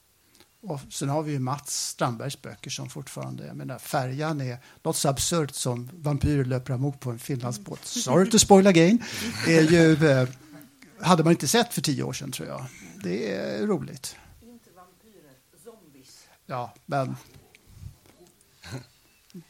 Och 0.63 0.79
sen 0.89 1.09
har 1.09 1.23
vi 1.23 1.31
ju 1.31 1.39
Mats 1.39 1.87
Strandbergs 1.87 2.41
böcker 2.41 2.69
som 2.69 2.89
fortfarande, 2.89 3.47
jag 3.47 3.55
menar 3.55 3.79
färjan 3.79 4.41
är 4.41 4.57
något 4.83 4.97
så 4.97 5.09
absurt 5.09 5.55
som 5.55 5.89
vampyrer 5.93 6.45
löper 6.45 6.73
amok 6.73 6.99
på 6.99 7.09
en 7.09 7.19
finlandsbåt. 7.19 7.85
Sorry 7.85 8.29
to 8.29 8.39
spoil 8.39 8.67
again. 8.67 9.03
Är 9.47 9.61
ju, 9.61 10.09
eh, 10.09 10.29
hade 10.99 11.23
man 11.23 11.31
inte 11.31 11.47
sett 11.47 11.73
för 11.73 11.81
tio 11.81 12.03
år 12.03 12.13
sedan 12.13 12.31
tror 12.31 12.47
jag. 12.47 12.65
Det 13.03 13.33
är 13.35 13.67
roligt. 13.67 14.15
Ja, 16.45 16.73
men 16.85 17.15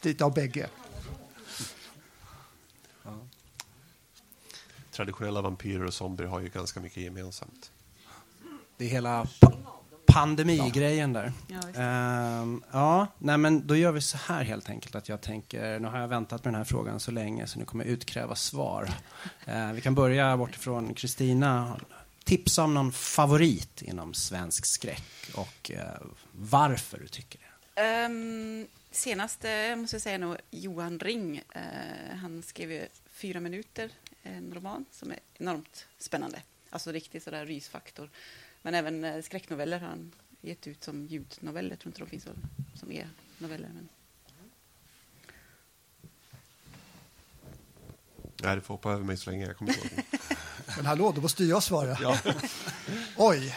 lite 0.01 0.25
av 0.25 0.33
bägge. 0.33 0.69
Traditionella 4.91 5.41
vampyrer 5.41 5.85
och 5.85 5.93
zombier 5.93 6.27
har 6.27 6.39
ju 6.39 6.49
ganska 6.49 6.79
mycket 6.79 7.03
gemensamt. 7.03 7.71
Det 8.77 8.85
är 8.85 8.89
hela 8.89 9.27
pandemigrejen 10.13 11.13
där. 11.13 11.33
Ja. 11.47 11.81
Ehm, 11.81 12.63
ja, 12.71 13.07
nej 13.17 13.37
men 13.37 13.67
då 13.67 13.75
gör 13.75 13.91
vi 13.91 14.01
så 14.01 14.17
här 14.17 14.43
helt 14.43 14.69
enkelt 14.69 14.95
att 14.95 15.09
jag 15.09 15.21
tänker, 15.21 15.79
nu 15.79 15.87
har 15.87 15.99
jag 15.99 16.07
väntat 16.07 16.43
med 16.43 16.53
den 16.53 16.57
här 16.57 16.65
frågan 16.65 16.99
så 16.99 17.11
länge 17.11 17.47
så 17.47 17.59
nu 17.59 17.65
kommer 17.65 17.85
jag 17.85 17.91
utkräva 17.91 18.35
svar. 18.35 18.89
Eh, 19.45 19.71
vi 19.71 19.81
kan 19.81 19.95
börja 19.95 20.37
bortifrån 20.37 20.93
Kristina. 20.93 21.79
Tipsa 22.23 22.63
om 22.63 22.73
någon 22.73 22.91
favorit 22.91 23.81
inom 23.81 24.13
svensk 24.13 24.65
skräck 24.65 25.31
och 25.35 25.71
eh, 25.71 25.83
varför 26.31 26.97
du 26.97 27.07
tycker 27.07 27.39
det. 27.39 28.05
Um, 28.05 28.67
senaste 28.91 29.75
måste 29.75 29.95
jag 29.95 30.01
säga 30.01 30.17
nog 30.17 30.37
Johan 30.51 30.99
Ring. 30.99 31.41
Eh, 31.55 32.15
han 32.21 32.43
skrev 32.43 32.71
ju 32.71 32.87
Fyra 33.11 33.39
minuter, 33.39 33.89
en 34.23 34.53
roman 34.53 34.85
som 34.91 35.11
är 35.11 35.19
enormt 35.37 35.87
spännande. 35.97 36.41
Alltså 36.69 36.91
riktigt 36.91 37.23
sådär 37.23 37.45
rysfaktor. 37.45 38.09
Men 38.61 38.75
även 38.75 39.03
eh, 39.03 39.21
skräcknoveller 39.21 39.79
har 39.79 39.87
han 39.87 40.11
gett 40.41 40.67
ut 40.67 40.83
som 40.83 41.05
ljudnoveller. 41.05 41.69
Jag 41.69 41.79
tror 41.79 41.89
inte 41.89 41.99
de 42.01 42.09
finns 42.09 42.23
som, 42.23 42.33
som 42.75 42.91
är 42.91 43.07
noveller. 43.37 43.69
Men... 43.73 43.89
Nej, 48.43 48.55
du 48.55 48.61
får 48.61 48.73
hoppa 48.73 48.91
över 48.91 49.03
mig 49.03 49.17
så 49.17 49.29
länge 49.29 49.45
jag 49.45 49.57
kommer 49.57 49.71
ihåg. 49.77 50.03
Men 50.75 50.85
hallå, 50.85 51.11
då 51.15 51.21
måste 51.21 51.43
jag 51.45 51.63
svara. 51.63 51.97
Ja. 52.01 52.17
Oj, 53.17 53.55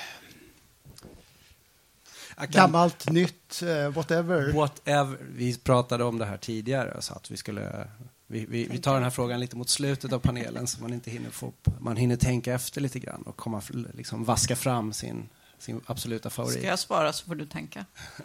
kan- 2.36 2.46
gammalt, 2.50 3.10
nytt, 3.10 3.62
eh, 3.62 3.88
whatever. 3.90 4.52
Whatever. 4.52 5.18
Vi 5.20 5.58
pratade 5.58 6.04
om 6.04 6.18
det 6.18 6.24
här 6.24 6.36
tidigare 6.36 7.02
så 7.02 7.14
att 7.14 7.30
vi 7.30 7.36
skulle 7.36 7.88
vi, 8.34 8.46
vi, 8.48 8.64
vi 8.64 8.78
tar 8.78 8.94
den 8.94 9.02
här 9.02 9.10
frågan 9.10 9.40
lite 9.40 9.56
mot 9.56 9.68
slutet 9.68 10.12
av 10.12 10.18
panelen 10.18 10.66
så 10.66 10.82
man 10.82 10.92
inte 10.92 11.10
hinner 11.10 11.30
få 11.30 11.52
man 11.80 11.96
hinner 11.96 12.16
tänka 12.16 12.54
efter 12.54 12.80
lite 12.80 12.98
grann 12.98 13.22
och 13.22 13.36
komma 13.36 13.62
liksom 13.94 14.24
vaska 14.24 14.56
fram 14.56 14.92
sin, 14.92 15.28
sin 15.58 15.80
absoluta 15.86 16.30
favorit. 16.30 16.58
Ska 16.58 16.66
jag 16.66 16.78
svara 16.78 17.12
så 17.12 17.26
får 17.26 17.34
du 17.34 17.46
tänka. 17.46 17.84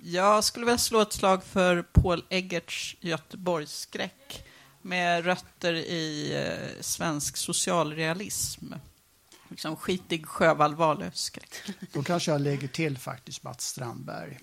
Jag 0.00 0.44
skulle 0.44 0.66
vilja 0.66 0.78
slå 0.78 1.00
ett 1.00 1.12
slag 1.12 1.44
för 1.44 1.82
Paul 1.82 2.24
Eggerts 2.28 2.96
Göteborgsskräck 3.00 4.44
med 4.82 5.24
rötter 5.24 5.74
i 5.74 6.34
eh, 6.36 6.80
svensk 6.80 7.36
socialrealism. 7.36 8.72
Liksom 9.48 9.76
skitig 9.76 10.26
Sjövall 10.26 10.74
Wahlöö-skräck. 10.74 11.54
Då 11.92 12.02
kanske 12.02 12.30
jag 12.30 12.40
lägger 12.40 12.68
till 12.68 12.98
faktiskt 12.98 13.42
Mats 13.42 13.64
Strandberg. 13.64 14.38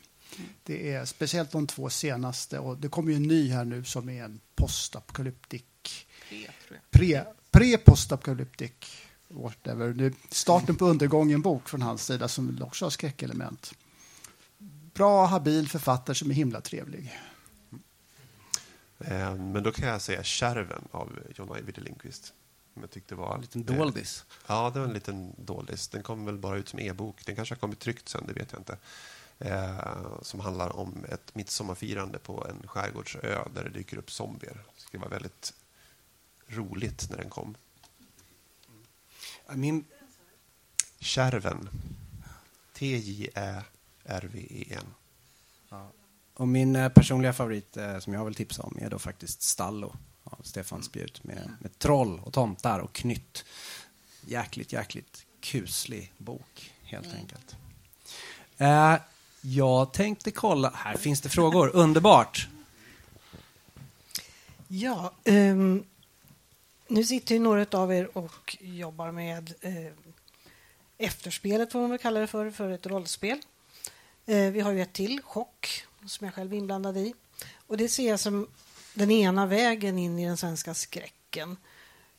Det 0.63 0.91
är 0.93 1.05
speciellt 1.05 1.51
de 1.51 1.67
två 1.67 1.89
senaste 1.89 2.59
och 2.59 2.77
det 2.77 2.89
kommer 2.89 3.11
ju 3.11 3.15
en 3.15 3.23
ny 3.23 3.49
här 3.49 3.65
nu 3.65 3.83
som 3.83 4.09
är 4.09 4.23
en 4.23 4.39
postapokalyptik. 4.55 6.07
Pre, 6.91 7.25
pre-postapokalyptik. 7.51 8.85
Whatever. 9.27 10.01
Är 10.01 10.13
starten 10.29 10.75
på 10.75 10.85
undergången 10.85 11.41
bok 11.41 11.69
från 11.69 11.81
hans 11.81 12.05
sida 12.05 12.27
som 12.27 12.61
också 12.61 12.85
har 12.85 12.89
skräckelement. 12.89 13.73
Bra, 14.93 15.25
habil 15.25 15.69
författare 15.69 16.15
som 16.15 16.29
är 16.29 16.35
himla 16.35 16.61
trevlig. 16.61 17.19
Eh, 18.99 19.35
Men 19.35 19.63
då 19.63 19.71
kan 19.71 19.87
jag 19.87 20.01
säga 20.01 20.23
Kärven 20.23 20.87
av 20.91 21.19
John 21.35 21.53
Ajvide 21.53 21.81
Lindqvist. 21.81 22.33
Jag 22.73 22.91
tyckte 22.91 23.15
var... 23.15 23.35
En 23.35 23.41
liten 23.41 23.65
eh, 23.69 23.77
doldis. 23.77 24.25
Ja, 24.47 24.71
det 24.73 24.79
var 24.79 24.87
en 24.87 24.93
liten 24.93 25.33
doldis. 25.37 25.87
Den 25.87 26.03
kom 26.03 26.25
väl 26.25 26.37
bara 26.37 26.57
ut 26.57 26.69
som 26.69 26.79
e-bok. 26.79 27.25
Den 27.25 27.35
kanske 27.35 27.55
har 27.55 27.59
kommit 27.59 27.79
tryckt 27.79 28.09
sen, 28.09 28.23
det 28.27 28.33
vet 28.33 28.51
jag 28.51 28.59
inte. 28.59 28.77
Eh, 29.39 30.21
som 30.21 30.39
handlar 30.39 30.75
om 30.75 31.05
ett 31.09 31.35
midsommarfirande 31.35 32.19
på 32.19 32.47
en 32.49 32.67
skärgårdsö 32.67 33.43
där 33.53 33.63
det 33.63 33.69
dyker 33.69 33.97
upp 33.97 34.11
zombier. 34.11 34.63
Det 34.91 34.97
var 34.97 35.09
väldigt 35.09 35.53
roligt 36.47 37.09
när 37.09 37.17
den 37.17 37.29
kom. 37.29 37.55
Min, 39.53 39.85
Kärven. 40.99 41.69
T-J-Ä-R-V-E-N. 42.73 43.25
och 46.33 46.47
min 46.47 46.75
eh, 46.75 46.89
personliga 46.89 47.33
favorit 47.33 47.77
eh, 47.77 47.99
som 47.99 48.13
jag 48.13 48.25
vill 48.25 48.35
tipsa 48.35 48.63
om 48.63 48.77
är 48.81 48.89
då 48.89 48.99
faktiskt 48.99 49.41
Stallo 49.41 49.95
av 50.23 50.41
Stefan 50.43 50.83
Spjut 50.83 51.23
med, 51.23 51.51
med 51.59 51.79
troll 51.79 52.19
och 52.19 52.33
tomtar 52.33 52.79
och 52.79 52.93
knytt. 52.93 53.45
Jäkligt, 54.21 54.73
jäkligt 54.73 55.25
kuslig 55.39 56.13
bok 56.17 56.73
helt 56.83 57.13
enkelt. 57.13 57.55
Eh, 58.57 58.95
jag 59.47 59.93
tänkte 59.93 60.31
kolla, 60.31 60.71
här 60.75 60.97
finns 60.97 61.21
det 61.21 61.29
frågor, 61.29 61.71
underbart. 61.73 62.47
Ja, 64.67 65.13
um, 65.23 65.83
nu 66.87 67.03
sitter 67.03 67.35
ju 67.35 67.41
några 67.41 67.79
av 67.79 67.93
er 67.93 68.17
och 68.17 68.57
jobbar 68.59 69.11
med 69.11 69.53
eh, 69.61 69.93
efterspelet, 70.97 71.71
får 71.71 71.79
man 71.79 71.89
väl 71.89 71.99
kalla 71.99 72.19
det 72.19 72.27
för, 72.27 72.51
för 72.51 72.69
ett 72.69 72.85
rollspel. 72.85 73.39
Eh, 74.25 74.51
vi 74.51 74.59
har 74.59 74.71
ju 74.71 74.81
ett 74.81 74.93
till, 74.93 75.21
Chock, 75.21 75.85
som 76.05 76.25
jag 76.25 76.33
själv 76.33 76.53
är 76.53 76.57
inblandad 76.57 76.97
i. 76.97 77.13
Och 77.67 77.77
det 77.77 77.89
ser 77.89 78.09
jag 78.09 78.19
som 78.19 78.47
den 78.93 79.11
ena 79.11 79.45
vägen 79.45 79.99
in 79.99 80.19
i 80.19 80.25
den 80.25 80.37
svenska 80.37 80.73
skräcken. 80.73 81.57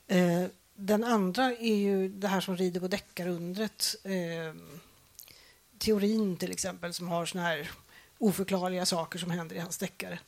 Eh, 0.07 0.43
den 0.75 1.03
andra 1.03 1.45
är 1.45 1.75
ju 1.75 2.09
det 2.09 2.27
här 2.27 2.41
som 2.41 2.57
rider 2.57 2.79
på 2.79 2.87
deckarundret. 2.87 3.95
Eh, 4.03 4.55
teorin 5.79 6.37
till 6.37 6.51
exempel, 6.51 6.93
som 6.93 7.07
har 7.07 7.25
såna 7.25 7.43
här 7.43 7.71
oförklarliga 8.17 8.85
saker 8.85 9.19
som 9.19 9.31
händer 9.31 9.55
i 9.55 9.59
hans 9.59 9.77
deckare. 9.77 10.19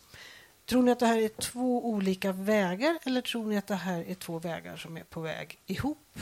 Tror 0.66 0.84
ni 0.84 0.92
att 0.92 1.00
det 1.00 1.06
här 1.06 1.22
är 1.22 1.30
två 1.30 1.90
olika 1.90 2.32
vägar 2.32 3.00
eller 3.04 3.22
tror 3.22 3.46
ni 3.46 3.58
att 3.58 3.68
det 3.68 3.76
här 3.76 4.04
är 4.04 4.16
två 4.16 4.40
vägar 4.40 4.78
som 4.78 4.98
är 4.98 5.04
på 5.04 5.22
väg 5.22 5.60
ihop? 5.66 6.20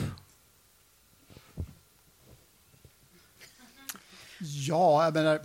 Ja, 4.40 5.04
jag 5.04 5.14
menar, 5.14 5.40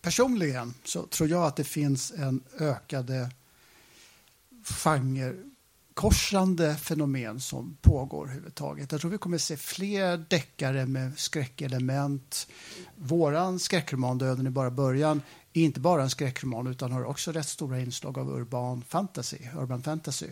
personligen 0.00 0.74
så 0.84 1.06
tror 1.06 1.28
jag 1.28 1.44
att 1.44 1.56
det 1.56 1.64
finns 1.64 2.10
en 2.10 2.44
ökade 2.58 3.30
korsande 5.98 6.76
fenomen 6.76 7.40
som 7.40 7.76
pågår 7.80 8.24
överhuvudtaget. 8.24 8.92
Jag 8.92 9.00
tror 9.00 9.10
vi 9.10 9.18
kommer 9.18 9.38
se 9.38 9.56
fler 9.56 10.16
deckare 10.28 10.86
med 10.86 11.18
skräckelement. 11.18 12.48
Våran 12.96 13.58
skräckroman 13.58 14.18
Döden 14.18 14.46
är 14.46 14.50
bara 14.50 14.70
början 14.70 15.22
är 15.52 15.62
inte 15.62 15.80
bara 15.80 16.02
en 16.02 16.10
skräckroman 16.10 16.66
utan 16.66 16.92
har 16.92 17.04
också 17.04 17.32
rätt 17.32 17.48
stora 17.48 17.80
inslag 17.80 18.18
av 18.18 18.30
urban 18.30 18.82
fantasy, 18.88 19.38
urban 19.56 19.82
fantasy. 19.82 20.26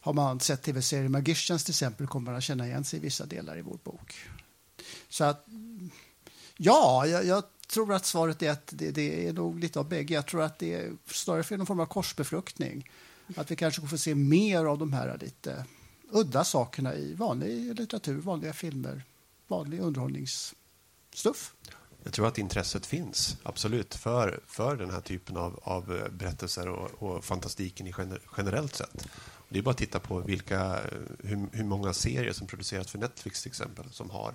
Har 0.00 0.12
man 0.12 0.40
sett 0.40 0.62
tv-serien 0.62 1.12
Magicians 1.12 1.64
till 1.64 1.72
exempel 1.72 2.06
kommer 2.06 2.30
man 2.30 2.38
att 2.38 2.44
känna 2.44 2.66
igen 2.66 2.84
sig 2.84 2.98
i 2.98 3.02
vissa 3.02 3.26
delar 3.26 3.58
i 3.58 3.62
vår 3.62 3.78
bok. 3.84 4.14
Så 5.08 5.24
att 5.24 5.46
Ja, 6.56 7.06
jag, 7.06 7.24
jag 7.24 7.44
tror 7.68 7.94
att 7.94 8.06
svaret 8.06 8.42
är 8.42 8.50
att 8.50 8.72
det, 8.72 8.90
det 8.90 9.28
är 9.28 9.32
nog 9.32 9.60
lite 9.60 9.78
av 9.78 9.88
bägge. 9.88 10.14
Jag 10.14 10.26
tror 10.26 10.42
att 10.42 10.58
det 10.58 10.74
är 10.74 10.92
snarare 11.06 11.42
för 11.42 11.56
någon 11.56 11.66
form 11.66 11.80
av 11.80 11.86
korsbefruktning. 11.86 12.90
Att 13.36 13.50
vi 13.50 13.56
kanske 13.56 13.86
får 13.86 13.96
se 13.96 14.14
mer 14.14 14.64
av 14.64 14.78
de 14.78 14.92
här 14.92 15.18
lite 15.20 15.64
udda 16.10 16.44
sakerna 16.44 16.94
i 16.94 17.14
vanlig 17.14 17.78
litteratur, 17.80 18.18
vanliga 18.20 18.52
filmer, 18.52 19.02
vanlig 19.48 19.80
underhållningsstuff. 19.80 21.54
Jag 22.02 22.12
tror 22.12 22.26
att 22.26 22.38
intresset 22.38 22.86
finns, 22.86 23.36
absolut, 23.42 23.94
för, 23.94 24.40
för 24.46 24.76
den 24.76 24.90
här 24.90 25.00
typen 25.00 25.36
av, 25.36 25.60
av 25.62 26.08
berättelser 26.12 26.68
och, 26.68 27.02
och 27.02 27.24
fantastiken 27.24 27.86
i 27.86 27.92
gener, 27.92 28.20
generellt 28.36 28.74
sett. 28.74 29.08
Det 29.48 29.58
är 29.58 29.62
bara 29.62 29.70
att 29.70 29.76
titta 29.76 29.98
på 29.98 30.20
vilka, 30.20 30.80
hur, 31.18 31.48
hur 31.52 31.64
många 31.64 31.92
serier 31.92 32.32
som 32.32 32.46
produceras 32.46 32.90
för 32.90 32.98
Netflix 32.98 33.42
till 33.42 33.50
exempel 33.50 33.84
som 33.90 34.10
har 34.10 34.34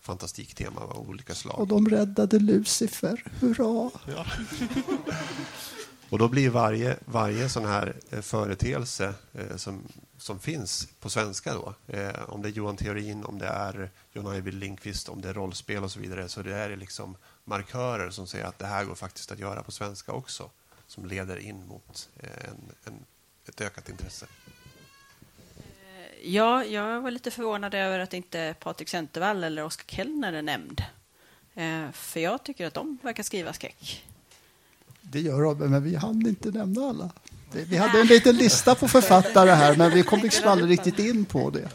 fantastiktema 0.00 0.80
av 0.80 1.08
olika 1.08 1.34
slag. 1.34 1.60
Och 1.60 1.66
de 1.66 1.88
räddade 1.88 2.38
Lucifer, 2.38 3.24
hurra! 3.40 3.90
Ja. 4.06 4.26
och 6.10 6.18
då 6.18 6.28
blir 6.28 6.50
varje, 6.50 6.96
varje 7.04 7.48
sån 7.48 7.64
här 7.64 7.94
eh, 8.10 8.20
företeelse 8.20 9.14
eh, 9.32 9.56
som, 9.56 9.82
som 10.18 10.40
finns 10.40 10.88
på 11.00 11.10
svenska 11.10 11.54
då, 11.54 11.74
eh, 11.86 12.28
om 12.28 12.42
det 12.42 12.48
är 12.48 12.52
Johan 12.52 12.76
Theorin, 12.76 13.24
om 13.24 13.38
det 13.38 13.46
är 13.46 13.90
John 14.12 14.26
Ajvide 14.26 14.56
Lindqvist, 14.56 15.08
om 15.08 15.20
det 15.20 15.28
är 15.28 15.34
rollspel 15.34 15.84
och 15.84 15.90
så 15.90 16.00
vidare, 16.00 16.28
så 16.28 16.42
det 16.42 16.54
är 16.54 16.76
liksom 16.76 17.16
markörer 17.44 18.10
som 18.10 18.26
säger 18.26 18.44
att 18.44 18.58
det 18.58 18.66
här 18.66 18.84
går 18.84 18.94
faktiskt 18.94 19.32
att 19.32 19.38
göra 19.38 19.62
på 19.62 19.72
svenska 19.72 20.12
också, 20.12 20.50
som 20.86 21.06
leder 21.06 21.36
in 21.36 21.66
mot 21.66 22.08
eh, 22.20 22.48
en, 22.48 22.72
en, 22.84 23.04
ett 23.48 23.60
ökat 23.60 23.88
intresse. 23.88 24.26
Eh, 25.56 26.30
ja, 26.30 26.64
jag 26.64 27.00
var 27.00 27.10
lite 27.10 27.30
förvånad 27.30 27.74
över 27.74 27.98
att 27.98 28.14
inte 28.14 28.54
Patrik 28.60 28.88
Centervall 28.88 29.44
eller 29.44 29.64
Oskar 29.64 29.96
Kellner 29.96 30.32
är 30.32 30.42
nämnd. 30.42 30.82
Eh, 31.54 31.90
för 31.92 32.20
jag 32.20 32.44
tycker 32.44 32.66
att 32.66 32.74
de 32.74 32.98
verkar 33.02 33.22
skriva 33.22 33.52
skräck. 33.52 34.04
Det 35.12 35.20
gör 35.20 35.54
de, 35.54 35.70
men 35.70 35.82
vi 35.82 35.94
hann 35.94 36.26
inte 36.26 36.50
nämna 36.50 36.88
alla. 36.88 37.10
Vi 37.52 37.76
hade 37.76 38.00
en 38.00 38.06
liten 38.06 38.36
lista 38.36 38.74
på 38.74 38.88
författare 38.88 39.50
här, 39.50 39.76
men 39.76 39.90
vi 39.90 40.02
kom 40.02 40.20
liksom 40.20 40.48
aldrig 40.48 40.70
riktigt 40.70 40.98
in 40.98 41.24
på 41.24 41.50
det. 41.50 41.68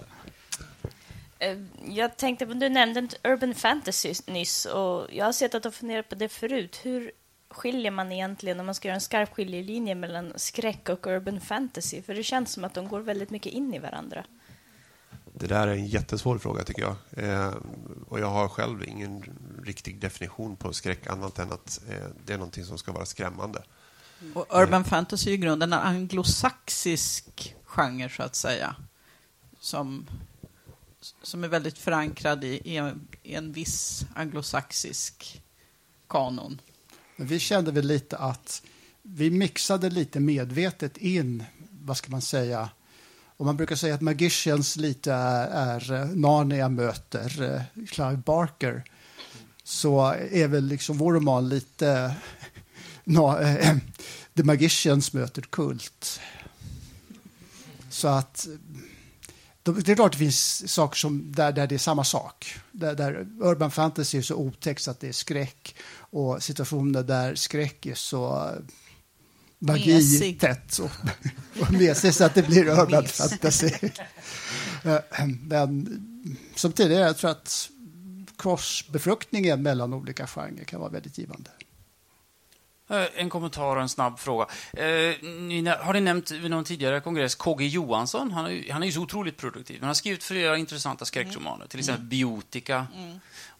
Eh, 1.39 1.57
jag 1.88 2.17
tänkte 2.17 2.45
du 2.45 2.69
nämnde 2.69 3.07
urban 3.23 3.55
fantasy 3.55 4.13
nyss 4.27 4.65
och 4.65 5.07
jag 5.11 5.25
har 5.25 5.32
sett 5.32 5.55
att 5.55 5.63
du 5.63 5.71
funderat 5.71 6.09
på 6.09 6.15
det 6.15 6.30
förut. 6.30 6.80
Hur 6.84 7.11
skiljer 7.49 7.91
man 7.91 8.11
egentligen 8.11 8.59
om 8.59 8.65
man 8.65 8.75
ska 8.75 8.88
göra 8.88 8.95
en 8.95 9.01
skarp 9.01 9.34
skiljelinje 9.34 9.95
mellan 9.95 10.34
skräck 10.36 10.89
och 10.89 11.07
urban 11.07 11.41
fantasy? 11.41 12.01
För 12.01 12.13
det 12.13 12.23
känns 12.23 12.51
som 12.53 12.63
att 12.63 12.73
de 12.73 12.88
går 12.88 12.99
väldigt 12.99 13.30
mycket 13.30 13.53
in 13.53 13.73
i 13.73 13.80
varandra. 13.80 14.25
Det 15.39 15.47
där 15.47 15.67
är 15.67 15.71
en 15.71 15.87
jättesvår 15.87 16.37
fråga 16.37 16.63
tycker 16.63 16.81
jag. 16.81 16.95
Eh, 17.11 17.53
och 18.07 18.19
jag 18.19 18.29
har 18.29 18.47
själv 18.47 18.83
ingen 18.83 19.23
riktig 19.63 19.99
definition 19.99 20.55
på 20.55 20.73
skräck 20.73 21.07
annat 21.07 21.39
än 21.39 21.51
att 21.51 21.81
eh, 21.89 22.07
det 22.25 22.33
är 22.33 22.37
någonting 22.37 22.65
som 22.65 22.77
ska 22.77 22.91
vara 22.91 23.05
skrämmande. 23.05 23.63
Och 24.33 24.45
urban 24.49 24.83
fantasy 24.83 25.29
är 25.29 25.33
i 25.33 25.37
grunden 25.37 25.73
en 25.73 25.79
anglosaxisk 25.79 27.55
genre 27.63 28.09
så 28.09 28.23
att 28.23 28.35
säga. 28.35 28.75
Som, 29.59 30.07
som 31.21 31.43
är 31.43 31.47
väldigt 31.47 31.77
förankrad 31.77 32.43
i, 32.43 32.61
i, 32.63 32.77
en, 32.77 33.07
i 33.23 33.35
en 33.35 33.51
viss 33.51 34.05
anglosaxisk 34.15 35.41
kanon. 36.09 36.61
Vi 37.15 37.39
kände 37.39 37.71
väl 37.71 37.87
lite 37.87 38.17
att 38.17 38.61
vi 39.01 39.31
mixade 39.31 39.89
lite 39.89 40.19
medvetet 40.19 40.97
in, 40.97 41.43
vad 41.69 41.97
ska 41.97 42.11
man 42.11 42.21
säga, 42.21 42.69
och 43.39 43.45
man 43.45 43.57
brukar 43.57 43.75
säga 43.75 43.95
att 43.95 44.01
Magicians 44.01 44.75
lite 44.75 45.13
är, 45.13 45.93
eh, 45.93 46.05
Narnia 46.05 46.69
möter 46.69 47.43
eh, 47.43 47.85
Clive 47.87 48.17
Barker. 48.25 48.83
Så 49.63 50.05
är 50.31 50.47
väl 50.47 50.65
liksom 50.65 50.97
vår 50.97 51.13
roman 51.13 51.49
lite 51.49 52.15
na, 53.03 53.41
äh, 53.41 53.77
The 54.35 54.43
Magicians 54.43 55.13
möter 55.13 55.41
Kult. 55.41 56.19
Så 57.89 58.07
att 58.07 58.47
det 59.63 59.91
är 59.91 59.95
klart 59.95 60.11
det 60.11 60.17
finns 60.17 60.71
saker 60.73 60.97
som, 60.97 61.31
där, 61.31 61.51
där 61.51 61.67
det 61.67 61.75
är 61.75 61.79
samma 61.79 62.03
sak. 62.03 62.55
Där, 62.71 62.95
där 62.95 63.27
urban 63.39 63.71
fantasy 63.71 64.17
är 64.17 64.21
så 64.21 64.35
otäckt 64.35 64.87
att 64.87 64.99
det 64.99 65.07
är 65.07 65.11
skräck 65.11 65.75
och 65.95 66.43
situationer 66.43 67.03
där 67.03 67.35
skräck 67.35 67.85
är 67.85 67.95
så 67.95 68.51
magi-tätt 69.60 70.78
och, 70.78 70.91
och 71.62 71.72
mesig 71.72 72.14
så 72.14 72.24
att 72.24 72.36
det 72.36 72.47
blir 72.47 72.68
urban 72.68 73.05
fantasy. 73.05 73.72
Eh, 74.84 75.28
men 75.41 76.05
som 76.55 76.72
tidigare, 76.72 77.03
jag 77.03 77.18
tror 77.18 77.32
att 77.32 77.70
korsbefruktningen 78.36 79.64
mellan 79.64 79.93
olika 79.93 80.28
genrer 80.28 80.64
kan 80.64 80.80
vara 80.80 80.89
väldigt 80.89 81.18
givande. 81.18 81.51
Eh, 82.89 83.05
en 83.16 83.30
kommentar 83.30 83.76
och 83.76 83.82
en 83.82 83.89
snabb 83.89 84.20
fråga. 84.20 84.45
Eh, 84.74 84.86
ni, 85.24 85.74
har 85.80 85.93
ni 85.93 86.01
nämnt 86.01 86.32
vid 86.32 86.51
någon 86.51 86.64
tidigare 86.64 86.99
kongress 86.99 87.36
KG 87.36 87.68
Johansson? 87.68 88.32
Han 88.32 88.45
är, 88.45 88.72
han 88.72 88.82
är 88.82 88.88
ju 88.88 88.91
så 88.91 89.01
otroligt 89.01 89.38
produktiv. 89.38 89.80
Han 89.80 89.88
har 89.88 89.93
skrivit 89.93 90.24
flera 90.24 90.57
intressanta 90.57 91.05
skräckromaner, 91.05 91.68
till 91.68 91.80
exempel 91.80 92.01
mm. 92.01 92.10
Biotika. 92.10 92.88
Mm 92.95 93.20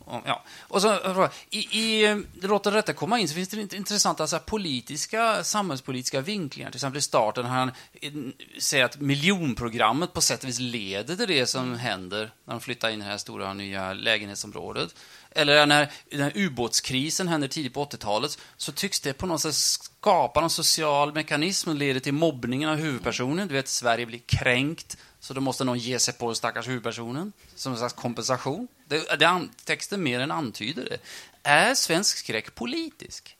om, 0.10 0.22
ja. 0.26 0.44
och 0.60 0.82
så, 0.82 1.30
i, 1.50 1.58
i 1.58 2.24
Låt 2.42 2.64
den 2.64 2.74
rätta 2.74 2.94
komma 2.94 3.20
in 3.20 3.28
så 3.28 3.36
finns 3.36 3.50
det 3.50 3.74
intressanta 3.74 4.28
så 4.28 4.36
här, 4.36 4.44
politiska, 4.44 5.44
samhällspolitiska 5.44 6.22
vinklingar. 6.22 6.70
Till 6.70 6.78
exempel 6.78 6.98
i 7.00 7.02
starten 7.02 7.44
när 7.44 7.52
han 7.52 7.72
eh, 8.02 8.12
säger 8.60 8.86
att 8.86 9.00
miljonprogrammet 9.00 10.14
på 10.14 10.22
sätt 10.22 10.44
och 10.44 10.50
vis 10.50 10.60
leder 10.60 11.16
till 11.16 11.28
det 11.28 11.46
som 11.46 11.76
händer 11.76 12.32
när 12.46 12.54
de 12.54 12.62
flyttar 12.62 12.90
in 12.90 13.02
i 13.02 13.04
det 13.04 13.10
här 13.10 13.18
stora 13.18 13.54
nya 13.54 13.94
lägenhetsområdet. 13.94 14.96
Eller 15.32 15.66
när, 15.66 15.92
när 16.12 16.32
ubåtskrisen 16.36 17.28
händer 17.28 17.48
tidigt 17.48 17.74
på 17.74 17.86
80-talet 17.86 18.40
så 18.58 18.72
tycks 18.72 19.00
det 19.00 19.14
på 19.14 19.26
något 19.26 19.42
sätt 19.42 19.56
skapa 19.56 20.42
någon 20.42 20.50
social 20.50 21.14
mekanism 21.14 21.70
och 21.70 21.76
leder 21.76 22.00
till 22.00 22.14
mobbningen 22.14 22.70
av 22.70 22.76
huvudpersonen. 22.76 23.48
Du 23.48 23.54
vet, 23.54 23.68
Sverige 23.68 24.06
blir 24.06 24.20
kränkt, 24.26 24.98
så 25.20 25.34
då 25.34 25.42
måste 25.42 25.64
någon 25.64 25.80
ge 25.80 26.00
sig 26.00 26.14
på 26.14 26.36
stackars 26.36 26.68
huvudpersonen 26.68 27.34
som 27.56 27.72
en 27.72 27.78
slags 27.78 27.94
kompensation. 27.94 28.68
Det, 28.88 29.20
det, 29.20 29.48
texten 29.66 30.04
mer 30.04 30.20
än 30.20 30.32
antyder 30.32 30.86
det. 30.86 30.98
Är 31.44 31.76
svensk 31.76 32.18
skräck 32.18 32.56
politisk? 32.56 33.38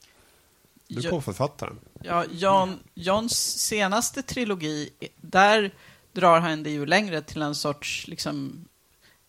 Du 0.88 1.08
är 1.08 1.20
författaren. 1.20 1.78
Ja, 2.02 2.24
Jan, 2.30 2.78
Jans 2.94 3.58
senaste 3.58 4.22
trilogi, 4.22 4.90
där 5.16 5.74
drar 6.12 6.40
han 6.40 6.62
det 6.62 6.70
ju 6.70 6.86
längre 6.86 7.22
till 7.22 7.42
en 7.42 7.54
sorts 7.54 8.06
liksom, 8.08 8.64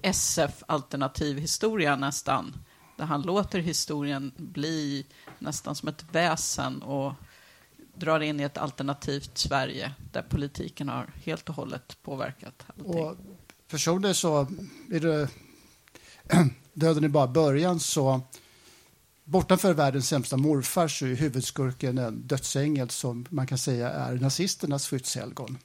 SF-alternativ 0.02 1.38
historia 1.38 1.95
nästan. 1.95 2.54
Där 2.97 3.06
han 3.06 3.22
låter 3.22 3.60
historien 3.60 4.32
bli 4.38 5.06
nästan 5.39 5.76
som 5.76 5.89
ett 5.89 6.06
väsen 6.12 6.82
och 6.82 7.14
drar 7.96 8.20
in 8.20 8.39
i 8.39 8.44
ett 8.44 8.58
alternativt 8.58 9.38
Sverige 9.38 9.94
där 10.12 10.22
politiken 10.22 10.89
har 10.89 11.14
helt 11.24 11.50
och 11.50 11.56
hållet 11.56 11.98
påverkat 12.02 12.64
allting. 12.68 13.06
Och 13.06 13.18
personligen 13.68 14.16
så 14.16 14.48
är 14.92 15.00
det 15.00 15.30
Döden 16.74 17.04
är 17.04 17.08
bara 17.08 17.28
början 17.28 17.80
så 17.80 18.22
bortanför 19.24 19.74
världens 19.74 20.08
sämsta 20.08 20.38
morfar 20.38 20.88
så 20.88 21.06
är 21.06 21.16
huvudskurken 21.16 21.98
en 21.98 22.28
dödsängel 22.28 22.89
som 22.89 23.26
man 23.30 23.48
kan 23.48 23.58
säga 23.58 23.89
är 23.89 24.16
nazisternas 24.16 24.88
skyddshelgon. 24.88 25.58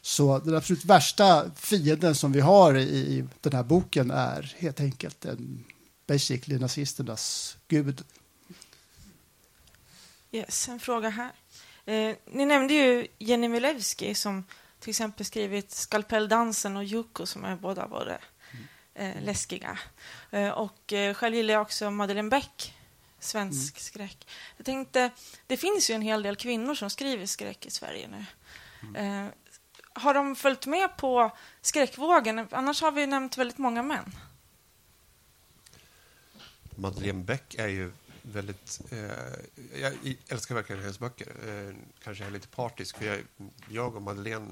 Så 0.00 0.38
den 0.38 0.56
absolut 0.56 0.84
värsta 0.84 1.50
fienden 1.54 2.14
som 2.14 2.32
vi 2.32 2.40
har 2.40 2.76
i 2.76 3.24
den 3.40 3.52
här 3.52 3.62
boken 3.62 4.10
är 4.10 4.54
helt 4.58 4.80
enkelt 4.80 5.24
en 5.24 5.64
basically 6.06 6.58
nazisternas 6.58 7.56
gud. 7.68 8.04
Yes, 10.32 10.68
en 10.68 10.80
fråga 10.80 11.08
här. 11.08 11.32
Eh, 11.86 12.16
ni 12.26 12.46
nämnde 12.46 12.74
ju 12.74 13.06
Jenny 13.18 13.48
Milewski 13.48 14.14
som 14.14 14.44
till 14.80 14.90
exempel 14.90 15.26
skrivit 15.26 15.70
Skalpelldansen 15.70 16.76
och 16.76 16.84
Yuko 16.84 17.26
som 17.26 17.44
är 17.44 17.56
båda 17.56 17.88
både 17.88 18.18
eh, 18.94 19.22
läskiga. 19.22 19.78
Eh, 20.30 20.48
och 20.48 20.92
eh, 20.92 21.14
själv 21.14 21.34
gillar 21.34 21.54
jag 21.54 21.62
också 21.62 21.90
Madeleine 21.90 22.28
Beck, 22.28 22.74
svensk 23.18 23.74
mm. 23.74 23.80
skräck. 23.80 24.28
Jag 24.56 24.66
tänkte, 24.66 25.10
det 25.46 25.56
finns 25.56 25.90
ju 25.90 25.94
en 25.94 26.02
hel 26.02 26.22
del 26.22 26.36
kvinnor 26.36 26.74
som 26.74 26.90
skriver 26.90 27.26
skräck 27.26 27.66
i 27.66 27.70
Sverige 27.70 28.08
nu. 28.08 28.24
Mm. 28.82 29.26
Eh, 29.26 29.32
har 29.94 30.14
de 30.14 30.36
följt 30.36 30.66
med 30.66 30.96
på 30.96 31.36
skräckvågen? 31.60 32.48
Annars 32.50 32.82
har 32.82 32.92
vi 32.92 33.06
nämnt 33.06 33.38
väldigt 33.38 33.58
många 33.58 33.82
män. 33.82 34.12
Madeleine 36.76 37.24
Beck 37.24 37.54
är 37.54 37.68
ju 37.68 37.92
väldigt... 38.22 38.80
Eh, 38.90 39.80
jag 39.80 40.16
älskar 40.28 40.54
verkligen 40.54 40.82
hennes 40.82 40.98
böcker. 40.98 41.28
Eh, 41.48 41.74
kanske 42.04 42.24
är 42.24 42.30
lite 42.30 42.48
partisk, 42.48 42.96
för 42.96 43.04
jag, 43.04 43.20
jag 43.68 43.96
och 43.96 44.02
Madeleine 44.02 44.50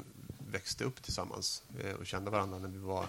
växte 0.50 0.84
upp 0.84 1.02
tillsammans 1.02 1.62
eh, 1.80 1.92
och 1.92 2.06
kände 2.06 2.30
varandra 2.30 2.58
när 2.58 2.68
vi 2.68 2.78
var 2.78 3.06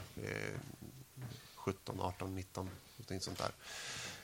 17, 1.56 2.00
18, 2.00 2.36
19, 2.36 2.70
någonting 2.98 3.22
sånt 3.22 3.38
där. 3.38 3.52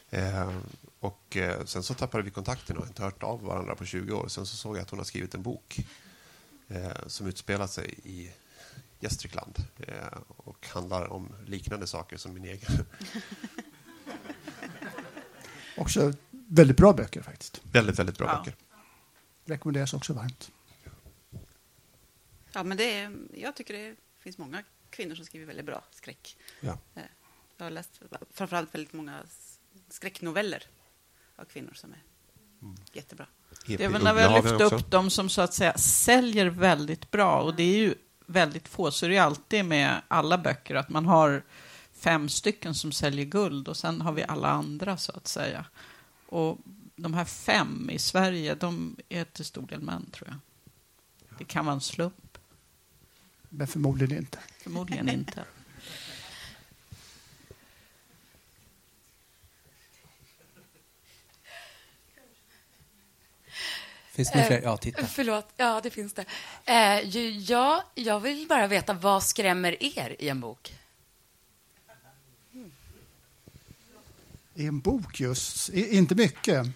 Eh, 0.09 0.51
och 0.99 1.37
eh, 1.37 1.65
sen 1.65 1.83
så 1.83 1.93
tappade 1.93 2.23
vi 2.23 2.31
kontakten 2.31 2.77
och 2.77 2.87
inte 2.87 3.03
hört 3.03 3.23
av 3.23 3.41
varandra 3.41 3.75
på 3.75 3.85
20 3.85 4.13
år. 4.13 4.27
Sen 4.27 4.45
så 4.45 4.55
såg 4.55 4.75
jag 4.77 4.81
att 4.81 4.89
hon 4.89 4.99
har 4.99 5.05
skrivit 5.05 5.33
en 5.33 5.43
bok 5.43 5.79
eh, 6.67 7.07
som 7.07 7.27
utspelar 7.27 7.67
sig 7.67 7.99
i 8.03 8.31
Gästrikland 8.99 9.63
eh, 9.77 10.19
och 10.27 10.67
handlar 10.67 11.07
om 11.07 11.33
liknande 11.45 11.87
saker 11.87 12.17
som 12.17 12.33
min 12.33 12.45
egen. 12.45 12.85
Också 15.77 16.13
väldigt 16.47 16.77
bra 16.77 16.93
böcker 16.93 17.21
faktiskt. 17.21 17.61
Väldigt, 17.71 17.99
väldigt 17.99 18.17
bra 18.17 18.27
Ja. 18.27 18.37
böcker. 18.37 18.55
Rekommenderas 19.45 19.93
också 19.93 20.13
varmt. 20.13 20.51
Ja, 22.53 22.63
men 22.63 22.77
det 22.77 22.93
är, 22.93 23.17
jag 23.35 23.55
tycker 23.55 23.73
det 23.73 23.95
finns 24.19 24.37
många 24.37 24.63
kvinnor 24.89 25.15
som 25.15 25.25
skriver 25.25 25.45
väldigt 25.45 25.65
bra 25.65 25.83
skräck. 25.91 26.37
Ja. 26.59 26.77
Eh, 26.95 27.01
Jag 27.57 27.65
har 27.65 27.71
läst 27.71 28.01
framförallt 28.33 28.73
väldigt 28.75 28.93
många 28.93 29.19
skräcknoveller 29.89 30.63
av 31.35 31.45
kvinnor 31.45 31.73
som 31.73 31.91
är 31.93 32.01
jättebra. 32.93 33.25
Det 33.67 33.83
är 33.83 33.89
väl 33.89 34.03
när 34.03 34.13
vi 34.13 34.21
har 34.21 34.43
lyft 34.43 34.73
upp 34.73 34.91
dem 34.91 35.09
som 35.09 35.29
så 35.29 35.41
att 35.41 35.53
säga 35.53 35.77
säljer 35.77 36.45
väldigt 36.45 37.11
bra 37.11 37.41
och 37.41 37.55
det 37.55 37.63
är 37.63 37.77
ju 37.77 37.95
väldigt 38.25 38.67
få, 38.67 38.91
så 38.91 39.05
är 39.05 39.09
det 39.09 39.17
alltid 39.17 39.65
med 39.65 40.01
alla 40.07 40.37
böcker 40.37 40.75
att 40.75 40.89
man 40.89 41.05
har 41.05 41.43
fem 41.93 42.29
stycken 42.29 42.75
som 42.75 42.91
säljer 42.91 43.25
guld 43.25 43.67
och 43.67 43.77
sen 43.77 44.01
har 44.01 44.11
vi 44.11 44.23
alla 44.23 44.47
andra 44.47 44.97
så 44.97 45.11
att 45.11 45.27
säga. 45.27 45.65
Och 46.27 46.57
de 46.95 47.13
här 47.13 47.25
fem 47.25 47.89
i 47.89 47.99
Sverige, 47.99 48.55
de 48.55 48.95
är 49.09 49.23
till 49.25 49.45
stor 49.45 49.67
del 49.67 49.79
män 49.81 50.09
tror 50.11 50.27
jag. 50.29 50.37
Det 51.37 51.45
kan 51.45 51.65
vara 51.65 51.73
en 51.75 51.81
slump, 51.81 52.37
Men 53.49 53.67
förmodligen 53.67 54.17
inte. 54.17 54.39
förmodligen 54.63 55.09
inte. 55.09 55.45
Finns 64.11 64.31
det 64.31 64.39
Eh, 64.39 64.47
fler? 64.47 64.61
Ja, 64.61 64.77
titta. 64.77 65.05
Förlåt, 65.07 65.49
ja 65.57 65.81
det 65.83 65.89
finns 65.89 66.13
det. 66.13 66.25
Eh, 66.65 66.99
ja, 67.51 67.83
jag 67.95 68.19
vill 68.19 68.47
bara 68.47 68.67
veta 68.67 68.93
vad 68.93 69.23
skrämmer 69.23 69.83
er 69.83 70.15
i 70.19 70.29
en 70.29 70.39
bok? 70.39 70.73
I 74.57 74.65
en 74.65 74.79
bok 74.79 75.19
just, 75.19 75.69
I, 75.69 75.97
inte 75.97 76.15
mycket. 76.15 76.67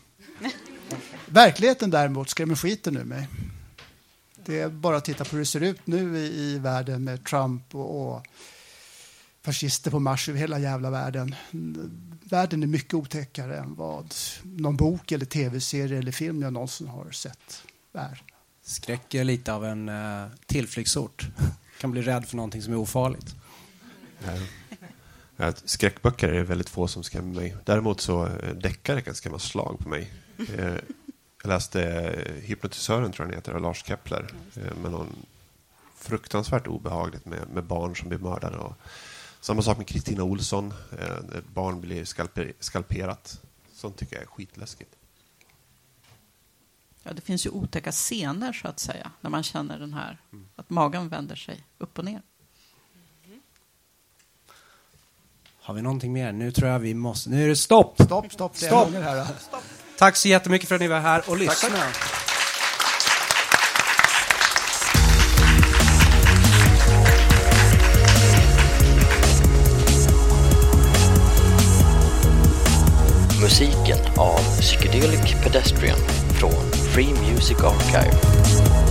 Verkligheten 1.26 1.90
däremot 1.90 2.30
skrämmer 2.30 2.56
skiten 2.56 2.98
ur 2.98 3.04
mig. 3.04 3.28
Det 4.46 4.60
är 4.60 4.70
bara 4.70 4.98
att 4.98 5.06
titta 5.06 5.26
på 5.26 5.32
hur 5.32 5.40
det 5.40 5.46
ser 5.46 5.62
ut 5.62 5.88
nu 5.88 6.18
i, 6.18 6.42
i 6.42 6.60
världen 6.60 7.04
med 7.04 7.26
Trump 7.26 7.76
och, 7.76 8.16
och 8.16 8.28
fascister 9.42 9.92
på 9.92 10.00
marsch 10.00 10.30
över 10.30 10.40
hela 10.40 10.60
jävla 10.60 10.90
världen. 10.90 11.36
Världen 12.24 12.64
är 12.64 12.68
mycket 12.68 12.94
otäckare 12.94 13.58
än 13.58 13.76
vad 13.76 14.14
någon 14.44 14.76
bok 14.76 15.12
eller 15.12 15.26
tv-serie 15.26 16.00
eller 16.00 16.12
film 16.12 16.42
jag 16.42 16.54
någonsin 16.54 16.88
har 16.88 17.12
sett 17.12 17.64
är. 17.94 18.24
Skräck 18.64 19.14
är 19.14 19.24
lite 19.24 19.54
av 19.54 19.66
en 19.66 19.90
uh, 19.90 20.28
tillflyktsort. 20.46 21.28
kan 21.80 21.92
bli 21.92 22.02
rädd 22.02 22.26
för 22.26 22.36
någonting 22.36 22.62
som 22.62 22.74
är 22.74 22.78
ofarligt. 22.78 23.36
Ja. 24.26 24.38
Ja, 25.42 25.52
skräckböcker 25.66 26.30
är 26.30 26.34
det 26.34 26.44
väldigt 26.44 26.70
få 26.70 26.88
som 26.88 27.04
skrämmer 27.04 27.36
mig. 27.36 27.56
Däremot 27.66 28.02
så 28.02 28.26
eh, 28.26 28.54
deckare 28.56 29.02
kan 29.02 29.16
skrämma 29.16 29.40
slag 29.40 29.80
på 29.80 29.90
mig. 29.90 30.14
Eh, 30.58 30.76
Jag 31.44 31.50
läste 31.50 31.84
eh, 31.84 32.34
Hypnotisören, 32.44 33.12
tror 33.12 33.26
jag 33.26 33.32
den 33.32 33.38
heter, 33.38 33.54
av 33.54 33.62
Lars 33.62 33.86
Kepler. 33.86 34.28
eh, 34.56 34.76
Med 34.82 34.92
någon 34.92 35.16
fruktansvärt 35.96 36.68
obehagligt 36.68 37.26
med, 37.26 37.50
med 37.50 37.64
barn 37.64 37.96
som 37.96 38.10
blir 38.10 38.20
mördade. 38.20 38.58
Och 38.58 38.74
samma 39.40 39.62
sak 39.62 39.78
med 39.78 39.88
Kristina 39.88 40.24
Olsson. 40.24 40.74
barn 41.54 41.82
blir 41.82 42.06
skalper, 42.06 42.54
skalperat. 42.60 43.42
Sånt 43.74 43.98
tycker 43.98 44.16
jag 44.16 44.24
är 44.24 44.28
skitläskigt. 44.28 44.96
Ja, 47.04 47.14
det 47.14 47.22
finns 47.22 47.46
ju 47.46 47.50
otäcka 47.50 47.92
scener 47.92 48.54
så 48.54 48.68
att 48.68 48.80
säga, 48.80 49.12
när 49.22 49.30
man 49.30 49.44
känner 49.44 49.80
den 49.80 49.94
här, 49.94 50.18
att 50.56 50.70
magen 50.70 51.10
vänder 51.10 51.36
sig 51.36 51.64
upp 51.78 52.00
och 52.00 52.06
ner. 52.06 52.22
Har 55.64 55.74
vi 55.74 55.82
någonting 55.82 56.14
mer? 56.14 56.32
Nu 56.32 56.52
tror 56.52 56.70
jag 56.70 56.80
vi 56.80 56.94
måste... 56.94 57.30
Nu 57.30 57.44
är 57.44 57.48
det 57.48 57.56
stopp! 57.56 58.02
Stopp, 58.02 58.34
stopp, 58.34 58.58
Stopp. 58.58 58.94
här. 58.94 59.28
Tack 59.98 60.16
så 60.16 60.28
jättemycket 60.28 60.68
för 60.68 60.76
att 60.76 60.82
ni 60.82 60.88
var 60.88 61.00
här 61.00 61.24
och 61.28 61.38
lyssnade. 61.38 61.84
Musiken 73.42 74.00
av 74.18 74.40
Psychedelic 74.60 75.34
Pedestrian 75.44 76.00
från 76.40 76.72
Free 76.94 77.14
Music 77.14 77.58
Archive. 77.64 78.91